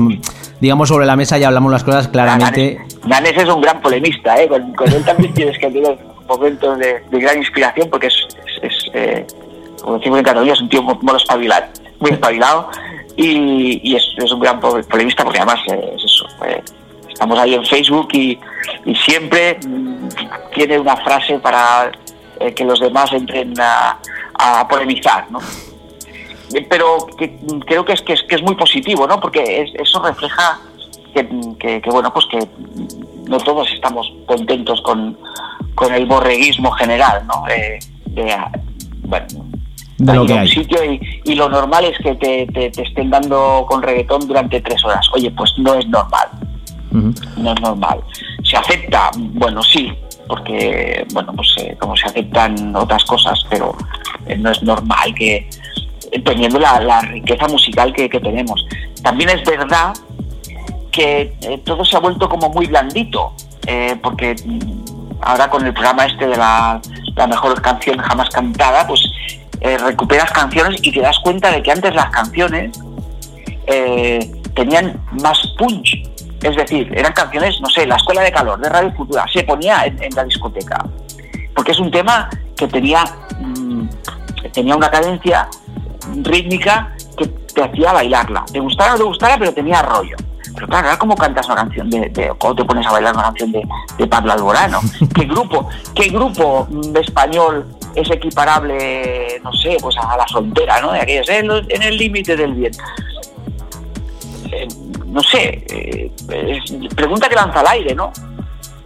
digamos 0.59 0.89
sobre 0.89 1.05
la 1.05 1.15
mesa 1.15 1.39
y 1.39 1.45
hablamos 1.45 1.71
las 1.71 1.85
cosas 1.85 2.09
claramente. 2.09 2.79
Nanes, 3.03 3.07
Nanes 3.07 3.37
es 3.37 3.55
un 3.55 3.61
gran 3.61 3.83
polemista, 3.83 4.41
¿eh? 4.41 4.49
con, 4.49 4.73
con 4.73 4.91
él 4.91 5.05
también 5.05 5.35
tienes 5.35 5.59
que 5.59 5.71
tener 5.71 5.99
momentos 6.27 6.79
de, 6.79 7.03
de, 7.11 7.21
gran 7.21 7.37
inspiración 7.37 7.91
porque 7.91 8.07
es, 8.07 8.27
es, 8.63 8.71
es 8.73 8.91
eh, 8.95 9.27
como 9.83 9.99
decimos 9.99 10.19
en 10.19 10.25
Cataluña, 10.25 10.55
es 10.55 10.61
un 10.63 10.71
tío 10.71 10.83
muy 10.83 10.97
espabilado 11.17 11.67
muy 12.11 12.67
y, 13.17 13.97
es, 13.97 14.33
un 14.33 14.41
gran 14.41 14.61
polemista 14.61 15.25
porque 15.25 15.39
además 15.39 15.61
es 15.67 16.05
eso. 16.05 16.27
Eh, 16.47 16.63
estamos 17.09 17.39
ahí 17.39 17.55
en 17.55 17.65
Facebook 17.65 18.09
y, 18.13 18.39
siempre 18.95 19.59
mmm, 19.67 20.09
tiene 20.55 20.79
una 20.79 20.97
frase 20.99 21.39
para 21.39 21.91
eh, 22.41 22.53
que 22.53 22.65
los 22.65 22.81
demás 22.81 23.13
entren 23.13 23.55
a, 23.59 23.99
a 24.35 24.69
polemizar, 24.69 25.31
¿no? 25.31 25.41
Eh, 26.55 26.67
pero 26.69 27.07
que, 27.19 27.39
creo 27.67 27.85
que 27.85 27.93
es, 27.93 28.03
que 28.03 28.15
es, 28.35 28.43
muy 28.43 28.55
positivo, 28.55 29.07
¿no? 29.07 29.21
Porque 29.21 29.63
es, 29.63 29.71
eso 29.75 30.01
refleja 30.03 30.61
que, 31.15 31.81
que, 31.81 31.91
bueno, 31.91 32.13
pues 32.13 32.27
que 32.27 32.39
no 33.29 33.39
todos 33.39 33.73
estamos 33.73 34.13
contentos 34.27 34.81
con, 34.83 35.17
el 35.93 36.07
borreguismo 36.07 36.71
general, 36.73 37.27
¿no? 37.27 37.45
Eh, 37.49 37.79
bueno, 39.03 39.27
De 39.99 40.13
lo 40.15 40.23
ir 40.23 40.27
que 40.29 40.33
a 40.33 40.37
un 40.37 40.43
hay. 40.43 40.49
sitio 40.49 40.85
y, 40.93 41.21
y 41.25 41.35
lo 41.35 41.49
normal 41.49 41.85
es 41.87 41.99
que 41.99 42.15
te, 42.17 42.47
te- 42.49 42.71
te 42.71 42.83
estén 42.83 43.11
dando 43.11 43.65
con 43.69 43.83
reggaetón 43.83 44.27
durante 44.29 44.61
tres 44.61 44.85
horas. 44.85 45.07
Oye, 45.15 45.31
pues 45.31 45.53
no 45.59 45.75
es 45.75 45.87
normal, 45.89 46.29
no 47.37 47.53
es 47.53 47.61
normal. 47.61 48.01
¿Se 48.45 48.57
acepta? 48.57 49.11
Bueno, 49.17 49.63
sí, 49.63 49.93
porque, 50.29 51.07
bueno, 51.13 51.33
pues 51.35 51.55
eh, 51.59 51.77
como 51.79 51.97
se 51.97 52.07
aceptan 52.07 52.75
otras 52.77 53.05
cosas, 53.05 53.45
pero 53.49 53.75
eh, 54.27 54.37
no 54.37 54.51
es 54.51 54.63
normal 54.63 55.15
que, 55.15 55.49
eh, 56.13 56.21
teniendo 56.23 56.59
la, 56.59 56.81
la 56.81 57.01
riqueza 57.03 57.49
musical 57.49 57.93
que, 57.93 58.09
que 58.09 58.21
tenemos. 58.21 58.65
También 59.03 59.31
es 59.31 59.43
verdad 59.45 59.95
que 60.93 61.35
eh, 61.43 61.59
todo 61.65 61.85
se 61.85 61.97
ha 61.97 62.01
vuelto 62.01 62.29
como 62.29 62.49
muy 62.51 62.67
blandito, 62.67 63.33
eh, 63.67 63.97
porque 64.03 64.35
mm, 64.45 65.21
ahora 65.23 65.49
con 65.51 65.65
el 65.67 65.73
programa 65.73 66.07
este 66.07 66.27
de 66.27 66.37
la, 66.37 66.81
la 67.15 67.27
mejor 67.27 67.61
canción 67.63 67.99
jamás 67.99 68.29
cantada, 68.31 68.87
pues 68.87 69.01
eh, 69.67 69.79
recuperas 69.79 70.31
canciones 70.31 70.79
y 70.81 70.93
te 70.93 71.01
das 71.01 71.19
cuenta 71.25 71.51
de 71.51 71.61
que 71.61 71.73
antes 71.73 71.93
las 71.93 72.11
canciones 72.11 72.79
eh, 73.67 74.31
tenían 74.55 75.01
más 75.21 75.39
punch. 75.59 76.03
Es 76.41 76.55
decir, 76.55 76.93
eran 76.97 77.13
canciones, 77.13 77.61
no 77.61 77.69
sé, 77.69 77.85
La 77.85 77.97
Escuela 77.97 78.21
de 78.23 78.31
Calor 78.31 78.61
de 78.61 78.69
Radio 78.69 78.93
Futura, 78.93 79.25
se 79.33 79.43
ponía 79.43 79.85
en, 79.85 80.01
en 80.01 80.15
la 80.15 80.23
discoteca. 80.23 80.85
Porque 81.53 81.73
es 81.73 81.81
un 81.81 81.91
tema 81.91 82.31
que 82.57 82.69
tenía, 82.69 83.03
mm, 83.41 83.89
tenía 84.53 84.77
una 84.77 84.89
cadencia 84.89 85.49
rítmica 86.23 86.95
que 87.17 87.27
te 87.27 87.65
hacía 87.65 87.93
bailarla. 87.93 88.45
Te 88.53 88.61
gustara 88.61 88.91
o 88.91 88.93
no 88.93 88.99
te 88.99 89.05
gustara, 89.05 89.37
pero 89.37 89.53
tenía 89.53 89.83
rollo. 89.83 90.17
Pero 90.55 90.69
claro, 90.69 90.87
ahora 90.87 90.99
cómo 90.99 91.17
cantas 91.17 91.47
una 91.47 91.57
canción 91.57 91.91
de, 91.91 92.09
de 92.11 92.31
o 92.39 92.55
te 92.55 92.65
pones 92.65 92.87
a 92.87 92.93
bailar 92.93 93.15
una 93.15 93.25
canción 93.25 93.51
de, 93.51 93.63
de 93.99 94.07
Pablo 94.07 94.33
Alborano. 94.33 94.81
¿Qué 95.15 95.25
grupo, 95.25 95.69
qué 95.95 96.09
grupo 96.09 96.69
mm, 96.71 96.97
español 96.97 97.76
es 97.97 98.11
equiparable, 98.11 99.41
no 99.43 99.53
sé, 99.53 99.77
pues 99.81 99.97
a 99.97 100.17
la 100.17 100.27
frontera, 100.27 100.81
¿no? 100.81 100.93
De 100.93 101.01
aquellos, 101.01 101.29
en, 101.29 101.51
el 101.83 101.97
límite 101.97 102.37
del 102.37 102.53
bien. 102.55 102.73
Eh, 104.53 104.69
no 105.07 105.23
sé, 105.23 105.65
eh, 105.71 106.11
es- 106.29 106.95
pregunta 106.95 107.29
que 107.29 107.35
lanza 107.35 107.61
al 107.61 107.67
aire, 107.69 107.95
¿no? 107.95 108.13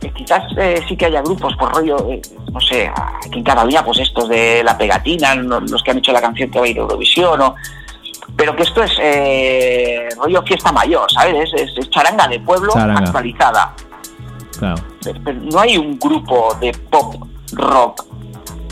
Eh, 0.03 0.11
quizás 0.15 0.45
eh, 0.57 0.81
sí 0.89 0.97
que 0.97 1.07
haya 1.07 1.20
grupos 1.23 1.55
por 1.57 1.74
rollo, 1.74 1.97
no 2.53 2.61
sé, 2.61 2.89
aquí 2.89 3.39
en 3.39 3.45
Cataluña, 3.45 3.85
pues 3.85 3.99
estos 3.99 4.28
de 4.28 4.62
la 4.65 4.77
pegatina, 4.78 5.35
los 5.35 5.82
que 5.82 5.91
han 5.91 5.99
hecho 5.99 6.12
la 6.12 6.20
canción 6.23 6.51
que 6.51 6.59
va 6.59 6.65
a 6.65 6.69
ir 6.69 6.78
a 6.78 6.82
Eurovisión, 6.82 7.41
o- 7.43 7.55
pero 8.37 8.55
que 8.57 8.62
esto 8.62 8.82
es 8.82 8.93
rollo 10.16 10.43
fiesta 10.43 10.73
mayor, 10.73 11.11
¿sabes? 11.12 11.53
Es, 11.53 11.62
es- 11.62 11.78
es 11.78 11.91
charanga 11.91 12.28
de 12.28 12.41
pueblo 12.41 12.73
Charanga. 12.73 13.01
actualizada. 13.01 13.74
Claro. 14.59 14.82
Pero- 15.03 15.20
pero 15.24 15.41
no 15.41 15.61
hay 15.61 15.77
un 15.77 15.99
grupo 15.99 16.55
de 16.61 16.73
pop 16.91 17.15
rock, 17.53 18.05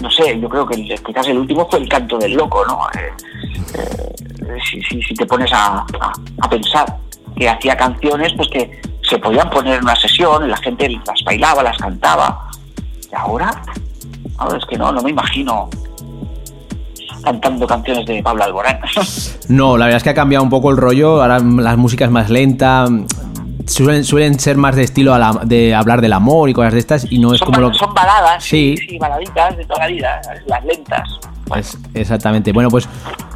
no 0.00 0.10
sé, 0.10 0.38
yo 0.40 0.48
creo 0.48 0.66
que 0.66 0.76
quizás 1.04 1.26
el 1.28 1.38
último 1.38 1.66
fue 1.70 1.80
el 1.80 1.88
canto 1.88 2.18
del 2.18 2.34
loco, 2.34 2.64
¿no? 2.66 2.78
Eh, 2.98 3.12
eh, 3.74 4.58
si, 4.70 4.80
si- 5.02 5.14
te 5.14 5.26
pones 5.26 5.52
a, 5.52 5.78
a- 5.78 6.12
a 6.40 6.48
pensar 6.50 6.96
que 7.36 7.48
hacía 7.48 7.76
canciones 7.76 8.32
pues 8.36 8.48
que 8.48 8.80
se 9.08 9.18
podían 9.18 9.48
poner 9.50 9.74
en 9.78 9.82
una 9.84 9.96
sesión, 9.96 10.48
la 10.48 10.56
gente 10.58 10.88
las 11.06 11.22
bailaba, 11.24 11.62
las 11.62 11.76
cantaba. 11.78 12.46
Y 13.10 13.14
ahora, 13.14 13.50
ahora 14.38 14.58
es 14.58 14.64
que 14.66 14.76
no, 14.76 14.92
no 14.92 15.00
me 15.02 15.10
imagino 15.10 15.68
cantando 17.24 17.66
canciones 17.66 18.06
de 18.06 18.22
Pablo 18.22 18.44
Alborán. 18.44 18.78
No, 19.48 19.78
la 19.78 19.86
verdad 19.86 19.96
es 19.96 20.02
que 20.02 20.10
ha 20.10 20.14
cambiado 20.14 20.44
un 20.44 20.50
poco 20.50 20.70
el 20.70 20.76
rollo. 20.76 21.22
Ahora 21.22 21.40
mm, 21.40 21.60
las 21.60 21.76
músicas 21.78 22.10
más 22.10 22.28
lentas. 22.28 22.90
Suelen, 23.68 24.04
suelen 24.04 24.38
ser 24.40 24.56
más 24.56 24.74
de 24.76 24.82
estilo 24.82 25.14
a 25.14 25.18
la- 25.18 25.40
de 25.44 25.74
hablar 25.74 26.00
del 26.00 26.12
amor 26.12 26.48
y 26.48 26.52
cosas 26.54 26.72
de 26.72 26.78
estas. 26.80 27.06
Y 27.10 27.18
no 27.18 27.32
es 27.34 27.38
son, 27.38 27.46
como 27.46 27.60
lo 27.60 27.74
son 27.74 27.92
baladas, 27.94 28.42
Sí. 28.42 28.74
sí, 28.78 28.86
sí, 28.90 28.98
baladitas 28.98 29.56
de 29.56 29.64
toda 29.64 29.80
la 29.80 29.86
vida, 29.88 30.20
las 30.46 30.64
lentas. 30.64 31.08
Pues, 31.46 31.78
exactamente. 31.94 32.52
Bueno, 32.52 32.68
pues 32.70 32.88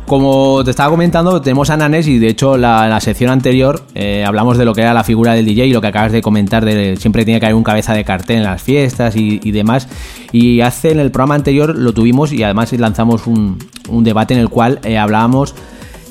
como 0.07 0.63
te 0.65 0.71
estaba 0.71 0.91
comentando, 0.91 1.41
tenemos 1.41 1.71
a 1.71 1.77
Nanes 1.77 2.07
y 2.09 2.19
de 2.19 2.29
hecho 2.29 2.59
la, 2.59 2.85
en 2.85 2.91
la 2.91 3.01
sección 3.01 3.31
anterior 3.31 3.87
eh, 3.95 4.25
hablamos 4.27 4.59
de 4.59 4.65
lo 4.67 4.75
que 4.75 4.83
era 4.83 4.93
la 4.93 5.05
figura 5.05 5.33
del 5.33 5.47
DJ 5.47 5.67
y 5.67 5.73
lo 5.73 5.81
que 5.81 5.87
acabas 5.87 6.13
de 6.13 6.21
comentar 6.21 6.65
de 6.65 6.97
siempre 6.99 7.25
tiene 7.25 7.41
que 7.41 7.47
haber 7.47 7.55
un 7.57 7.63
cabeza 7.63 7.95
de 7.95 8.05
cartel 8.05 8.39
en 8.39 8.43
las 8.43 8.61
fiestas 8.63 9.17
y, 9.17 9.41
y 9.43 9.51
demás. 9.53 9.89
Y 10.33 10.61
hace 10.61 10.91
en 10.91 11.01
el 11.01 11.11
programa 11.11 11.37
anterior 11.37 11.75
lo 11.75 11.95
tuvimos 11.95 12.33
y 12.33 12.43
además 12.43 12.73
lanzamos 12.75 13.27
un, 13.27 13.59
un 13.89 14.05
debate 14.05 14.35
en 14.35 14.41
el 14.41 14.51
cual 14.51 14.81
eh, 14.83 14.99
hablábamos 14.99 15.55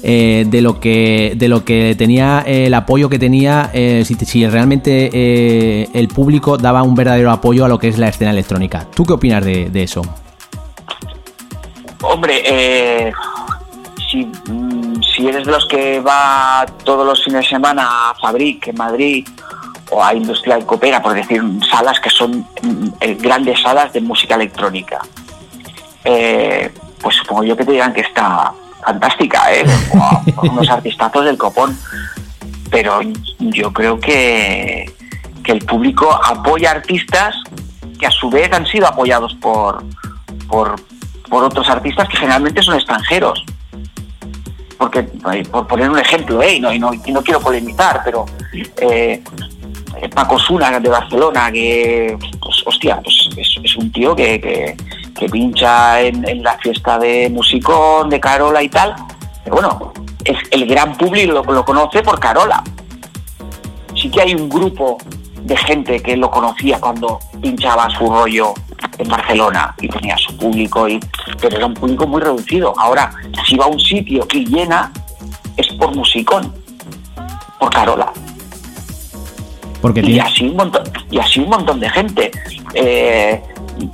eh, 0.03 0.45
de 0.47 0.61
lo 0.63 0.79
que 0.79 1.33
de 1.35 1.47
lo 1.47 1.63
que 1.63 1.93
tenía 1.95 2.43
eh, 2.47 2.65
el 2.65 2.73
apoyo 2.73 3.07
que 3.07 3.19
tenía 3.19 3.69
eh, 3.71 4.03
si, 4.03 4.47
realmente 4.47 5.91
el 5.93 6.07
público 6.07 6.57
daba 6.57 6.81
un 6.81 6.95
verdadero 6.95 7.29
apoyo 7.29 7.65
a 7.65 7.67
lo 7.67 7.77
que 7.77 7.87
es 7.87 7.99
la 7.99 8.07
escena 8.07 8.31
electrónica. 8.31 8.87
¿Tú 8.95 9.05
qué 9.05 9.13
opinas 9.13 9.45
de, 9.45 9.69
de 9.69 9.83
eso? 9.83 10.01
Hombre, 12.01 13.13
si, 14.09 14.25
mm, 14.25 15.03
si 15.03 15.27
eres 15.27 15.45
de 15.45 15.51
los 15.51 15.67
que 15.67 15.99
va 15.99 16.65
todos 16.83 17.05
los 17.05 17.23
fines 17.23 17.41
de 17.41 17.49
semana 17.49 18.09
a 18.09 18.15
Fabric 18.15 18.69
en 18.69 18.77
Madrid 18.77 19.27
o 19.91 20.03
a 20.03 20.15
Industrial 20.15 20.65
Coopera, 20.65 20.99
por 20.99 21.13
decir 21.13 21.43
salas 21.69 21.99
que 21.99 22.09
son 22.09 22.47
mm, 22.63 22.87
grandes 23.19 23.61
salas 23.61 23.93
de 23.93 24.01
música 24.01 24.33
electrónica, 24.33 24.99
pues 26.03 27.15
supongo 27.17 27.43
yo 27.43 27.55
que 27.55 27.65
te 27.65 27.73
dirán 27.73 27.93
que 27.93 28.01
está 28.01 28.51
fantástica, 28.81 29.53
¿eh? 29.53 29.65
Unos 30.43 30.69
artistazos 30.69 31.25
del 31.25 31.37
copón. 31.37 31.77
Pero 32.69 33.01
yo 33.39 33.73
creo 33.73 33.99
que, 33.99 34.91
que 35.43 35.51
el 35.51 35.59
público 35.59 36.09
apoya 36.23 36.71
artistas 36.71 37.35
que 37.99 38.07
a 38.07 38.11
su 38.11 38.29
vez 38.29 38.51
han 38.53 38.65
sido 38.65 38.87
apoyados 38.87 39.35
por, 39.35 39.83
por, 40.47 40.75
por 41.29 41.43
otros 41.43 41.69
artistas 41.69 42.07
que 42.09 42.17
generalmente 42.17 42.61
son 42.61 42.75
extranjeros. 42.75 43.43
Porque, 44.77 45.07
eh, 45.33 45.43
por 45.51 45.67
poner 45.67 45.89
un 45.89 45.99
ejemplo, 45.99 46.41
¿eh? 46.41 46.55
y, 46.55 46.59
no, 46.59 46.73
y, 46.73 46.79
no, 46.79 46.91
y 46.93 47.11
no 47.11 47.21
quiero 47.21 47.39
polemizar, 47.39 48.01
pero 48.03 48.25
eh, 48.77 49.21
Paco 50.15 50.39
Suna 50.39 50.79
de 50.79 50.89
Barcelona, 50.89 51.51
que, 51.51 52.17
pues, 52.41 52.63
hostia, 52.65 52.99
pues 53.01 53.29
es, 53.37 53.55
es 53.63 53.75
un 53.75 53.91
tío 53.91 54.15
que, 54.15 54.41
que, 54.41 54.75
que 55.21 55.29
pincha 55.29 56.01
en, 56.01 56.27
en 56.27 56.41
la 56.41 56.57
fiesta 56.57 56.97
de 56.97 57.29
Musicón, 57.29 58.09
de 58.09 58.19
Carola 58.19 58.63
y 58.63 58.69
tal, 58.69 58.95
pero 59.43 59.55
bueno, 59.57 59.93
es 60.25 60.35
el 60.49 60.65
gran 60.65 60.97
público 60.97 61.31
lo, 61.31 61.43
lo 61.43 61.63
conoce 61.63 62.01
por 62.01 62.19
Carola. 62.19 62.63
Sí 63.95 64.09
que 64.09 64.19
hay 64.21 64.33
un 64.33 64.49
grupo 64.49 64.97
de 65.43 65.55
gente 65.57 66.01
que 66.01 66.17
lo 66.17 66.31
conocía 66.31 66.79
cuando 66.79 67.19
pinchaba 67.39 67.87
su 67.91 68.07
rollo 68.09 68.55
en 68.97 69.07
Barcelona 69.09 69.75
y 69.79 69.89
tenía 69.89 70.17
su 70.17 70.35
público, 70.37 70.89
y, 70.89 70.99
pero 71.39 71.57
era 71.57 71.67
un 71.67 71.75
público 71.75 72.07
muy 72.07 72.19
reducido. 72.19 72.73
Ahora, 72.79 73.11
si 73.47 73.55
va 73.55 73.65
a 73.65 73.67
un 73.67 73.79
sitio 73.79 74.25
y 74.33 74.43
llena, 74.45 74.91
es 75.55 75.67
por 75.73 75.95
Musicón, 75.95 76.51
por 77.59 77.69
Carola. 77.69 78.11
Porque 79.83 79.99
y 79.99 80.03
tiene- 80.03 80.21
así 80.21 80.47
un 80.47 80.55
montón 80.55 80.83
y 81.11 81.19
así 81.19 81.39
un 81.41 81.49
montón 81.49 81.79
de 81.79 81.89
gente 81.91 82.31
eh, 82.73 83.43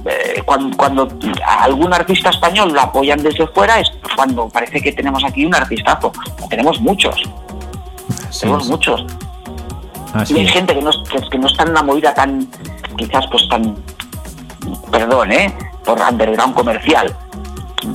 eh, 0.06 0.42
cuando, 0.46 1.08
algún 1.46 1.94
artista 1.94 2.30
español 2.30 2.74
lo 2.74 2.82
apoyan 2.82 3.22
desde 3.22 3.48
fuera 3.48 3.80
es 3.80 3.92
cuando 4.16 4.50
parece 4.50 4.82
que 4.82 4.92
tenemos 4.92 5.24
aquí 5.24 5.46
un 5.46 5.56
artistazo. 5.56 6.12
Tenemos 6.50 6.80
muchos. 6.82 7.22
Tenemos 8.40 8.68
muchos. 8.68 9.06
Así 10.14 10.34
y 10.34 10.40
hay 10.40 10.46
es. 10.46 10.52
gente 10.52 10.74
que 10.74 10.82
no, 10.82 10.92
que, 11.04 11.30
que 11.30 11.38
no 11.38 11.48
está 11.48 11.64
en 11.64 11.70
una 11.70 11.84
movida 11.84 12.14
tan 12.14 12.48
quizás 12.98 13.28
pues 13.28 13.48
tan 13.50 13.76
perdón 14.92 15.32
eh 15.32 15.54
por 15.84 16.00
underground 16.00 16.54
comercial. 16.54 17.16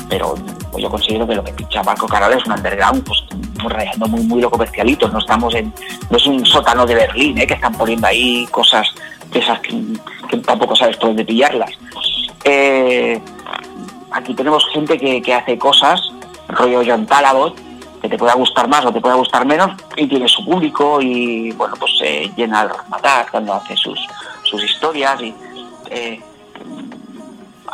Pero 0.09 0.35
pues 0.70 0.82
yo 0.82 0.90
considero 0.90 1.27
que 1.27 1.35
lo 1.35 1.44
que 1.44 1.52
pincha 1.52 1.82
Marco 1.82 2.06
Carola 2.06 2.36
es 2.36 2.47
un 2.47 2.52
underground 2.52 3.05
pues 3.05 3.24
rayando 3.70 4.09
muy 4.09 4.23
muy 4.23 4.40
lo 4.40 4.51
comercialito. 4.51 5.09
No 5.09 5.19
estamos 5.19 5.55
en 5.55 5.73
no 6.10 6.16
es 6.16 6.27
un 6.27 6.44
sótano 6.47 6.86
de 6.86 6.94
Berlín 6.94 7.39
¿eh? 7.39 7.47
que 7.47 7.55
están 7.55 7.74
poniendo 7.74 8.06
ahí 8.06 8.47
cosas 8.51 8.86
de 9.32 9.38
esas 9.38 9.60
que, 9.60 10.36
tampoco 10.38 10.76
sabes 10.76 10.96
por 10.96 11.09
dónde 11.09 11.24
pillarlas. 11.24 11.70
Eh, 12.44 13.20
aquí 14.10 14.34
tenemos 14.34 14.66
gente 14.72 14.98
que, 14.98 15.22
que 15.22 15.34
hace 15.34 15.59
cosas 15.59 16.00
rollo 16.48 16.82
John 16.84 17.06
Talabot 17.06 17.56
que 18.00 18.09
te 18.09 18.18
pueda 18.18 18.34
gustar 18.34 18.68
más 18.68 18.84
o 18.84 18.92
te 18.92 19.00
pueda 19.00 19.14
gustar 19.14 19.46
menos 19.46 19.70
y 19.96 20.09
tiene 20.09 20.26
su 20.26 20.44
público 20.44 21.00
y 21.00 21.52
bueno 21.52 21.76
pues 21.78 21.92
eh, 22.02 22.30
llena 22.36 22.62
el 22.62 22.70
matar 22.88 23.30
cuando 23.30 23.54
hace 23.54 23.76
sus 23.76 23.98
sus 24.42 24.64
historias 24.64 25.22
y 25.22 25.34
eh, 25.88 26.20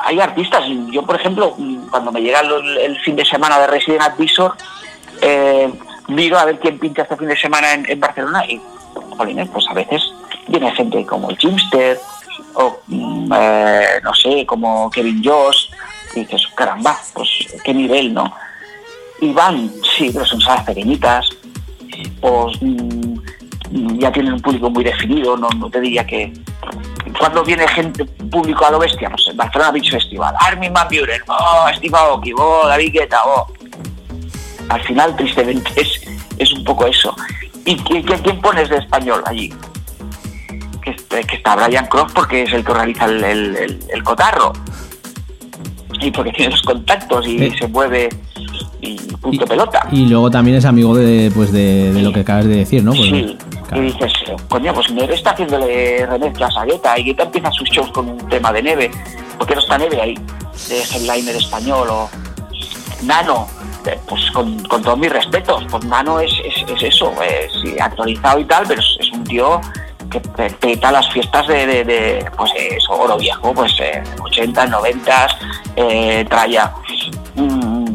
hay 0.04 0.20
artistas, 0.20 0.64
yo 0.90 1.02
por 1.02 1.16
ejemplo, 1.16 1.56
cuando 1.90 2.12
me 2.12 2.20
llega 2.20 2.40
el, 2.40 2.98
fin 3.00 3.16
de 3.16 3.24
semana 3.24 3.58
de 3.58 3.66
Resident 3.66 4.02
Advisor, 4.02 4.54
eh, 5.20 5.72
miro 6.08 6.38
a 6.38 6.44
ver 6.44 6.58
quién 6.58 6.78
pinta 6.78 7.02
este 7.02 7.16
fin 7.16 7.28
de 7.28 7.36
semana 7.36 7.74
en, 7.74 8.00
Barcelona 8.00 8.44
y, 8.46 8.60
pues 9.16 9.66
a 9.68 9.74
veces 9.74 10.02
viene 10.48 10.70
gente 10.74 11.04
como 11.06 11.30
el 11.30 11.36
Jimster 11.38 11.98
o, 12.54 12.78
mm, 12.86 13.32
eh, 13.34 13.86
no 14.02 14.14
sé, 14.14 14.44
como 14.46 14.90
Kevin 14.90 15.22
Josh, 15.24 15.70
y 16.14 16.20
dices, 16.20 16.46
caramba, 16.56 16.98
pues 17.14 17.28
qué 17.64 17.72
nivel, 17.74 18.12
¿no? 18.14 18.32
Y 19.20 19.32
van, 19.32 19.70
sí, 19.96 20.10
pero 20.12 20.24
son 20.24 20.40
salas 20.40 20.64
pequeñitas, 20.64 21.28
pues 22.20 22.56
mm, 22.62 23.98
ya 23.98 24.10
tienen 24.12 24.32
un 24.34 24.40
público 24.40 24.70
muy 24.70 24.82
definido, 24.84 25.36
no, 25.36 25.48
no 25.50 25.68
te 25.70 25.80
diría 25.80 26.06
que, 26.06 26.32
cuando 27.18 27.42
viene 27.42 27.66
gente 27.68 28.04
público 28.04 28.64
a 28.66 28.70
lo 28.70 28.78
bestia, 28.78 29.10
pues 29.10 29.26
en 29.28 29.36
Barcelona 29.36 29.70
Beach 29.72 29.90
Festival, 29.90 30.34
Armin 30.40 30.72
Van 30.72 30.88
Buren, 30.88 31.20
oh, 31.28 31.66
Steve 31.76 31.96
Aoki, 31.96 32.32
oh, 32.36 32.66
David 32.66 32.92
Guetta, 32.92 33.20
oh. 33.24 33.46
Al 34.68 34.82
final, 34.82 35.16
tristemente, 35.16 35.70
es, 35.80 36.00
es 36.38 36.52
un 36.52 36.64
poco 36.64 36.86
eso. 36.86 37.14
¿Y 37.64 37.76
qui- 37.76 38.04
qui- 38.04 38.22
quién 38.22 38.40
pones 38.40 38.68
de 38.68 38.76
español 38.78 39.22
allí? 39.26 39.52
Que, 41.08 41.20
que 41.24 41.36
está 41.36 41.56
Brian 41.56 41.86
Croft 41.86 42.12
porque 42.14 42.42
es 42.44 42.52
el 42.52 42.64
que 42.64 42.70
organiza 42.72 43.04
el, 43.06 43.22
el- 43.24 43.56
el- 43.56 43.78
el 43.92 44.02
cotarro. 44.02 44.52
Y 46.00 46.10
porque 46.10 46.30
tiene 46.32 46.52
los 46.52 46.62
contactos 46.62 47.26
y 47.26 47.42
Eh. 47.44 47.52
se 47.58 47.66
mueve 47.66 48.08
y 48.80 48.96
punto 49.20 49.44
pelota. 49.46 49.86
Y 49.90 50.06
luego 50.06 50.30
también 50.30 50.56
es 50.58 50.64
amigo 50.64 50.94
de, 50.94 51.30
pues 51.34 51.50
de, 51.52 51.92
de 51.92 52.02
lo 52.02 52.12
que 52.12 52.20
acabas 52.20 52.44
de 52.46 52.56
decir, 52.58 52.84
¿no? 52.84 52.92
Pues, 52.92 53.02
Sí, 53.08 53.36
claro. 53.66 53.82
y 53.82 53.86
dices, 53.86 54.12
coño, 54.48 54.72
pues 54.72 54.90
Neve 54.92 55.14
está 55.14 55.30
haciéndole 55.30 56.06
remezclas 56.06 56.56
a 56.56 56.64
Guetta 56.64 56.96
y 56.98 57.04
Guetta 57.04 57.24
empieza 57.24 57.50
sus 57.50 57.68
shows 57.70 57.90
con 57.90 58.08
un 58.08 58.28
tema 58.28 58.52
de 58.52 58.62
Neve. 58.62 58.90
¿Por 59.36 59.46
qué 59.48 59.54
no 59.56 59.60
está 59.60 59.76
Neve 59.78 60.00
ahí? 60.00 60.14
De 60.68 60.78
headliner 60.82 61.34
español 61.36 61.88
o 61.90 62.08
Nano. 63.02 63.48
eh, 63.86 63.98
Pues 64.08 64.30
con, 64.30 64.62
con 64.64 64.82
todos 64.82 64.98
mis 64.98 65.10
respetos, 65.12 65.64
pues 65.70 65.84
Nano 65.84 66.20
es, 66.20 66.30
es, 66.44 66.70
es 66.70 66.82
eso, 66.94 67.12
eh, 67.22 67.48
sí, 67.62 67.74
actualizado 67.80 68.38
y 68.38 68.44
tal, 68.44 68.64
pero 68.68 68.80
es, 68.80 68.96
es 69.00 69.10
un 69.12 69.24
tío 69.24 69.60
que 70.10 70.20
pe- 70.20 70.50
peta 70.50 70.90
las 70.92 71.10
fiestas 71.12 71.46
de, 71.46 71.66
de, 71.66 71.84
de, 71.84 72.30
pues 72.36 72.50
oro 72.88 73.16
viejo, 73.16 73.52
pues 73.54 73.72
eh, 73.80 74.02
80, 74.22 74.66
90, 74.66 75.26
eh, 75.76 76.24
traya. 76.28 76.72
Mm, 77.34 77.86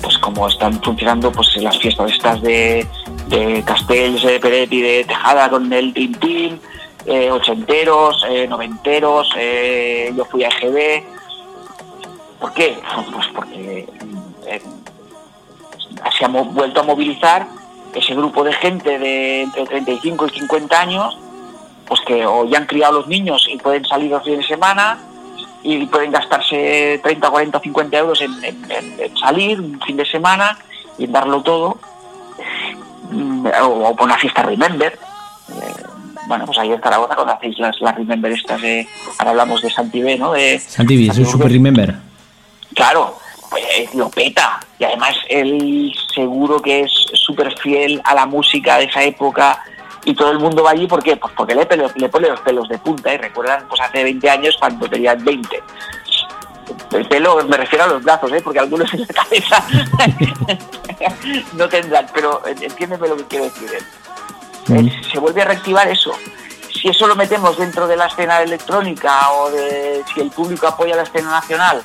pues 0.00 0.18
como 0.18 0.48
están 0.48 0.80
funcionando 0.82 1.32
pues 1.32 1.56
las 1.56 1.78
fiestas 1.78 2.12
estas 2.12 2.40
de, 2.42 2.86
de 3.28 3.62
Castells, 3.66 4.22
de 4.22 4.38
Peret 4.38 4.72
y 4.72 4.80
de 4.82 5.04
Tejada 5.04 5.48
con 5.48 5.72
el 5.72 5.92
Team, 5.94 6.58
eh, 7.06 7.30
ochenteros, 7.30 8.24
eh, 8.28 8.46
noventeros, 8.46 9.28
eh, 9.36 10.12
yo 10.16 10.24
fui 10.26 10.44
a 10.44 10.48
EGB. 10.48 11.04
¿Por 12.40 12.52
qué? 12.52 12.78
Pues 13.12 13.26
porque 13.34 13.88
eh, 14.46 14.62
se 16.18 16.24
ha 16.24 16.28
vuelto 16.28 16.80
a 16.80 16.82
movilizar 16.82 17.46
ese 17.94 18.14
grupo 18.14 18.42
de 18.44 18.52
gente 18.52 18.98
de 18.98 19.42
entre 19.42 19.66
35 19.66 20.26
y 20.26 20.30
50 20.40 20.80
años, 20.80 21.18
pues 21.86 22.00
que 22.06 22.26
o 22.26 22.44
ya 22.46 22.58
han 22.58 22.66
criado 22.66 22.94
los 23.00 23.06
niños 23.08 23.46
y 23.50 23.56
pueden 23.58 23.84
salir 23.84 24.10
los 24.10 24.22
fines 24.24 24.40
de 24.40 24.46
semana, 24.46 24.98
y 25.62 25.86
pueden 25.86 26.10
gastarse 26.12 27.00
30, 27.02 27.30
40, 27.30 27.60
50 27.60 27.96
euros 27.98 28.20
en, 28.20 28.32
en- 28.44 28.70
en- 28.70 29.00
en 29.00 29.16
salir 29.16 29.60
un 29.60 29.80
fin 29.80 29.96
de 29.96 30.04
semana 30.04 30.58
y 30.98 31.04
en 31.04 31.12
darlo 31.12 31.42
todo. 31.42 31.78
Mm, 33.10 33.46
O, 33.62 33.88
o 33.88 33.96
por 33.96 34.06
una 34.06 34.18
fiesta 34.18 34.42
Remember. 34.42 34.92
Eh, 34.92 35.82
bueno, 36.26 36.46
pues 36.46 36.58
ahí 36.58 36.72
en 36.72 36.80
Zaragoza 36.80 37.14
cuando 37.14 37.34
hacéis 37.34 37.58
las, 37.58 37.78
las 37.80 37.94
Remember 37.94 38.32
estas 38.32 38.60
de... 38.62 38.88
Ahora 39.18 39.30
hablamos 39.32 39.60
de 39.62 39.70
Santibé, 39.70 40.16
¿no? 40.18 40.32
De, 40.32 40.58
Santi 40.58 40.96
B, 40.96 41.12
es 41.12 41.18
un 41.18 41.26
super 41.26 41.50
remember. 41.52 41.94
Claro, 42.74 43.18
pues 43.50 43.94
lo 43.94 44.08
peta. 44.10 44.60
Y 44.78 44.84
además 44.84 45.14
él 45.28 45.92
seguro 46.14 46.60
que 46.60 46.80
es 46.82 46.92
súper 47.14 47.56
fiel 47.58 48.00
a 48.04 48.14
la 48.14 48.26
música 48.26 48.78
de 48.78 48.84
esa 48.84 49.02
época 49.02 49.62
y 50.04 50.14
todo 50.14 50.30
el 50.32 50.38
mundo 50.38 50.62
va 50.62 50.72
allí, 50.72 50.86
¿por 50.86 51.02
qué? 51.02 51.16
Pues 51.16 51.32
porque 51.36 51.54
le, 51.54 51.66
pelo- 51.66 51.90
le 51.94 52.08
pone 52.08 52.28
los 52.28 52.40
pelos 52.40 52.68
de 52.68 52.78
punta 52.78 53.12
y 53.14 53.16
recuerdan 53.16 53.66
pues 53.68 53.80
hace 53.80 54.04
20 54.04 54.28
años 54.30 54.56
cuando 54.58 54.88
tenían 54.88 55.24
20. 55.24 55.62
El 56.92 57.06
pelo, 57.08 57.42
me 57.44 57.56
refiero 57.56 57.84
a 57.84 57.88
los 57.88 58.02
brazos, 58.02 58.32
¿eh? 58.32 58.40
porque 58.42 58.58
algunos 58.58 58.92
en 58.94 59.00
la 59.00 59.06
cabeza 59.06 59.64
no 61.54 61.68
tendrán, 61.68 62.06
pero 62.14 62.42
entiéndeme 62.46 63.08
lo 63.08 63.16
que 63.16 63.24
quiero 63.24 63.44
decir. 63.44 63.68
¿eh? 63.72 63.82
Mm. 64.68 64.86
Eh, 64.88 65.02
se 65.12 65.18
vuelve 65.18 65.42
a 65.42 65.46
reactivar 65.46 65.88
eso. 65.88 66.12
Si 66.72 66.88
eso 66.88 67.06
lo 67.06 67.16
metemos 67.16 67.56
dentro 67.58 67.86
de 67.86 67.96
la 67.96 68.06
escena 68.06 68.42
electrónica 68.42 69.30
o 69.32 69.50
de 69.50 70.02
si 70.12 70.20
el 70.20 70.30
público 70.30 70.66
apoya 70.66 70.96
la 70.96 71.02
escena 71.04 71.30
nacional, 71.30 71.82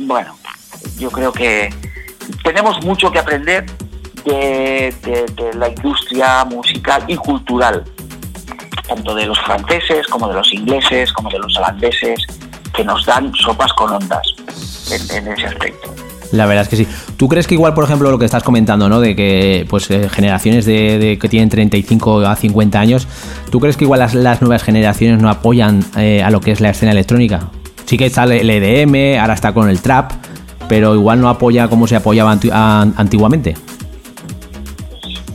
bueno, 0.00 0.36
yo 0.98 1.10
creo 1.10 1.32
que 1.32 1.72
tenemos 2.42 2.82
mucho 2.84 3.10
que 3.10 3.18
aprender 3.18 3.66
de, 4.24 5.52
la 5.54 5.68
industria 5.68 6.44
musical 6.44 7.04
y 7.08 7.16
cultural, 7.16 7.84
tanto 8.86 9.14
de 9.14 9.26
los 9.26 9.38
franceses 9.40 10.06
como 10.06 10.28
de 10.28 10.34
los 10.34 10.52
ingleses, 10.52 11.12
como 11.12 11.30
de 11.30 11.38
los 11.38 11.56
holandeses, 11.56 12.20
que 12.74 12.84
nos 12.84 13.04
dan 13.06 13.32
sopas 13.34 13.72
con 13.72 13.92
ondas 13.92 14.34
en, 14.90 15.16
en 15.16 15.32
ese 15.32 15.46
aspecto. 15.46 15.94
La 16.32 16.46
verdad 16.46 16.62
es 16.62 16.68
que 16.68 16.76
sí. 16.76 16.86
¿Tú 17.16 17.28
crees 17.28 17.46
que 17.46 17.54
igual, 17.54 17.74
por 17.74 17.84
ejemplo, 17.84 18.10
lo 18.10 18.18
que 18.18 18.26
estás 18.26 18.42
comentando, 18.42 18.88
¿no? 18.88 19.00
De 19.00 19.16
que 19.16 19.66
pues 19.68 19.90
eh, 19.90 20.08
generaciones 20.08 20.66
de, 20.66 21.18
que 21.20 21.28
tienen 21.28 21.48
35 21.48 22.20
a 22.26 22.36
50 22.36 22.78
años, 22.78 23.08
¿tú 23.50 23.60
crees 23.60 23.76
que 23.76 23.84
igual 23.84 24.00
las, 24.00 24.14
las 24.14 24.42
nuevas 24.42 24.62
generaciones 24.62 25.20
no 25.20 25.30
apoyan 25.30 25.82
eh, 25.96 26.22
a 26.22 26.30
lo 26.30 26.40
que 26.40 26.52
es 26.52 26.60
la 26.60 26.70
escena 26.70 26.92
electrónica? 26.92 27.48
Sí 27.88 27.96
que 27.96 28.04
está 28.04 28.24
el 28.24 28.50
EDM, 28.50 29.18
ahora 29.18 29.32
está 29.32 29.54
con 29.54 29.70
el 29.70 29.80
trap, 29.80 30.12
pero 30.68 30.94
igual 30.94 31.22
no 31.22 31.30
apoya 31.30 31.68
como 31.68 31.86
se 31.86 31.96
apoyaba 31.96 32.32
antiguamente. 32.32 33.56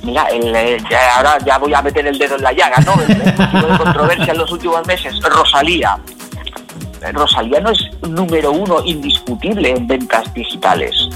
Mira, 0.04 0.28
eh, 0.32 0.78
ahora 1.16 1.40
ya 1.44 1.58
voy 1.58 1.74
a 1.74 1.82
meter 1.82 2.06
el 2.06 2.16
dedo 2.20 2.36
en 2.36 2.44
la 2.44 2.54
llaga, 2.54 2.78
¿no? 2.86 2.94
El, 3.02 3.12
el 3.12 3.72
de 3.72 3.78
controversia 3.80 4.34
en 4.34 4.38
los 4.38 4.52
últimos 4.52 4.86
meses, 4.86 5.20
Rosalía. 5.24 5.98
Rosalía 7.12 7.60
no 7.60 7.72
es 7.72 7.80
número 8.08 8.52
uno 8.52 8.84
indiscutible 8.86 9.72
en 9.72 9.88
ventas 9.88 10.32
digitales. 10.36 11.10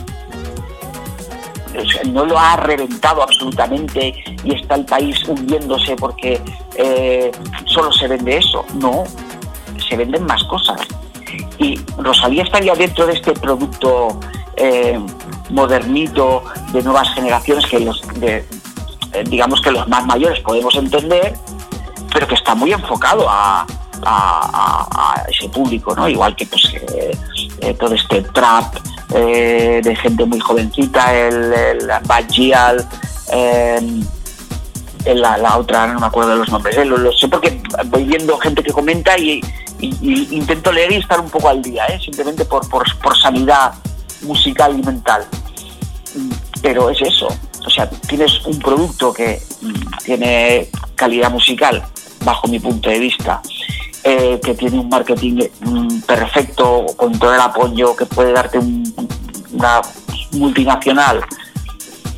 No 2.11 2.25
lo 2.25 2.39
ha 2.39 2.55
reventado 2.55 3.21
absolutamente 3.21 4.15
y 4.43 4.55
está 4.55 4.73
el 4.73 4.85
país 4.85 5.23
hundiéndose 5.27 5.95
porque 5.97 6.41
eh, 6.75 7.31
solo 7.65 7.91
se 7.91 8.07
vende 8.07 8.37
eso. 8.37 8.65
No, 8.73 9.03
se 9.87 9.95
venden 9.95 10.25
más 10.25 10.43
cosas. 10.45 10.81
Y 11.57 11.79
Rosalía 11.97 12.43
estaría 12.43 12.73
dentro 12.75 13.05
de 13.07 13.13
este 13.13 13.33
producto 13.33 14.19
eh, 14.55 14.99
modernito 15.49 16.43
de 16.73 16.83
nuevas 16.83 17.13
generaciones 17.13 17.65
que 17.65 17.79
los 17.79 18.01
eh, 18.21 18.45
digamos 19.25 19.61
que 19.61 19.71
los 19.71 19.87
más 19.87 20.05
mayores 20.05 20.39
podemos 20.41 20.75
entender, 20.75 21.33
pero 22.13 22.27
que 22.27 22.35
está 22.35 22.53
muy 22.55 22.73
enfocado 22.73 23.25
a, 23.29 23.65
ese 25.27 25.49
público, 25.49 25.95
¿no? 25.95 26.07
Igual 26.07 26.35
que 26.35 26.45
pues 26.45 26.71
eh, 27.61 27.73
todo 27.79 27.95
este 27.95 28.21
trap 28.21 28.75
de 29.09 29.97
gente 30.01 30.23
muy 30.25 30.39
jovencita, 30.39 31.13
el, 31.15 31.53
el 31.53 31.91
en 35.07 35.21
la, 35.21 35.57
otra, 35.57 35.87
no 35.87 35.99
me 35.99 36.05
acuerdo 36.05 36.31
de 36.31 36.37
los 36.37 36.49
nombres, 36.49 36.85
lo 36.85 37.11
sé 37.13 37.27
porque 37.27 37.61
voy 37.85 38.03
viendo 38.03 38.37
gente 38.37 38.61
que 38.61 38.71
comenta 38.71 39.17
y, 39.17 39.41
intento 39.79 40.71
leer 40.71 40.91
y 40.91 40.95
estar 40.95 41.19
un 41.19 41.29
poco 41.29 41.49
al 41.49 41.61
día, 41.61 41.85
¿eh? 41.87 41.99
simplemente 42.03 42.45
por, 42.45 42.67
por, 42.69 42.85
sanidad 43.17 43.73
musical 44.23 44.77
y 44.77 44.83
mental. 44.83 45.25
Pero 46.61 46.89
es 46.89 47.01
eso, 47.01 47.27
o 47.65 47.69
sea, 47.69 47.89
tienes 47.89 48.43
un 48.45 48.57
producto 48.59 49.13
que 49.13 49.41
tiene 50.03 50.69
calidad 50.95 51.29
musical, 51.31 51.83
bajo 52.25 52.47
mi 52.47 52.59
punto 52.59 52.89
de 52.89 52.99
vista, 52.99 53.41
eh, 54.03 54.39
que 54.43 54.55
tiene 54.55 54.79
un 54.79 54.89
marketing 54.89 55.43
mm, 55.61 56.01
perfecto, 56.01 56.85
con 56.95 57.17
todo 57.19 57.33
el 57.35 57.39
apoyo 57.41 57.95
que 57.95 58.05
puede 58.05 58.31
darte 58.33 58.57
un- 58.57 59.07
una 59.53 59.81
multinacional 60.31 61.21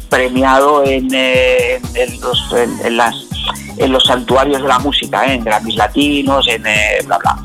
premiado 0.09 0.83
en, 0.83 1.07
eh, 1.13 1.79
los, 2.21 2.53
en 2.83 2.97
las, 2.97 3.15
en 3.77 3.91
los 3.91 4.03
santuarios 4.03 4.61
de 4.61 4.67
la 4.67 4.79
música, 4.79 5.25
¿eh? 5.25 5.35
en 5.35 5.43
Grammys 5.43 5.75
latinos, 5.75 6.47
en 6.47 6.65
eh, 6.65 6.99
bla 7.05 7.17
bla. 7.17 7.37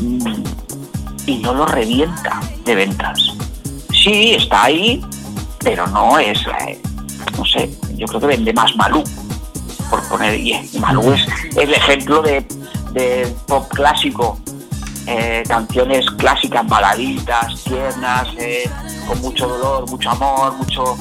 Mm, 0.00 0.42
Y 1.26 1.38
no 1.38 1.54
lo 1.54 1.66
revienta 1.66 2.40
de 2.64 2.74
ventas. 2.74 3.20
Sí, 3.92 4.34
está 4.34 4.64
ahí, 4.64 5.00
pero 5.60 5.86
no 5.86 6.18
es, 6.18 6.38
eh, 6.66 6.80
no 7.36 7.44
sé, 7.44 7.70
yo 7.96 8.06
creo 8.06 8.20
que 8.20 8.26
vende 8.26 8.52
más 8.52 8.74
Malú, 8.76 9.04
por 9.88 10.02
poner, 10.08 10.34
y 10.34 10.68
Malú 10.80 11.12
es 11.12 11.26
el 11.56 11.72
ejemplo 11.72 12.22
de, 12.22 12.44
de 12.92 13.32
pop 13.46 13.68
clásico, 13.68 14.38
canciones 15.46 16.06
clásicas, 16.12 16.66
baladitas, 16.66 17.62
tiernas, 17.64 18.28
con 19.06 19.20
mucho 19.20 19.46
dolor, 19.46 19.88
mucho 19.90 20.10
amor, 20.10 20.54
mucho... 20.56 20.96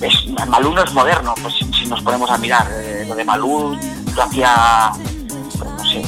Es, 0.00 0.26
Malú 0.48 0.72
no 0.74 0.82
es 0.84 0.92
moderno, 0.92 1.34
pues 1.42 1.54
si, 1.54 1.64
si 1.72 1.86
nos 1.86 2.00
ponemos 2.02 2.30
a 2.30 2.38
mirar, 2.38 2.66
eh, 2.70 3.04
lo 3.08 3.14
de 3.16 3.24
Malú 3.24 3.76
lo 4.14 4.22
hacía, 4.22 4.90
pues, 5.58 5.70
no 5.70 5.84
sé, 5.84 6.02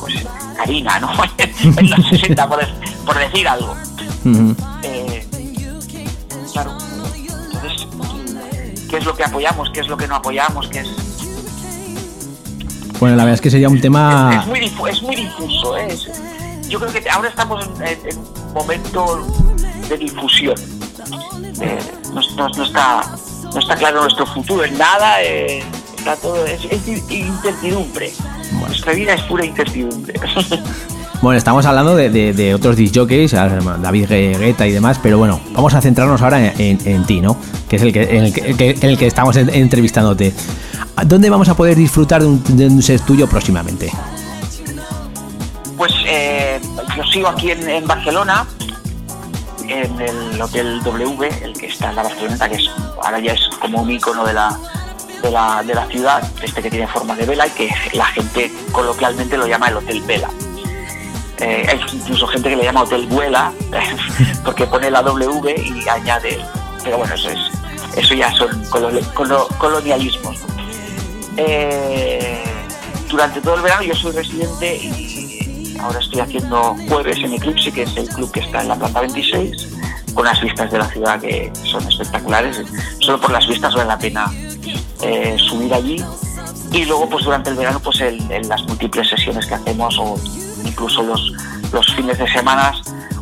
pues 0.00 0.14
Karina, 0.56 0.98
¿no? 0.98 1.10
en 1.38 1.90
los 1.90 2.08
60, 2.08 2.48
por, 2.48 2.66
por 3.04 3.18
decir 3.18 3.46
algo. 3.48 3.74
Eh, 4.82 5.26
claro. 6.52 6.72
Entonces, 7.52 7.86
¿qué 8.88 8.96
es 8.98 9.04
lo 9.04 9.14
que 9.14 9.24
apoyamos? 9.24 9.70
¿Qué 9.70 9.80
es 9.80 9.88
lo 9.88 9.96
que 9.96 10.06
no 10.08 10.16
apoyamos? 10.16 10.68
¿Qué 10.68 10.80
es, 10.80 10.88
Bueno, 12.98 13.16
la 13.16 13.24
verdad 13.24 13.34
es 13.34 13.40
que 13.40 13.50
sería 13.50 13.68
un 13.68 13.80
tema... 13.80 14.38
es 14.40 14.46
muy, 14.46 14.60
difu- 14.60 14.88
es 14.88 15.02
muy 15.02 15.16
difuso. 15.16 15.76
¿eh? 15.76 15.88
Es- 15.90 16.08
yo 16.68 16.78
creo 16.80 16.92
que 16.92 17.10
ahora 17.10 17.28
estamos 17.28 17.66
en, 17.66 17.82
en- 17.86 18.08
en 18.10 18.18
un 18.18 18.52
momento 18.54 19.26
de 19.88 19.98
difusión. 19.98 20.54
Eh, 21.60 21.78
no, 22.12 22.20
no- 22.36 22.48
no 22.48 22.64
está, 22.64 23.02
no 23.52 23.58
está 23.58 23.76
claro 23.76 24.02
nuestro 24.02 24.26
futuro 24.26 24.64
en 24.64 24.76
nada. 24.78 25.22
eh, 25.22 25.62
está 25.96 26.16
todo, 26.16 26.44
es, 26.46 26.64
es 26.64 26.86
incertidumbre. 27.10 28.12
Nuestra 28.52 28.92
vida 28.92 29.14
es 29.14 29.22
pura 29.22 29.44
incertidumbre. 29.44 30.18
Bueno, 31.22 31.38
estamos 31.38 31.64
hablando 31.66 31.94
de, 31.94 32.10
de, 32.10 32.32
de 32.32 32.52
otros 32.52 32.74
disjockeys, 32.74 33.30
David 33.30 34.08
Guetta 34.08 34.66
y 34.66 34.72
demás, 34.72 34.98
pero 35.00 35.18
bueno, 35.18 35.38
vamos 35.52 35.72
a 35.72 35.80
centrarnos 35.80 36.20
ahora 36.20 36.44
en, 36.58 36.80
en, 36.84 37.04
ti, 37.06 37.20
¿no? 37.20 37.36
Que 37.68 37.76
es 37.76 37.82
el 37.82 37.92
que, 37.92 38.02
en 38.02 38.24
el 38.24 38.32
que, 38.32 38.70
en 38.72 38.88
el 38.90 38.98
que 38.98 39.06
estamos 39.06 39.36
entrevistándote. 39.36 40.34
¿Dónde 41.06 41.30
vamos 41.30 41.48
a 41.48 41.54
poder 41.54 41.76
disfrutar 41.76 42.22
de 42.22 42.26
un, 42.26 42.42
de 42.56 42.66
un 42.66 42.82
set 42.82 43.02
tuyo 43.04 43.28
próximamente? 43.28 43.88
Pues 45.76 45.92
eh, 46.06 46.60
yo 46.96 47.04
sigo 47.04 47.28
aquí 47.28 47.52
en, 47.52 47.86
Barcelona, 47.86 48.44
en 49.72 50.00
el 50.00 50.40
Hotel 50.40 50.82
W, 50.82 51.28
el 51.42 51.52
que 51.54 51.66
está 51.66 51.90
en 51.90 51.96
la 51.96 52.02
Barceloneta, 52.02 52.48
que 52.48 52.56
es, 52.56 52.70
ahora 53.02 53.18
ya 53.18 53.32
es 53.32 53.48
como 53.60 53.82
un 53.82 53.90
icono 53.90 54.24
de 54.24 54.34
la, 54.34 54.58
de 55.22 55.30
la, 55.30 55.62
de 55.62 55.74
la 55.74 55.86
ciudad, 55.86 56.22
este 56.42 56.62
que 56.62 56.70
tiene 56.70 56.86
forma 56.86 57.16
de 57.16 57.24
vela 57.24 57.46
y 57.46 57.50
que 57.50 57.74
la 57.94 58.06
gente 58.06 58.52
coloquialmente 58.72 59.36
lo 59.36 59.46
llama 59.46 59.68
el 59.68 59.76
Hotel 59.78 60.02
Vela. 60.02 60.28
Eh, 61.38 61.66
hay 61.68 61.80
incluso 61.92 62.26
gente 62.28 62.50
que 62.50 62.56
le 62.56 62.64
llama 62.64 62.82
Hotel 62.82 63.06
Vuela, 63.06 63.52
porque 64.44 64.66
pone 64.66 64.90
la 64.90 65.02
W 65.02 65.54
y 65.56 65.88
añade. 65.88 66.38
Pero 66.84 66.98
bueno, 66.98 67.14
eso, 67.14 67.30
es, 67.30 67.40
eso 67.96 68.14
ya 68.14 68.32
son 68.32 68.62
colonialismos. 69.58 70.36
Eh, 71.36 72.44
durante 73.08 73.40
todo 73.40 73.56
el 73.56 73.62
verano 73.62 73.82
yo 73.82 73.94
soy 73.94 74.12
residente 74.12 74.76
y 74.76 75.21
ahora 75.82 75.98
estoy 75.98 76.20
haciendo 76.20 76.76
jueves 76.88 77.18
en 77.18 77.34
Eclipse, 77.34 77.72
que 77.72 77.82
es 77.82 77.96
el 77.96 78.08
club 78.08 78.30
que 78.30 78.40
está 78.40 78.62
en 78.62 78.68
la 78.68 78.76
planta 78.76 79.00
26, 79.00 79.68
con 80.14 80.24
las 80.24 80.40
vistas 80.40 80.70
de 80.70 80.78
la 80.78 80.86
ciudad 80.86 81.20
que 81.20 81.52
son 81.64 81.86
espectaculares. 81.86 82.62
Solo 83.00 83.20
por 83.20 83.32
las 83.32 83.46
vistas 83.46 83.74
vale 83.74 83.88
la 83.88 83.98
pena 83.98 84.26
eh, 85.02 85.36
subir 85.38 85.72
allí. 85.74 86.02
Y 86.72 86.84
luego, 86.86 87.08
pues 87.08 87.24
durante 87.24 87.50
el 87.50 87.56
verano, 87.56 87.80
pues 87.80 88.00
en 88.00 88.48
las 88.48 88.62
múltiples 88.62 89.08
sesiones 89.08 89.46
que 89.46 89.54
hacemos 89.54 89.98
o 89.98 90.14
incluso 90.64 91.02
los, 91.02 91.32
los 91.72 91.86
fines 91.94 92.18
de 92.18 92.30
semana 92.30 92.72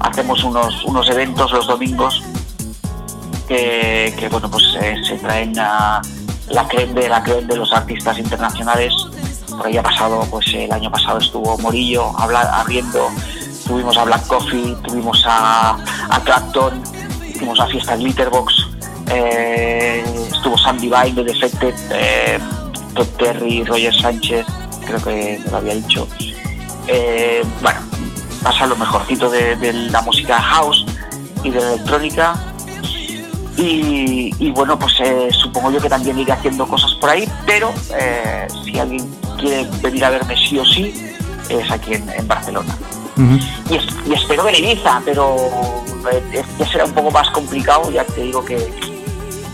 hacemos 0.01 0.43
unos, 0.45 0.85
unos 0.85 1.09
eventos 1.11 1.53
los 1.53 1.67
domingos 1.67 2.23
que, 3.47 4.29
bueno 4.31 4.51
pues 4.51 4.65
eh, 4.81 4.97
se 5.07 5.17
traen 5.17 5.59
a 5.59 6.01
la 6.51 6.69
creen 6.69 6.95
de 6.95 7.09
la 7.09 7.23
creen 7.23 7.47
de 7.47 7.57
los 7.57 7.73
artistas 7.73 8.19
internacionales 8.19 8.93
por 9.57 9.67
ahí 9.67 9.77
ha 9.77 9.83
pasado 9.83 10.27
pues 10.31 10.47
el 10.55 10.73
año 10.73 10.91
pasado 10.91 11.19
estuvo 11.19 11.57
Morillo 11.59 12.13
abriendo 12.19 13.09
tuvimos 13.67 13.97
a 13.97 14.05
Black 14.05 14.27
Coffee 14.27 14.77
tuvimos 14.87 15.25
a, 15.27 15.77
Clapton 16.25 16.83
tuvimos 17.35 17.61
a 17.61 17.67
fiesta 17.67 17.97
Glitterbox 17.97 18.67
eh, 19.11 20.05
estuvo 20.33 20.57
Sandy 20.57 20.89
Vine 20.89 21.13
de 21.13 21.25
Defected 21.25 21.75
eh, 21.93 22.39
Todd 22.95 23.09
Terry 23.19 23.65
Roger 23.65 23.95
Sánchez 23.95 24.47
creo 24.87 25.03
que 25.03 25.41
lo 25.51 25.57
había 25.57 25.75
dicho 25.75 26.07
eh, 26.87 27.45
bueno, 27.63 27.81
pasa 28.43 28.67
lo 28.67 28.77
mejorcito 28.77 29.31
de, 29.31 29.57
de, 29.57 29.73
la 29.73 30.03
música 30.03 30.41
house 30.41 30.85
y 31.45 31.51
de 31.51 31.61
la 31.61 31.73
electrónica. 31.75 32.35
Y, 33.57 34.35
y 34.39 34.51
bueno, 34.51 34.79
pues 34.79 34.95
eh, 35.01 35.29
supongo 35.31 35.71
yo 35.71 35.81
que 35.81 35.89
también 35.89 36.19
iré 36.19 36.33
haciendo 36.33 36.67
cosas 36.67 36.95
por 36.95 37.11
ahí, 37.11 37.29
pero 37.47 37.73
eh, 37.97 38.47
si 38.65 38.79
alguien 38.79 39.09
quiere 39.41 39.69
venir 39.83 40.05
a 40.05 40.11
verme 40.11 40.37
sí 40.37 40.59
o 40.59 40.65
sí, 40.65 40.95
es 41.49 41.71
aquí 41.71 41.95
en, 41.95 42.09
en 42.11 42.29
Barcelona. 42.29 42.77
Uh 43.17 43.23
-huh. 43.23 43.41
y, 43.71 43.75
es, 43.77 43.85
y, 44.07 44.13
espero 44.15 44.45
que 44.45 44.51
en 44.51 44.65
Ibiza, 44.65 45.03
pero 45.05 45.37
eh, 46.13 46.45
ya 46.59 46.67
será 46.67 46.85
un 46.85 46.93
poco 46.93 47.11
más 47.11 47.29
complicado, 47.31 47.91
ya 47.91 48.05
te 48.05 48.23
digo 48.23 48.45
que 48.45 48.73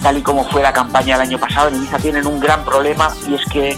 tal 0.02 0.18
y 0.18 0.22
como 0.22 0.44
fue 0.44 0.62
la 0.62 0.72
campaña 0.72 1.18
del 1.18 1.28
año 1.28 1.38
pasado, 1.38 1.68
en 1.68 1.76
Ibiza 1.76 1.98
tienen 1.98 2.26
un 2.26 2.38
gran 2.38 2.64
problema 2.64 3.08
y 3.28 3.34
es 3.34 3.44
que 3.46 3.76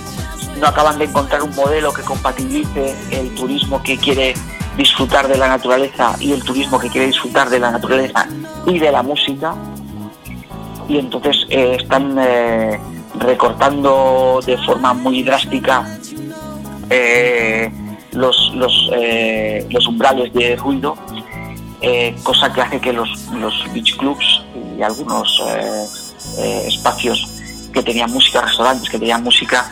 no 0.60 0.66
acaban 0.66 0.98
de 0.98 1.04
encontrar 1.04 1.42
un 1.42 1.54
modelo 1.54 1.92
que 1.92 2.02
compatibilice 2.02 2.96
el 3.10 3.34
turismo 3.34 3.82
que 3.82 3.96
quiere 3.96 4.34
disfrutar 4.76 5.28
de 5.28 5.36
la 5.36 5.48
naturaleza 5.48 6.14
y 6.20 6.32
el 6.32 6.42
turismo 6.42 6.78
que 6.78 6.88
quiere 6.88 7.08
disfrutar 7.08 7.50
de 7.50 7.58
la 7.58 7.70
naturaleza 7.70 8.26
y 8.66 8.78
de 8.78 8.92
la 8.92 9.02
música. 9.02 9.54
Y 10.88 10.98
entonces 10.98 11.46
eh, 11.50 11.76
están 11.80 12.16
eh, 12.18 12.80
recortando 13.18 14.40
de 14.44 14.56
forma 14.58 14.94
muy 14.94 15.22
drástica 15.22 15.97
eh, 16.90 17.70
los, 18.12 18.52
los, 18.54 18.90
los, 19.70 19.86
umbrales 19.86 20.32
de 20.32 20.56
ruido, 20.56 20.96
cosa 22.22 22.52
que 22.52 22.60
hace 22.60 22.80
que 22.80 22.92
los, 22.92 23.28
los 23.32 23.54
beach 23.72 23.96
clubs 23.96 24.42
y 24.76 24.82
algunos 24.82 25.42
espacios 26.66 27.28
que 27.72 27.82
tenían 27.82 28.10
música, 28.10 28.40
restaurantes 28.40 28.88
que 28.88 28.98
tenían 28.98 29.22
música, 29.22 29.70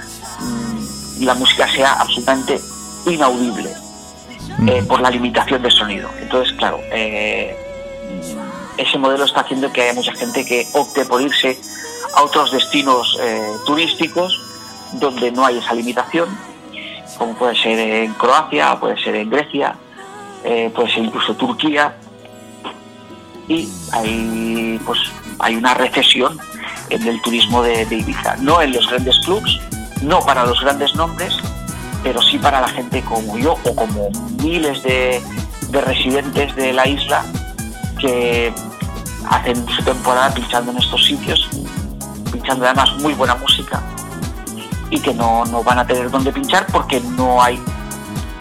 la 1.21 1.35
música 1.35 1.67
sea 1.69 1.95
absolutamente 1.95 2.61
inaudible 3.07 3.71
eh, 4.67 4.83
por 4.89 5.01
la 5.01 5.11
limitación 5.11 5.63
del 5.63 5.73
sonido. 5.73 6.11
Entonces, 6.21 6.55
claro, 6.57 6.81
eh, 6.91 7.57
ese 8.77 8.99
modelo 8.99 9.25
está 9.25 9.41
haciendo 9.41 9.73
que 9.73 9.83
haya 9.83 9.95
mucha 9.95 10.13
gente 10.13 10.45
que 10.45 10.67
opte 10.73 11.05
por 11.05 11.21
irse 11.21 11.59
a 12.15 12.23
otros 12.23 12.53
destinos 12.53 13.19
eh, 13.21 13.53
turísticos 13.67 14.41
donde 14.93 15.31
no 15.33 15.45
hay 15.45 15.59
esa 15.59 15.75
limitación, 15.75 16.29
como 17.19 17.35
puede 17.35 17.55
ser 17.57 17.79
en 17.79 18.13
Croacia, 18.15 18.79
puede 18.79 18.97
ser 19.03 19.17
en 19.17 19.31
Grecia, 19.31 19.75
eh, 20.45 20.71
puede 20.75 20.91
ser 20.91 21.05
incluso 21.05 21.35
Turquía, 21.35 21.97
y 23.49 23.69
hay, 23.93 24.81
pues, 24.85 24.99
hay 25.39 25.57
una 25.57 25.75
recesión 25.75 26.39
en 26.91 27.07
el 27.07 27.21
turismo 27.23 27.63
de, 27.63 27.83
Ibiza, 27.83 28.37
no 28.37 28.61
en 28.61 28.73
los 28.73 28.89
grandes 28.89 29.19
clubs, 29.21 29.61
no 30.03 30.21
para 30.21 30.45
los 30.45 30.61
grandes 30.61 30.95
nombres, 30.95 31.37
pero 32.03 32.21
sí 32.23 32.39
para 32.39 32.61
la 32.61 32.69
gente 32.69 33.03
como 33.03 33.37
yo 33.39 33.57
o 33.65 33.75
como 33.75 34.11
miles 34.43 34.83
de, 34.83 35.21
de 35.71 35.81
residentes 35.81 36.55
de 36.55 36.73
la 36.73 36.87
isla 36.87 37.25
que 37.99 38.53
hacen 39.29 39.67
su 39.69 39.83
temporada 39.83 40.33
pinchando 40.35 40.73
en 40.73 40.79
estos 40.79 41.05
sitios, 41.05 41.49
pinchando 42.33 42.67
además 42.67 42.93
muy 43.01 43.15
buena 43.15 43.35
música 43.37 43.83
y 44.91 45.01
que 45.01 45.15
no, 45.15 45.45
no 45.47 45.63
van 45.63 45.79
a 45.79 45.87
tener 45.87 46.11
dónde 46.11 46.33
pinchar 46.33 46.67
porque 46.73 47.01
no 47.01 47.43
hay 47.43 47.61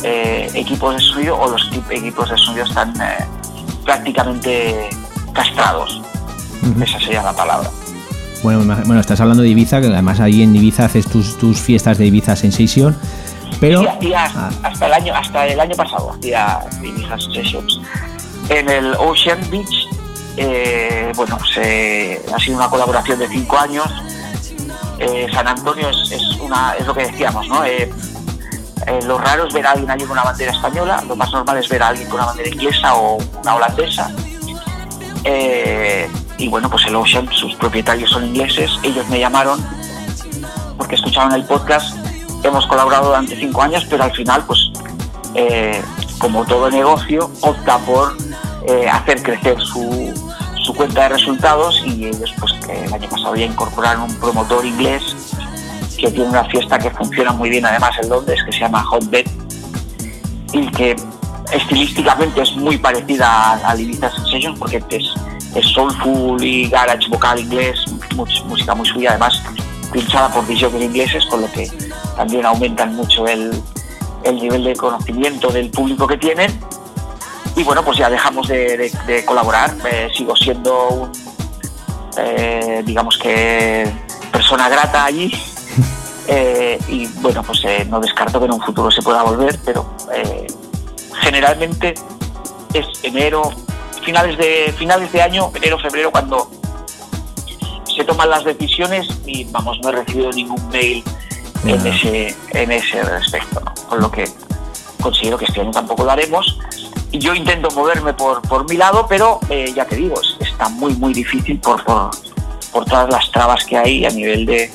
eh, 0.04 0.50
equipos 0.54 0.96
de 0.96 1.02
sonido 1.02 1.40
o 1.40 1.50
los 1.50 1.70
equipos 1.90 2.30
de 2.30 2.38
sonido 2.38 2.66
están 2.66 2.94
eh, 3.02 3.26
prácticamente 3.84 4.90
castrados. 5.34 6.02
Uh 6.62 6.68
-huh. 6.68 6.84
Esa 6.84 7.00
sería 7.00 7.24
la 7.24 7.34
palabra. 7.34 7.70
Bueno, 8.44 8.60
bueno, 8.86 9.00
estás 9.00 9.20
hablando 9.22 9.42
de 9.42 9.50
Ibiza, 9.50 9.82
que 9.82 9.88
además 9.88 10.20
ahí 10.20 10.44
en 10.44 10.56
Ibiza 10.56 10.86
haces 10.86 11.08
tus, 11.08 11.38
tus 11.38 11.60
fiestas 11.60 11.98
de 11.98 12.06
Ibiza 12.06 12.36
Sensation. 12.36 12.96
Pero 13.60 13.82
sí, 13.82 13.88
hacía 13.88 14.26
ah. 14.36 14.52
hasta 14.64 14.86
el 14.86 14.94
año 14.94 15.14
hasta 15.16 15.48
el 15.48 15.60
año 15.60 15.76
pasado 15.76 16.12
hacía 16.12 16.60
Ibiza 16.84 17.18
Sessions 17.20 17.80
en 18.50 18.70
el 18.70 18.94
Ocean 18.96 19.40
Beach. 19.50 19.88
Eh, 20.38 21.12
bueno, 21.16 21.40
se, 21.54 22.22
ha 22.34 22.40
sido 22.40 22.58
una 22.58 22.70
colaboración 22.70 23.20
de 23.20 23.28
cinco 23.30 23.58
años. 23.58 23.88
Eh, 25.00 25.28
San 25.34 25.48
Antonio 25.48 25.90
es, 25.90 26.40
lo 26.86 26.94
que 26.94 27.06
decíamos, 27.06 27.48
¿no? 27.48 27.64
Eh, 27.66 27.92
lo 29.06 29.18
raro 29.18 29.48
es 29.48 29.54
ver 29.54 29.66
a 29.66 29.72
alguien 29.72 29.90
allí 29.90 30.04
con 30.04 30.12
una 30.12 30.24
bandera 30.24 30.52
española. 30.52 31.04
Lo 31.08 31.16
más 31.16 31.32
normal 31.32 31.58
es 31.58 31.68
ver 31.70 31.84
a 31.84 31.90
alguien 31.90 32.08
con 32.08 32.20
una 32.20 32.28
bandera 32.28 32.50
inglesa 32.50 32.96
o 32.96 33.18
una 33.42 33.56
holandesa. 33.56 34.12
y 36.38 36.48
bueno, 36.50 36.70
pues 36.70 36.86
el 36.86 36.96
Ocean, 36.96 37.28
sus 37.32 37.56
propietarios 37.56 38.12
son 38.12 38.26
ingleses. 38.26 38.72
Ellos 38.84 39.08
me 39.10 39.20
llamaron 39.20 39.66
porque 40.78 40.96
escucharon 40.96 41.34
el 41.34 41.44
podcast 41.46 41.96
hemos 42.48 42.66
colaborado 42.68 43.08
durante 43.08 43.36
cinco 43.36 43.62
años, 43.62 43.86
pero 43.90 44.04
al 44.04 44.12
final, 44.12 44.44
pues, 44.46 44.72
eh, 45.34 45.82
como 46.20 46.46
todo 46.46 46.70
negocio, 46.70 47.30
opta 47.42 47.78
por 47.80 48.16
eh, 48.68 48.88
hacer 48.88 49.22
crecer 49.22 49.60
su, 49.60 50.25
su, 50.66 50.74
cuenta 50.74 51.04
de 51.04 51.10
resultados 51.10 51.82
y 51.86 52.06
ellos, 52.06 52.34
pues, 52.40 52.54
el 52.70 52.94
año 52.94 53.10
pasado 53.10 53.36
ya 53.36 53.46
incorporaron 53.46 54.04
un 54.04 54.16
promotor 54.16 54.66
inglés 54.66 55.16
que 55.98 56.12
tiene 56.12 56.30
una 56.30 56.44
fiesta 56.46 56.78
que 56.78 56.90
funciona 56.92 57.32
muy 57.32 57.50
bien, 57.50 57.66
además 57.66 57.92
en 58.02 58.10
Londres, 58.10 58.40
que 58.46 58.52
se 58.52 58.60
llama 58.60 58.84
Hotbed 58.84 59.26
y 60.52 60.68
que 60.72 60.96
estilísticamente 61.52 62.42
es 62.42 62.56
muy 62.56 62.78
parecida 62.78 63.28
a, 63.28 63.72
a 63.72 63.78
Ibiza 63.78 64.12
Sensations 64.12 64.58
porque 64.60 64.84
es, 64.90 65.14
es 65.56 65.66
soulful 65.68 66.44
y 66.44 66.68
garage 66.70 67.08
vocal 67.10 67.40
inglés, 67.40 67.80
much, 68.16 68.44
música 68.46 68.76
muy 68.76 68.88
suya, 68.88 69.12
además 69.12 69.42
pinchada 69.92 70.30
por 70.30 70.46
DJs 70.46 70.82
ingleses, 70.82 71.26
con 71.26 71.42
lo 71.42 71.52
que 71.52 71.70
también 72.18 72.46
aumentan 72.46 72.96
mucho 72.96 73.28
el, 73.28 73.52
el, 74.24 74.36
nivel 74.36 74.64
de 74.64 74.76
conocimiento 74.76 75.50
del 75.50 75.70
público 75.70 76.08
que 76.08 76.18
tienen. 76.18 76.52
Y 77.56 77.64
bueno, 77.64 77.84
pues 77.84 77.98
ya 77.98 78.10
dejamos 78.10 78.48
de, 78.48 78.78
de, 78.78 78.92
de 79.08 79.26
colaborar. 79.26 79.76
Eh, 79.86 80.10
sigo 80.16 80.36
siendo 80.36 80.90
un, 80.90 81.12
eh, 82.18 82.84
digamos 82.86 83.18
que, 83.18 83.90
persona 84.32 84.70
grata 84.70 85.06
allí. 85.06 85.32
Eh, 86.28 86.80
y 86.88 87.06
bueno, 87.22 87.44
pues 87.44 87.62
no 87.88 88.00
descarto 88.00 88.40
que 88.40 88.46
en 88.46 88.54
un 88.54 88.60
futuro 88.60 88.90
se 88.90 89.04
pueda 89.04 89.22
volver, 89.22 89.60
pero 89.64 89.88
generalmente 91.22 91.94
es 92.74 92.88
enero, 93.04 93.52
finales 94.04 94.36
de, 94.36 94.74
finales 94.76 95.12
de 95.12 95.22
año, 95.22 95.52
enero, 95.54 95.78
febrero, 95.78 96.10
cuando 96.10 96.50
se 97.96 98.04
toman 98.04 98.30
las 98.30 98.44
decisiones 98.44 99.08
y 99.28 99.44
vamos, 99.46 99.80
no 99.84 99.90
he 99.90 99.92
recibido 99.92 100.32
ningún 100.32 100.68
mail 100.70 101.04
en 101.64 101.86
ese, 101.86 102.36
en 102.52 102.72
ese 102.72 103.04
respecto, 103.04 103.62
¿no? 103.62 103.74
Con 103.88 104.02
lo 104.02 104.12
que 104.12 104.28
considero 105.02 105.38
que 105.38 105.46
este 105.46 105.62
año 105.62 105.72
tampoco 105.72 106.04
lo 106.04 106.12
haremos. 106.12 106.60
Yo 107.20 107.34
intento 107.34 107.70
moverme 107.72 108.14
por, 108.14 108.42
por 108.44 108.70
mi 108.70 108.78
lado, 108.78 109.06
pero 109.08 109.40
eh, 109.50 109.72
ya 109.76 109.86
te 109.86 109.96
digo, 109.96 110.16
es- 110.22 110.48
está 110.48 110.70
muy, 110.70 110.94
muy 110.96 111.14
difícil 111.14 111.60
por, 111.60 111.84
por, 111.84 112.12
por 112.72 112.86
todas 112.86 113.10
las 113.10 113.32
trabas 113.32 113.64
que 113.66 113.78
hay 113.78 114.06
a 114.06 114.10
nivel 114.10 114.46
de, 114.46 114.72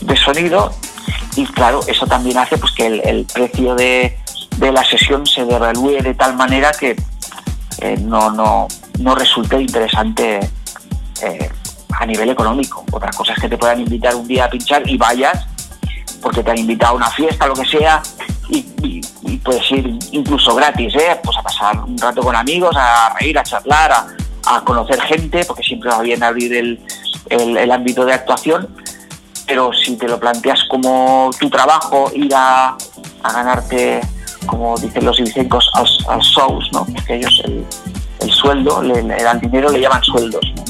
de 0.00 0.16
sonido. 0.16 0.72
Y 1.36 1.44
claro, 1.46 1.80
eso 1.86 2.06
también 2.06 2.38
hace 2.38 2.58
pues, 2.58 2.72
que 2.72 2.86
el, 2.86 3.00
el 3.04 3.24
precio 3.26 3.74
de, 3.74 4.18
de 4.58 4.72
la 4.72 4.84
sesión 4.84 5.26
se 5.26 5.44
devalúe 5.44 6.02
de 6.02 6.14
tal 6.14 6.36
manera 6.36 6.72
que 6.72 6.96
eh, 7.78 7.96
no, 8.00 8.30
no, 8.30 8.68
no 8.98 9.14
resulte 9.14 9.60
interesante 9.60 10.40
eh, 11.22 11.50
a 11.98 12.06
nivel 12.06 12.30
económico. 12.30 12.84
Otra 12.92 13.10
cosa 13.10 13.32
es 13.34 13.40
que 13.40 13.48
te 13.48 13.56
puedan 13.58 13.80
invitar 13.80 14.14
un 14.14 14.26
día 14.28 14.44
a 14.44 14.50
pinchar 14.50 14.88
y 14.88 14.96
vayas 14.96 15.46
porque 16.20 16.42
te 16.42 16.50
han 16.50 16.58
invitado 16.58 16.92
a 16.92 16.96
una 16.96 17.10
fiesta, 17.10 17.46
lo 17.46 17.54
que 17.54 17.64
sea, 17.66 18.00
y, 18.56 18.58
y- 18.82 19.00
y 19.22 19.36
puedes 19.38 19.70
ir 19.72 19.98
incluso 20.12 20.54
gratis, 20.54 20.94
¿eh? 20.94 21.18
pues 21.22 21.36
a 21.36 21.42
pasar 21.42 21.78
un 21.84 21.96
rato 21.98 22.20
con 22.22 22.34
amigos, 22.36 22.74
a 22.78 23.14
reír, 23.18 23.38
a 23.38 23.42
charlar, 23.42 23.90
a, 23.92 24.06
a 24.46 24.60
conocer 24.64 25.00
gente, 25.02 25.44
porque 25.44 25.62
siempre 25.62 25.90
va 25.90 26.00
bien 26.02 26.22
abrir 26.22 26.52
el, 26.54 26.80
el- 27.30 27.56
el 27.56 27.70
ámbito 27.72 28.04
de 28.04 28.12
actuación, 28.12 28.68
pero 29.46 29.72
si 29.72 29.96
te 29.96 30.06
lo 30.08 30.18
planteas 30.20 30.60
como 30.68 31.30
tu 31.40 31.48
trabajo, 31.50 32.10
ir 32.14 32.34
a, 32.34 32.76
a 33.22 33.32
ganarte, 33.32 34.00
como 34.46 34.76
dicen 34.78 35.04
los 35.04 35.18
ibicencos, 35.20 35.70
al, 35.74 35.86
al 36.08 36.20
shows, 36.20 36.68
¿no? 36.72 36.84
porque 36.86 37.16
ellos 37.16 37.40
el, 37.44 37.64
el 38.20 38.30
sueldo, 38.30 38.82
le, 38.82 39.02
dan 39.02 39.40
dinero, 39.40 39.70
le 39.70 39.80
llaman 39.80 40.02
sueldos, 40.02 40.44
¿no? 40.56 40.62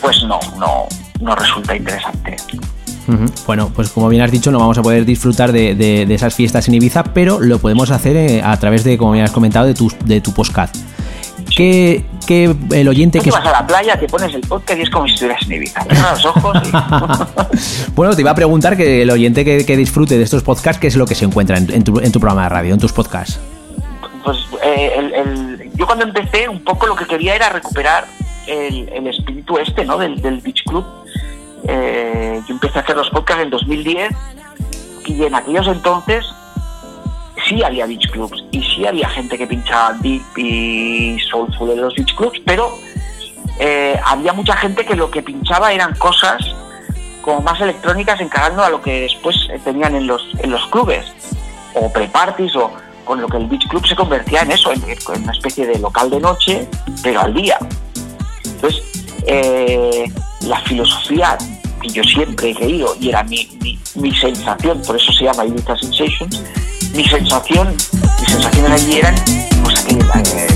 Pues 0.00 0.22
no, 0.24 0.38
no, 0.58 0.86
no 1.20 1.34
resulta 1.34 1.76
interesante. 1.76 2.36
Bueno, 3.46 3.70
pues 3.74 3.88
como 3.90 4.08
bien 4.08 4.22
has 4.22 4.30
dicho, 4.30 4.50
no 4.50 4.58
vamos 4.58 4.78
a 4.78 4.82
poder 4.82 5.04
disfrutar 5.04 5.52
de, 5.52 5.74
de- 5.74 6.06
de 6.06 6.14
esas 6.14 6.34
fiestas 6.34 6.66
en 6.68 6.74
Ibiza, 6.74 7.04
pero 7.04 7.40
lo 7.40 7.58
podemos 7.58 7.90
hacer 7.90 8.16
eh, 8.16 8.42
a 8.44 8.56
través 8.58 8.84
de, 8.84 8.96
como 8.98 9.12
bien 9.12 9.24
has 9.24 9.30
comentado, 9.32 9.66
de 9.66 9.74
tu, 9.74 9.90
de 10.04 10.20
tu 10.20 10.32
podcast. 10.32 10.76
Que, 11.56 12.04
que 12.26 12.54
el 12.72 12.88
oyente 12.88 13.18
Tú 13.18 13.24
que... 13.24 13.30
te 13.30 13.36
vas 13.36 13.46
a 13.46 13.50
la 13.52 13.66
playa, 13.66 13.98
te 13.98 14.06
pones 14.06 14.32
el 14.34 14.40
podcast 14.42 14.78
y 14.78 14.82
es 14.82 14.90
como 14.90 15.06
si 15.06 15.14
estuvieras 15.14 15.42
en 15.46 15.52
Ibiza. 15.52 15.84
Los 16.12 16.24
ojos 16.24 16.56
y... 16.64 17.90
bueno, 17.94 18.14
te 18.14 18.20
iba 18.22 18.30
a 18.30 18.34
preguntar 18.34 18.76
que 18.76 19.02
el 19.02 19.10
oyente 19.10 19.44
que, 19.44 19.64
que 19.66 19.76
disfrute 19.76 20.16
de 20.16 20.24
estos 20.24 20.42
podcasts, 20.42 20.80
¿qué 20.80 20.86
es 20.86 20.96
lo 20.96 21.06
que 21.06 21.14
se 21.14 21.24
encuentra 21.24 21.58
en, 21.58 21.70
en 21.72 21.82
tu, 21.82 21.98
en 21.98 22.12
tu 22.12 22.20
programa 22.20 22.44
de 22.44 22.48
radio, 22.50 22.74
en 22.74 22.80
tus 22.80 22.92
podcasts? 22.92 23.40
Pues 24.24 24.38
eh, 24.62 24.92
el- 24.96 25.14
el- 25.14 25.70
yo 25.74 25.86
cuando 25.86 26.04
empecé 26.04 26.48
un 26.48 26.62
poco 26.62 26.86
lo 26.86 26.94
que 26.94 27.06
quería 27.06 27.34
era 27.34 27.48
recuperar 27.48 28.06
el, 28.46 28.88
el 28.90 29.06
espíritu 29.08 29.58
este, 29.58 29.84
¿no? 29.84 29.98
Del, 29.98 30.20
del 30.20 30.40
Beach 30.40 30.62
Club. 30.64 30.84
Eh, 31.68 32.40
yo 32.46 32.54
empecé 32.54 32.78
a 32.78 32.82
hacer 32.82 32.96
los 32.96 33.10
podcasts 33.10 33.42
en 33.42 33.50
2010 33.50 34.12
y 35.06 35.24
en 35.24 35.34
aquellos 35.34 35.66
entonces 35.66 36.24
sí 37.48 37.62
había 37.62 37.86
beach 37.86 38.10
clubs 38.10 38.44
y 38.50 38.62
sí 38.62 38.86
había 38.86 39.08
gente 39.08 39.36
que 39.36 39.46
pinchaba 39.46 39.94
deep 40.00 40.22
y 40.36 41.18
soulful 41.30 41.70
en 41.70 41.80
los 41.82 41.94
beach 41.94 42.14
clubs, 42.14 42.40
pero 42.44 42.70
eh, 43.58 43.98
había 44.04 44.32
mucha 44.32 44.56
gente 44.56 44.84
que 44.84 44.94
lo 44.94 45.10
que 45.10 45.22
pinchaba 45.22 45.72
eran 45.72 45.94
cosas 45.96 46.40
como 47.22 47.40
más 47.42 47.60
electrónicas 47.60 48.20
encarando 48.20 48.62
a 48.62 48.70
lo 48.70 48.80
que 48.80 49.02
después 49.02 49.36
tenían 49.64 49.94
en 49.94 50.06
los, 50.06 50.26
en 50.38 50.50
los 50.50 50.66
clubes 50.68 51.04
o 51.74 51.92
pre-parties 51.92 52.56
o 52.56 52.72
con 53.04 53.20
lo 53.20 53.28
que 53.28 53.36
el 53.36 53.46
beach 53.46 53.66
club 53.68 53.86
se 53.86 53.96
convertía 53.96 54.42
en 54.42 54.52
eso, 54.52 54.72
en, 54.72 54.82
en 54.88 55.22
una 55.22 55.32
especie 55.32 55.66
de 55.66 55.78
local 55.78 56.10
de 56.10 56.20
noche, 56.20 56.68
pero 57.02 57.20
al 57.20 57.34
día. 57.34 57.58
Entonces, 58.44 58.82
eh, 59.26 60.10
la 60.40 60.60
filosofía 60.62 61.36
que 61.82 61.88
yo 61.88 62.02
siempre 62.02 62.50
he 62.50 62.54
creído 62.54 62.96
y 63.00 63.08
era 63.08 63.22
mi, 63.24 63.48
mi, 63.62 63.78
mi 63.94 64.14
sensación, 64.14 64.80
por 64.82 64.96
eso 64.96 65.12
se 65.12 65.24
llama 65.24 65.46
Ibiza 65.46 65.76
Sensations, 65.76 66.42
mi 66.94 67.04
sensación, 67.08 67.74
mis 68.20 68.28
sensaciones 68.28 68.82
allí 68.82 68.98
eran 68.98 69.14
eh, 69.90 70.46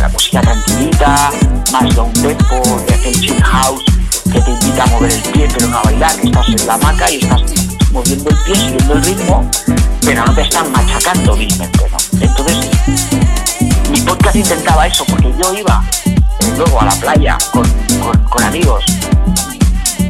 la, 0.00 0.08
música 0.08 0.40
tranquilita, 0.40 1.30
más 1.72 1.94
de 1.94 2.00
un 2.00 2.12
tempo, 2.12 2.82
de 2.86 2.94
aquel 2.94 3.20
chill 3.20 3.42
house 3.42 3.84
que 4.32 4.40
te 4.40 4.50
invita 4.50 4.84
a 4.84 4.86
mover 4.86 5.12
el 5.12 5.22
pie 5.32 5.48
pero 5.52 5.68
no 5.68 5.78
a 5.78 5.82
bailar, 5.82 6.16
que 6.20 6.26
estás 6.26 6.48
en 6.48 6.66
la 6.66 6.74
hamaca 6.74 7.10
y 7.10 7.16
estás 7.16 7.42
moviendo 7.92 8.30
el 8.30 8.36
pie, 8.44 8.54
siguiendo 8.54 8.94
el 8.94 9.04
ritmo, 9.04 9.50
pero 10.02 10.24
no 10.24 10.34
te 10.34 10.42
están 10.42 10.70
machacando 10.72 11.36
vilmente, 11.36 11.84
¿no? 11.90 11.96
Entonces, 12.20 12.70
mi 13.90 14.00
podcast 14.00 14.36
intentaba 14.36 14.86
eso, 14.86 15.04
porque 15.06 15.32
yo 15.42 15.54
iba 15.54 15.84
luego 16.56 16.80
a 16.80 16.86
la 16.86 16.92
playa 16.96 17.38
con, 17.52 17.64
con- 18.00 18.44
amigos, 18.44 18.84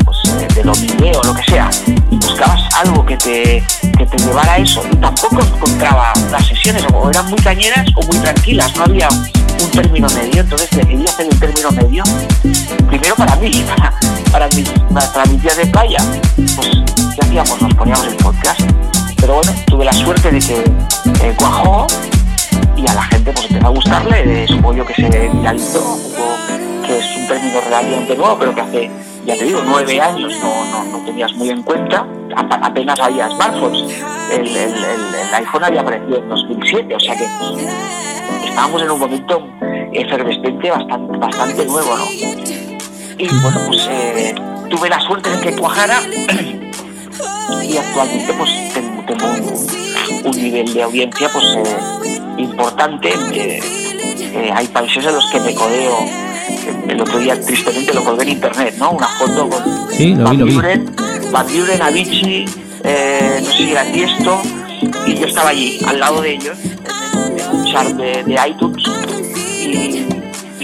pues 0.04 0.18
eh, 0.40 0.48
de 0.54 0.62
domingueo 0.62 1.20
o 1.20 1.24
lo 1.24 1.34
que 1.34 1.42
sea, 1.44 1.70
y 2.10 2.16
buscabas 2.16 2.60
algo 2.74 3.04
que 3.06 3.16
te, 3.16 3.64
que 3.96 4.06
te 4.06 4.18
llevara 4.18 4.54
a 4.54 4.58
eso, 4.58 4.82
y 4.92 4.96
tampoco 4.96 5.40
encontraba 5.40 6.12
las 6.30 6.46
sesiones, 6.46 6.84
o 6.92 7.08
eran 7.10 7.26
muy 7.30 7.38
cañeras 7.38 7.86
o 7.96 8.02
muy 8.06 8.18
tranquilas, 8.18 8.74
no 8.76 8.84
había 8.84 9.08
un 9.08 9.70
término 9.70 10.08
medio, 10.10 10.42
entonces 10.42 10.68
decidí 10.70 11.04
hacer 11.06 11.26
un 11.30 11.38
término 11.38 11.70
medio, 11.70 12.04
primero 12.88 13.14
para 13.16 13.36
mí, 13.36 13.50
para, 13.76 13.92
para, 14.30 14.48
mis, 14.48 14.68
para 14.92 15.24
mis 15.26 15.42
días 15.42 15.56
de 15.56 15.66
playa, 15.66 15.98
pues 16.56 16.68
¿qué 17.14 17.20
hacíamos? 17.26 17.62
Nos 17.62 17.74
poníamos 17.74 18.06
el 18.06 18.16
podcast, 18.16 18.60
pero 19.16 19.36
bueno, 19.36 19.52
tuve 19.66 19.84
la 19.84 19.92
suerte 19.94 20.30
de 20.30 20.38
que 20.40 20.64
eh, 21.22 21.34
cuajó, 21.38 21.86
y 22.76 22.88
a 22.88 22.94
la 22.94 23.02
gente 23.04 23.32
pues 23.32 23.46
empezó 23.46 23.66
a 23.66 23.70
gustarle, 23.70 24.44
eh, 24.44 24.46
supongo 24.48 24.74
yo 24.76 24.86
que 24.86 24.94
se 24.94 25.08
viralizó, 25.08 25.80
hubo- 25.80 26.86
que 26.86 26.98
es 26.98 27.16
un 27.16 27.26
término 27.26 27.60
relativamente 27.60 28.16
nuevo, 28.16 28.36
pero 28.38 28.54
que 28.54 28.60
hace, 28.60 28.90
ya 29.24 29.34
te 29.36 29.44
digo, 29.44 29.60
nueve 29.66 30.00
años 30.00 30.32
no, 30.42 30.64
no, 30.70 30.84
no 30.98 31.04
tenías 31.04 31.32
muy 31.34 31.50
en 31.50 31.62
cuenta, 31.62 32.06
apenas 32.36 33.00
había 33.00 33.28
smartphones, 33.30 33.82
el, 34.32 34.46
el- 34.46 34.56
el- 34.56 35.14
el 35.28 35.34
iPhone 35.34 35.64
había 35.64 35.80
aparecido 35.80 36.18
en 36.18 36.28
2007, 36.28 36.94
o 36.94 37.00
sea 37.00 37.16
que 37.16 37.24
estábamos 38.46 38.82
en 38.82 38.90
un 38.90 38.98
momento 39.00 39.48
efervescente 39.92 40.70
bastante, 40.70 41.18
bastante 41.18 41.64
nuevo, 41.64 41.96
¿no? 41.96 42.04
Y 43.18 43.28
bueno, 43.40 43.60
pues 43.68 43.88
eh, 43.90 44.34
tuve 44.68 44.88
la 44.90 45.00
suerte 45.00 45.30
de 45.30 45.40
que 45.40 45.56
cuajara 45.56 46.00
y 47.62 47.76
actualmente 47.78 48.32
pues 48.34 48.50
tengo, 49.06 49.26
un, 49.26 50.26
un 50.26 50.42
nivel 50.42 50.72
de 50.74 50.82
audiencia 50.82 51.28
pues 51.32 51.44
eh, 51.56 51.76
importante 52.38 53.08
eh, 53.32 53.60
eh, 54.34 54.50
hay 54.54 54.66
países 54.68 55.04
en 55.06 55.14
los 55.14 55.30
que 55.30 55.40
me 55.40 55.54
codeo 55.54 55.98
el 56.88 57.00
otro 57.00 57.18
día 57.18 57.40
tristemente 57.40 57.94
lo 57.94 58.04
colgué 58.04 58.24
en 58.24 58.28
internet 58.30 58.74
no 58.78 58.90
una 58.92 59.08
foto 59.08 59.48
con 59.48 59.88
Sí, 59.92 60.14
lo 60.14 60.16
vi, 60.16 60.22
Van 60.24 60.38
lo 60.38 60.44
vi. 60.46 60.54
Buren, 60.54 60.96
Van 61.32 61.46
Buren, 61.46 61.82
Avicii 61.82 62.44
eh, 62.84 63.40
no 63.42 63.50
sé 63.50 63.56
si 63.56 63.70
era 63.72 63.84
Tiesto 63.84 64.40
y 65.06 65.14
yo 65.14 65.26
estaba 65.26 65.50
allí 65.50 65.78
al 65.86 65.98
lado 65.98 66.20
de 66.20 66.32
ellos 66.34 66.58
en, 66.64 67.56
un 67.56 67.64
chart 67.64 67.90
de, 67.96 68.22
de 68.24 68.48
iTunes 68.48 68.84
y, 69.62 70.06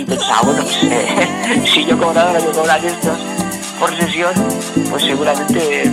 y 0.00 0.04
pensaba 0.04 0.42
bueno 0.42 0.62
pues, 0.62 0.78
eh, 0.84 1.62
si 1.72 1.84
yo 1.84 1.98
cobrara 1.98 2.38
yo 2.38 2.52
cobrar 2.52 2.84
estos 2.84 3.18
por 3.80 3.96
sesión 3.96 4.32
pues 4.90 5.02
seguramente 5.04 5.90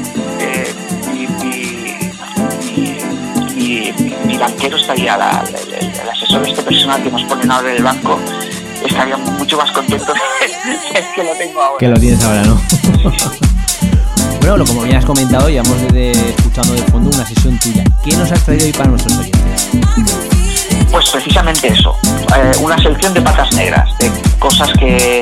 mi 4.39 4.45
banquero 4.45 4.77
estaría, 4.77 5.17
la- 5.17 5.43
el, 5.47 5.73
el- 5.73 5.99
el 5.99 6.09
asesor 6.09 6.47
este 6.47 6.61
personal 6.63 7.03
que 7.03 7.11
nos 7.11 7.23
ponen 7.23 7.51
ahora 7.51 7.69
en 7.71 7.77
el 7.77 7.83
banco, 7.83 8.17
estaría 8.85 9.17
mucho 9.17 9.57
más 9.57 9.71
contento 9.71 10.13
que 10.93 11.03
que 11.15 11.23
lo 11.23 11.31
tengo 11.37 11.61
ahora. 11.61 11.77
Que 11.79 11.87
lo 11.87 11.99
tienes 11.99 12.23
ahora, 12.23 12.43
¿no? 12.43 12.59
bueno, 14.41 14.65
como 14.65 14.81
bien 14.83 14.95
has 14.97 15.05
comentado, 15.05 15.49
llevamos 15.49 15.81
desde 15.81 16.11
escuchando 16.29 16.73
de 16.73 16.81
fondo 16.83 17.09
una 17.15 17.25
sesión 17.27 17.57
tuya. 17.59 17.83
¿Qué 18.03 18.15
nos 18.15 18.31
has 18.31 18.43
traído 18.45 18.65
hoy 18.65 18.71
para 18.71 18.89
nuestros 18.89 19.17
oyentes? 19.17 19.67
Pues 20.91 21.09
precisamente 21.09 21.67
eso, 21.67 21.95
eh, 22.35 22.51
una 22.61 22.77
selección 22.77 23.13
de 23.13 23.21
patas 23.21 23.53
negras, 23.53 23.89
de 23.99 24.09
cosas 24.39 24.71
que 24.73 25.21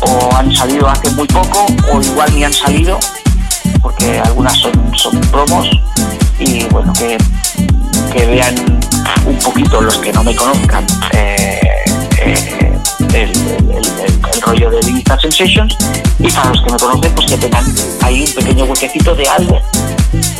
o 0.00 0.34
han 0.36 0.54
salido 0.54 0.88
hace 0.88 1.10
muy 1.10 1.26
poco 1.26 1.66
o 1.92 2.00
igual 2.02 2.34
ni 2.34 2.44
han 2.44 2.52
salido, 2.52 2.98
porque 3.82 4.18
algunas 4.20 4.56
son, 4.56 4.72
son 4.96 5.20
promos 5.30 5.68
y 6.38 6.64
bueno, 6.66 6.92
que, 6.94 7.16
que 8.12 8.26
vean 8.26 8.54
un 9.26 9.38
poquito 9.38 9.80
los 9.80 9.98
que 9.98 10.12
no 10.12 10.22
me 10.24 10.34
conozcan 10.34 10.84
eh, 11.12 11.70
eh, 12.18 12.78
el, 13.12 13.18
el- 13.18 13.70
el- 13.76 14.18
el 14.34 14.42
rollo 14.42 14.70
de 14.70 14.80
Ibiza 14.88 15.18
Sensations 15.20 15.76
y 16.18 16.30
para 16.30 16.50
los 16.50 16.62
que 16.62 16.72
me 16.72 16.78
conocen 16.78 17.12
pues 17.14 17.26
que 17.26 17.36
tengan 17.38 17.64
ahí 18.02 18.24
un 18.26 18.34
pequeño 18.34 18.64
huequecito 18.64 19.14
de 19.14 19.28
algo 19.28 19.60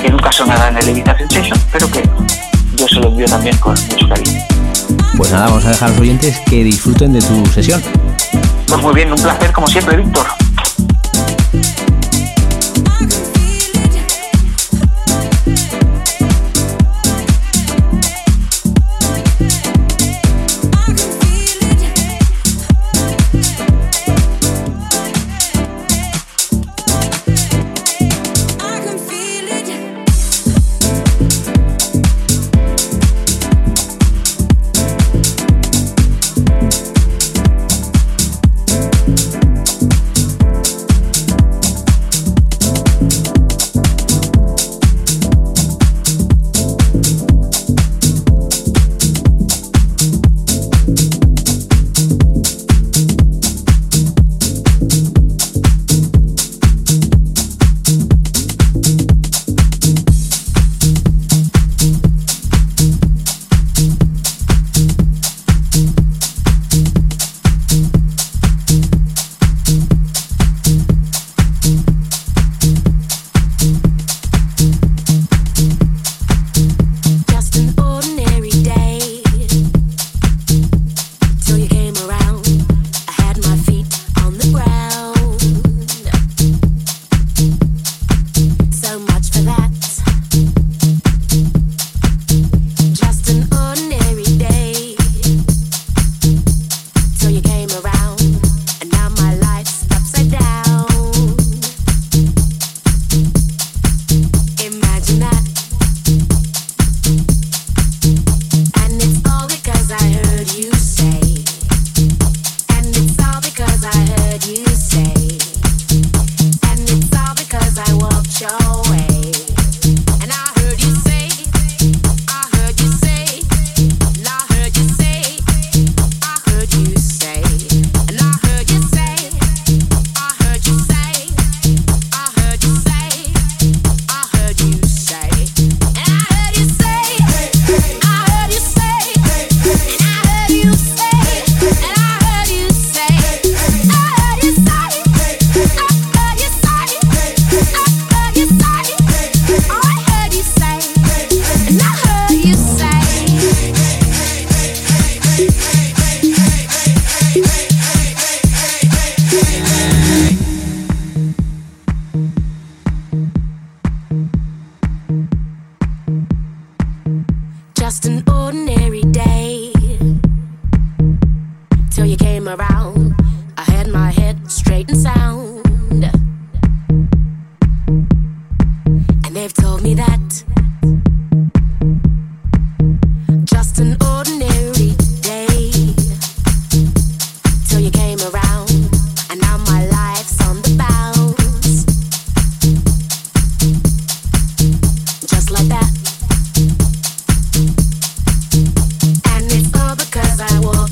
que 0.02 0.10
nunca 0.10 0.30
sonará 0.32 0.68
en 0.68 0.76
el 0.78 0.88
Ibiza 0.90 1.16
Sensations 1.18 1.60
pero 1.72 1.90
que 1.90 2.02
yo 2.76 2.86
se 2.88 2.96
lo 2.96 3.08
envío 3.08 3.26
también 3.26 3.56
con 3.58 3.74
mucho 3.90 4.08
cariño. 4.08 4.40
Pues 5.16 5.32
nada, 5.32 5.46
vamos 5.46 5.64
a 5.64 5.70
dejar 5.70 5.88
a 5.88 5.92
los 5.92 6.00
oyentes 6.00 6.38
que 6.48 6.62
disfruten 6.62 7.12
de 7.12 7.20
tu 7.20 7.44
sesión. 7.46 7.82
Pues 8.68 8.80
muy 8.82 8.94
bien, 8.94 9.10
un 9.12 9.18
placer 9.20 9.50
como 9.52 9.66
siempre, 9.66 9.96
Víctor. 9.96 10.26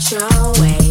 show 0.07 0.19
away. 0.19 0.86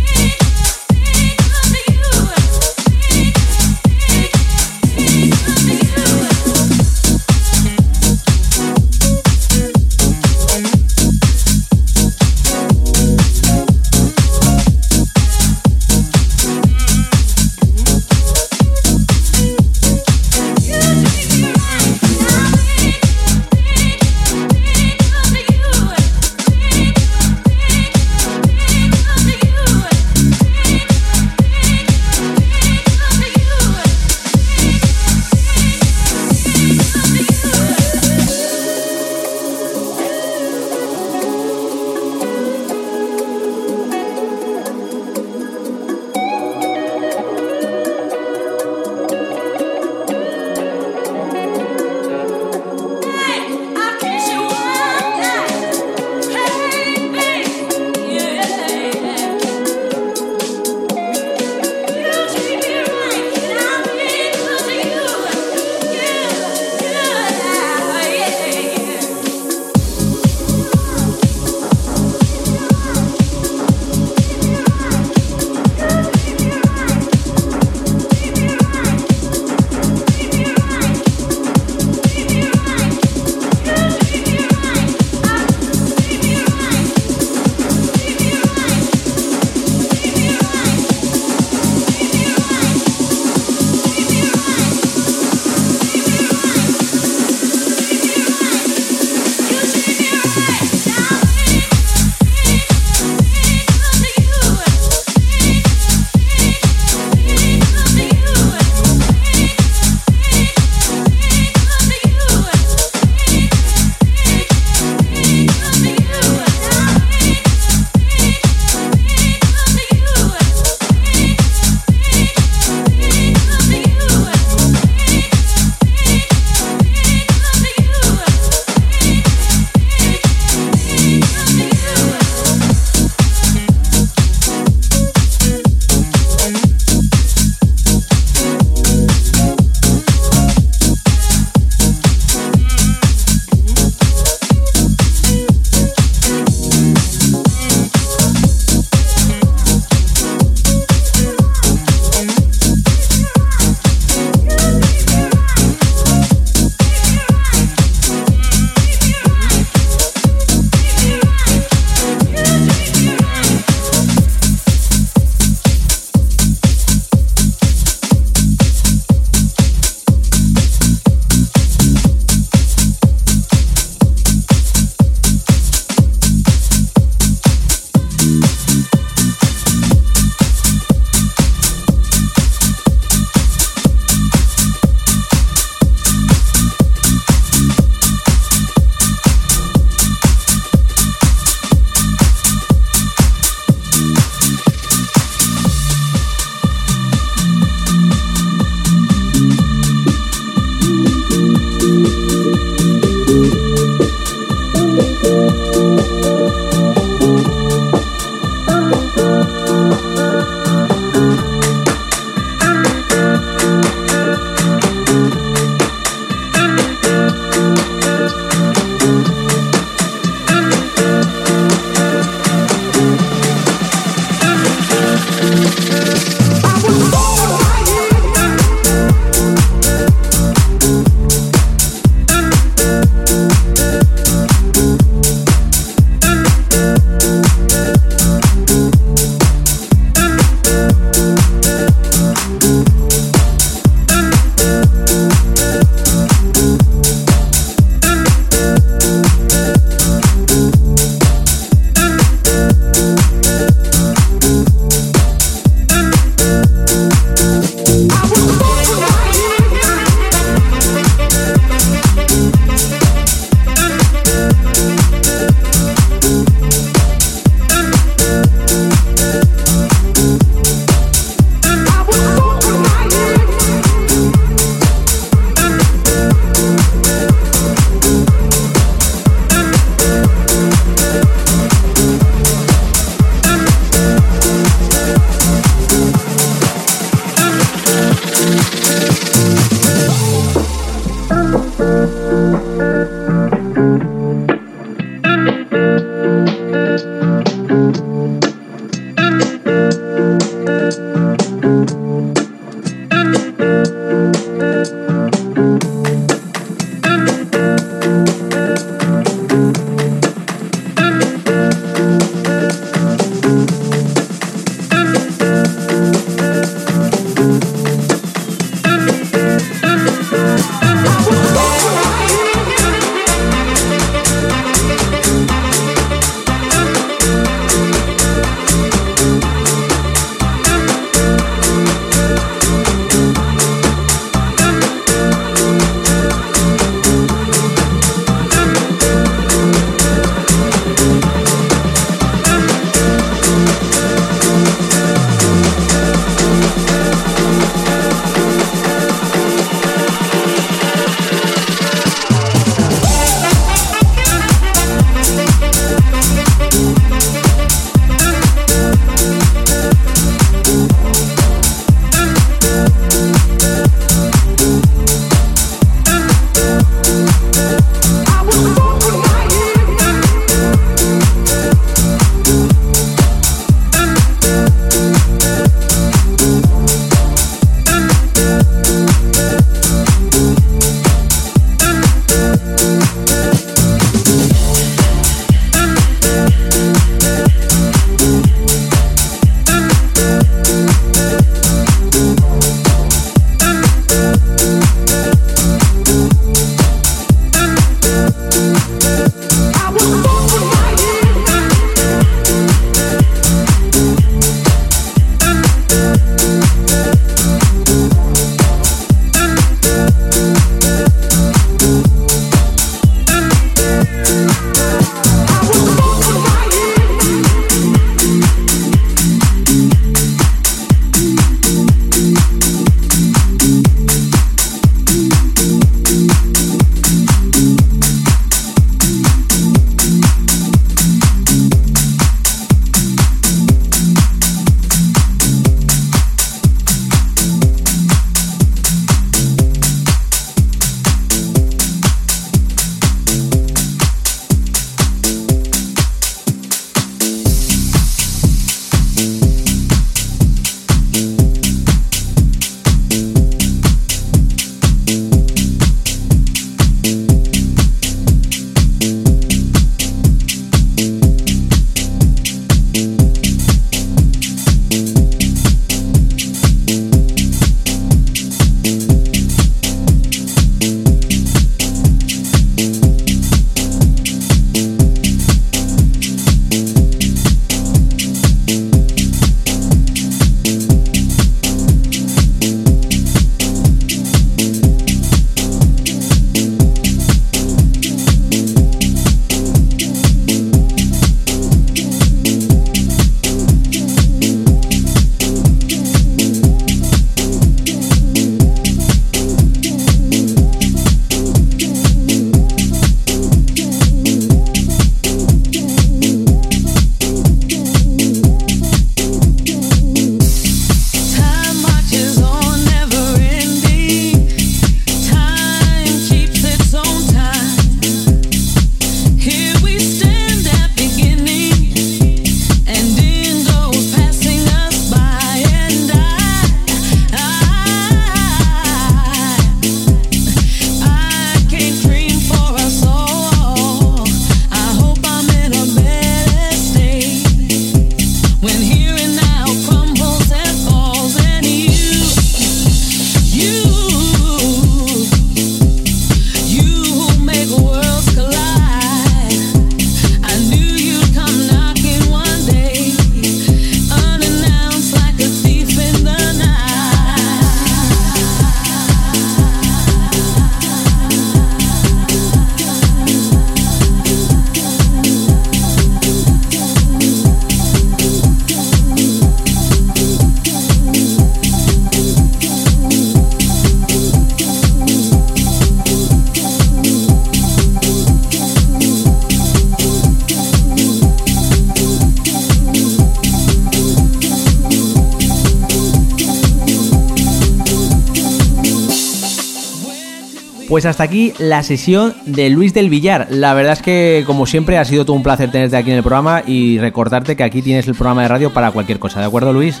Pues 591.04 591.10
hasta 591.10 591.24
aquí 591.24 591.52
la 591.58 591.82
sesión 591.82 592.34
de 592.46 592.70
Luis 592.70 592.94
del 592.94 593.10
Villar. 593.10 593.48
La 593.50 593.74
verdad 593.74 593.92
es 593.92 594.00
que, 594.00 594.42
como 594.46 594.64
siempre, 594.64 594.96
ha 594.96 595.04
sido 595.04 595.26
todo 595.26 595.36
un 595.36 595.42
placer 595.42 595.70
tenerte 595.70 595.98
aquí 595.98 596.10
en 596.10 596.16
el 596.16 596.22
programa 596.22 596.62
y 596.66 596.98
recordarte 596.98 597.56
que 597.56 597.62
aquí 597.62 597.82
tienes 597.82 598.08
el 598.08 598.14
programa 598.14 598.40
de 598.40 598.48
radio 598.48 598.72
para 598.72 598.90
cualquier 598.90 599.18
cosa. 599.18 599.38
¿De 599.40 599.44
acuerdo, 599.44 599.70
Luis? 599.74 600.00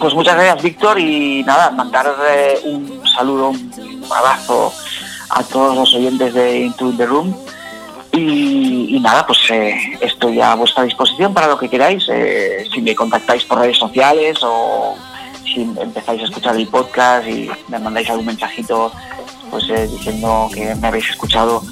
Pues 0.00 0.14
muchas 0.14 0.34
gracias, 0.36 0.62
Víctor, 0.62 0.98
y 0.98 1.42
nada, 1.42 1.70
mandar 1.72 2.06
eh, 2.26 2.58
un 2.64 3.02
saludo, 3.06 3.50
un 3.50 4.04
abrazo 4.10 4.72
a 5.28 5.42
todos 5.42 5.76
los 5.76 5.94
oyentes 5.94 6.32
de 6.32 6.60
Into 6.60 6.96
the 6.96 7.04
Room. 7.04 7.36
Y, 8.12 8.96
y 8.96 9.00
nada, 9.00 9.26
pues 9.26 9.40
eh, 9.50 9.76
estoy 10.00 10.40
a 10.40 10.54
vuestra 10.54 10.84
disposición 10.84 11.34
para 11.34 11.48
lo 11.48 11.58
que 11.58 11.68
queráis. 11.68 12.02
Eh, 12.10 12.66
si 12.72 12.80
me 12.80 12.94
contactáis 12.94 13.44
por 13.44 13.58
redes 13.58 13.76
sociales 13.76 14.38
o 14.42 14.94
si 15.44 15.60
empezáis 15.60 16.22
a 16.22 16.24
escuchar 16.24 16.56
el 16.56 16.66
podcast 16.68 17.28
y 17.28 17.50
me 17.68 17.78
mandáis 17.78 18.08
algún 18.08 18.24
mensajito 18.24 18.90
pues 19.54 19.70
eh, 19.70 19.86
diciendo 19.86 20.50
que 20.52 20.74
me 20.74 20.88
habéis 20.88 21.08
escuchado 21.10 21.62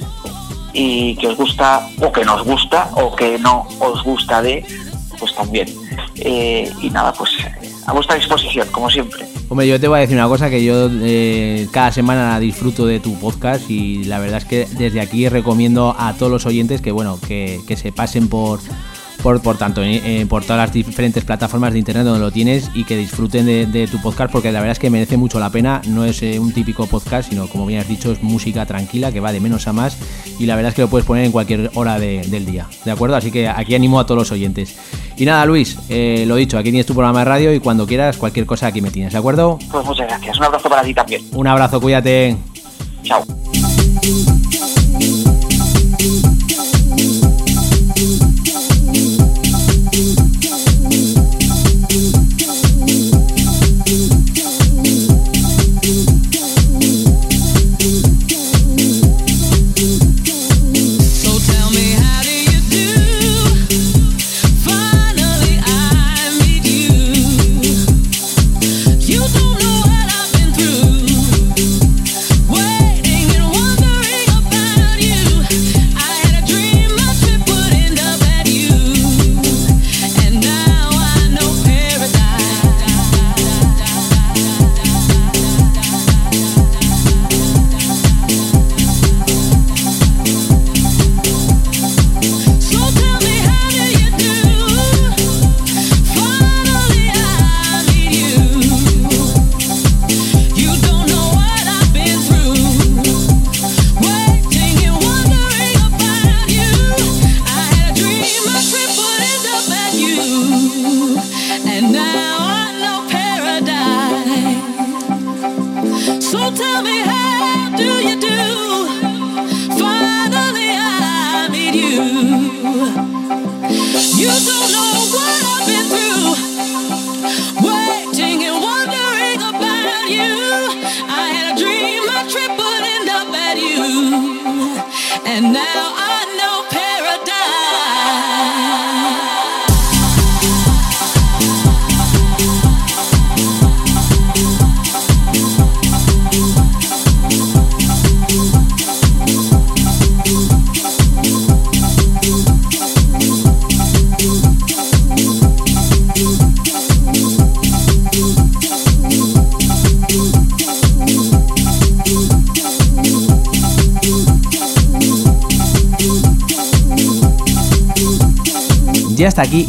y 0.72 1.16
que 1.16 1.26
os 1.26 1.36
gusta 1.36 1.88
o 2.00 2.12
que 2.12 2.24
nos 2.24 2.44
gusta 2.44 2.88
o 2.94 3.16
que 3.16 3.40
no 3.40 3.66
os 3.80 4.04
gusta 4.04 4.40
de, 4.40 4.64
pues 5.18 5.34
también. 5.34 5.66
Eh, 6.14 6.72
y 6.80 6.90
nada, 6.90 7.12
pues 7.12 7.30
a 7.84 7.92
vuestra 7.92 8.14
disposición, 8.14 8.68
como 8.70 8.88
siempre. 8.88 9.26
Hombre, 9.48 9.66
yo 9.66 9.80
te 9.80 9.88
voy 9.88 9.98
a 9.98 10.00
decir 10.02 10.16
una 10.16 10.28
cosa, 10.28 10.48
que 10.48 10.62
yo 10.62 10.88
eh, 10.92 11.66
cada 11.72 11.90
semana 11.90 12.38
disfruto 12.38 12.86
de 12.86 13.00
tu 13.00 13.18
podcast 13.18 13.68
y 13.68 14.04
la 14.04 14.20
verdad 14.20 14.38
es 14.38 14.44
que 14.44 14.68
desde 14.78 15.00
aquí 15.00 15.28
recomiendo 15.28 15.96
a 15.98 16.12
todos 16.12 16.30
los 16.30 16.46
oyentes 16.46 16.80
que, 16.80 16.92
bueno, 16.92 17.18
que, 17.26 17.62
que 17.66 17.76
se 17.76 17.90
pasen 17.90 18.28
por 18.28 18.60
por, 19.22 19.40
por 19.40 19.56
tanto 19.58 19.82
eh, 19.84 20.26
por 20.28 20.42
todas 20.44 20.58
las 20.66 20.72
diferentes 20.72 21.24
plataformas 21.24 21.72
de 21.72 21.78
internet 21.78 22.04
donde 22.04 22.20
lo 22.20 22.30
tienes 22.30 22.70
y 22.74 22.84
que 22.84 22.96
disfruten 22.96 23.46
de, 23.46 23.66
de 23.66 23.86
tu 23.86 24.00
podcast 24.02 24.32
porque 24.32 24.50
la 24.52 24.60
verdad 24.60 24.72
es 24.72 24.78
que 24.78 24.90
merece 24.90 25.16
mucho 25.16 25.38
la 25.38 25.50
pena 25.50 25.80
no 25.86 26.04
es 26.04 26.22
eh, 26.22 26.38
un 26.38 26.52
típico 26.52 26.86
podcast 26.86 27.30
sino 27.30 27.46
como 27.48 27.64
bien 27.66 27.80
has 27.80 27.88
dicho 27.88 28.10
es 28.12 28.22
música 28.22 28.66
tranquila 28.66 29.12
que 29.12 29.20
va 29.20 29.32
de 29.32 29.40
menos 29.40 29.66
a 29.68 29.72
más 29.72 29.96
y 30.38 30.46
la 30.46 30.56
verdad 30.56 30.70
es 30.70 30.74
que 30.74 30.82
lo 30.82 30.88
puedes 30.88 31.06
poner 31.06 31.24
en 31.24 31.32
cualquier 31.32 31.70
hora 31.74 31.98
de- 31.98 32.22
del 32.28 32.44
día 32.46 32.66
de 32.84 32.90
acuerdo 32.90 33.16
así 33.16 33.30
que 33.30 33.48
aquí 33.48 33.74
animo 33.74 34.00
a 34.00 34.06
todos 34.06 34.18
los 34.18 34.32
oyentes 34.32 34.76
y 35.16 35.24
nada 35.24 35.44
Luis 35.46 35.78
eh, 35.88 36.24
lo 36.26 36.36
dicho 36.36 36.58
aquí 36.58 36.70
tienes 36.70 36.86
tu 36.86 36.94
programa 36.94 37.20
de 37.20 37.24
radio 37.26 37.54
y 37.54 37.60
cuando 37.60 37.86
quieras 37.86 38.16
cualquier 38.16 38.46
cosa 38.46 38.66
aquí 38.66 38.80
me 38.82 38.90
tienes 38.90 39.12
de 39.12 39.18
acuerdo 39.18 39.58
Pues 39.70 39.84
muchas 39.86 40.08
gracias. 40.08 40.36
Un 40.38 40.44
abrazo 40.44 40.68
para 40.68 40.82
ti 40.82 40.94
también. 40.94 41.22
un 41.32 41.46
abrazo 41.46 41.80
cuídate 41.80 42.36
Chao. 43.02 43.41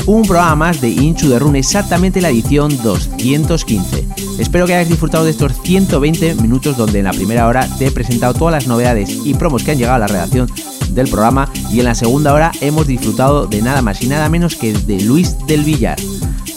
Un 0.05 0.23
programa 0.23 0.55
más 0.55 0.81
de 0.81 0.89
Inchu 0.89 1.30
de 1.30 1.39
Rune, 1.39 1.59
exactamente 1.59 2.21
la 2.21 2.30
edición 2.30 2.69
215. 2.84 4.07
Espero 4.39 4.65
que 4.65 4.75
hayas 4.75 4.89
disfrutado 4.89 5.23
de 5.23 5.31
estos 5.31 5.53
120 5.63 6.35
minutos 6.35 6.75
donde 6.75 6.99
en 6.99 7.05
la 7.05 7.13
primera 7.13 7.47
hora 7.47 7.67
te 7.77 7.88
he 7.88 7.91
presentado 7.91 8.34
todas 8.34 8.53
las 8.53 8.67
novedades 8.67 9.19
y 9.23 9.34
promos 9.34 9.63
que 9.63 9.71
han 9.71 9.77
llegado 9.77 9.95
a 9.95 9.99
la 9.99 10.07
redacción 10.07 10.49
del 10.89 11.07
programa 11.07 11.49
y 11.71 11.80
en 11.80 11.85
la 11.85 11.95
segunda 11.95 12.34
hora 12.34 12.51
hemos 12.61 12.88
disfrutado 12.88 13.47
de 13.47 13.61
nada 13.61 13.81
más 13.81 14.01
y 14.01 14.07
nada 14.07 14.30
menos 14.30 14.55
que 14.55 14.73
de 14.73 15.01
Luis 15.01 15.38
del 15.47 15.63
Villar. 15.63 15.97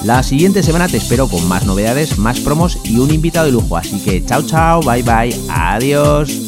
La 0.04 0.22
siguiente 0.22 0.62
semana 0.62 0.88
te 0.88 0.98
espero 0.98 1.28
con 1.28 1.46
más 1.48 1.66
novedades, 1.66 2.18
más 2.18 2.40
promos 2.40 2.78
y 2.84 2.98
un 2.98 3.12
invitado 3.12 3.46
de 3.46 3.52
lujo, 3.52 3.76
así 3.76 3.98
que 4.00 4.24
chao 4.24 4.42
chao, 4.42 4.80
bye 4.82 5.02
bye, 5.02 5.34
adiós. 5.48 6.45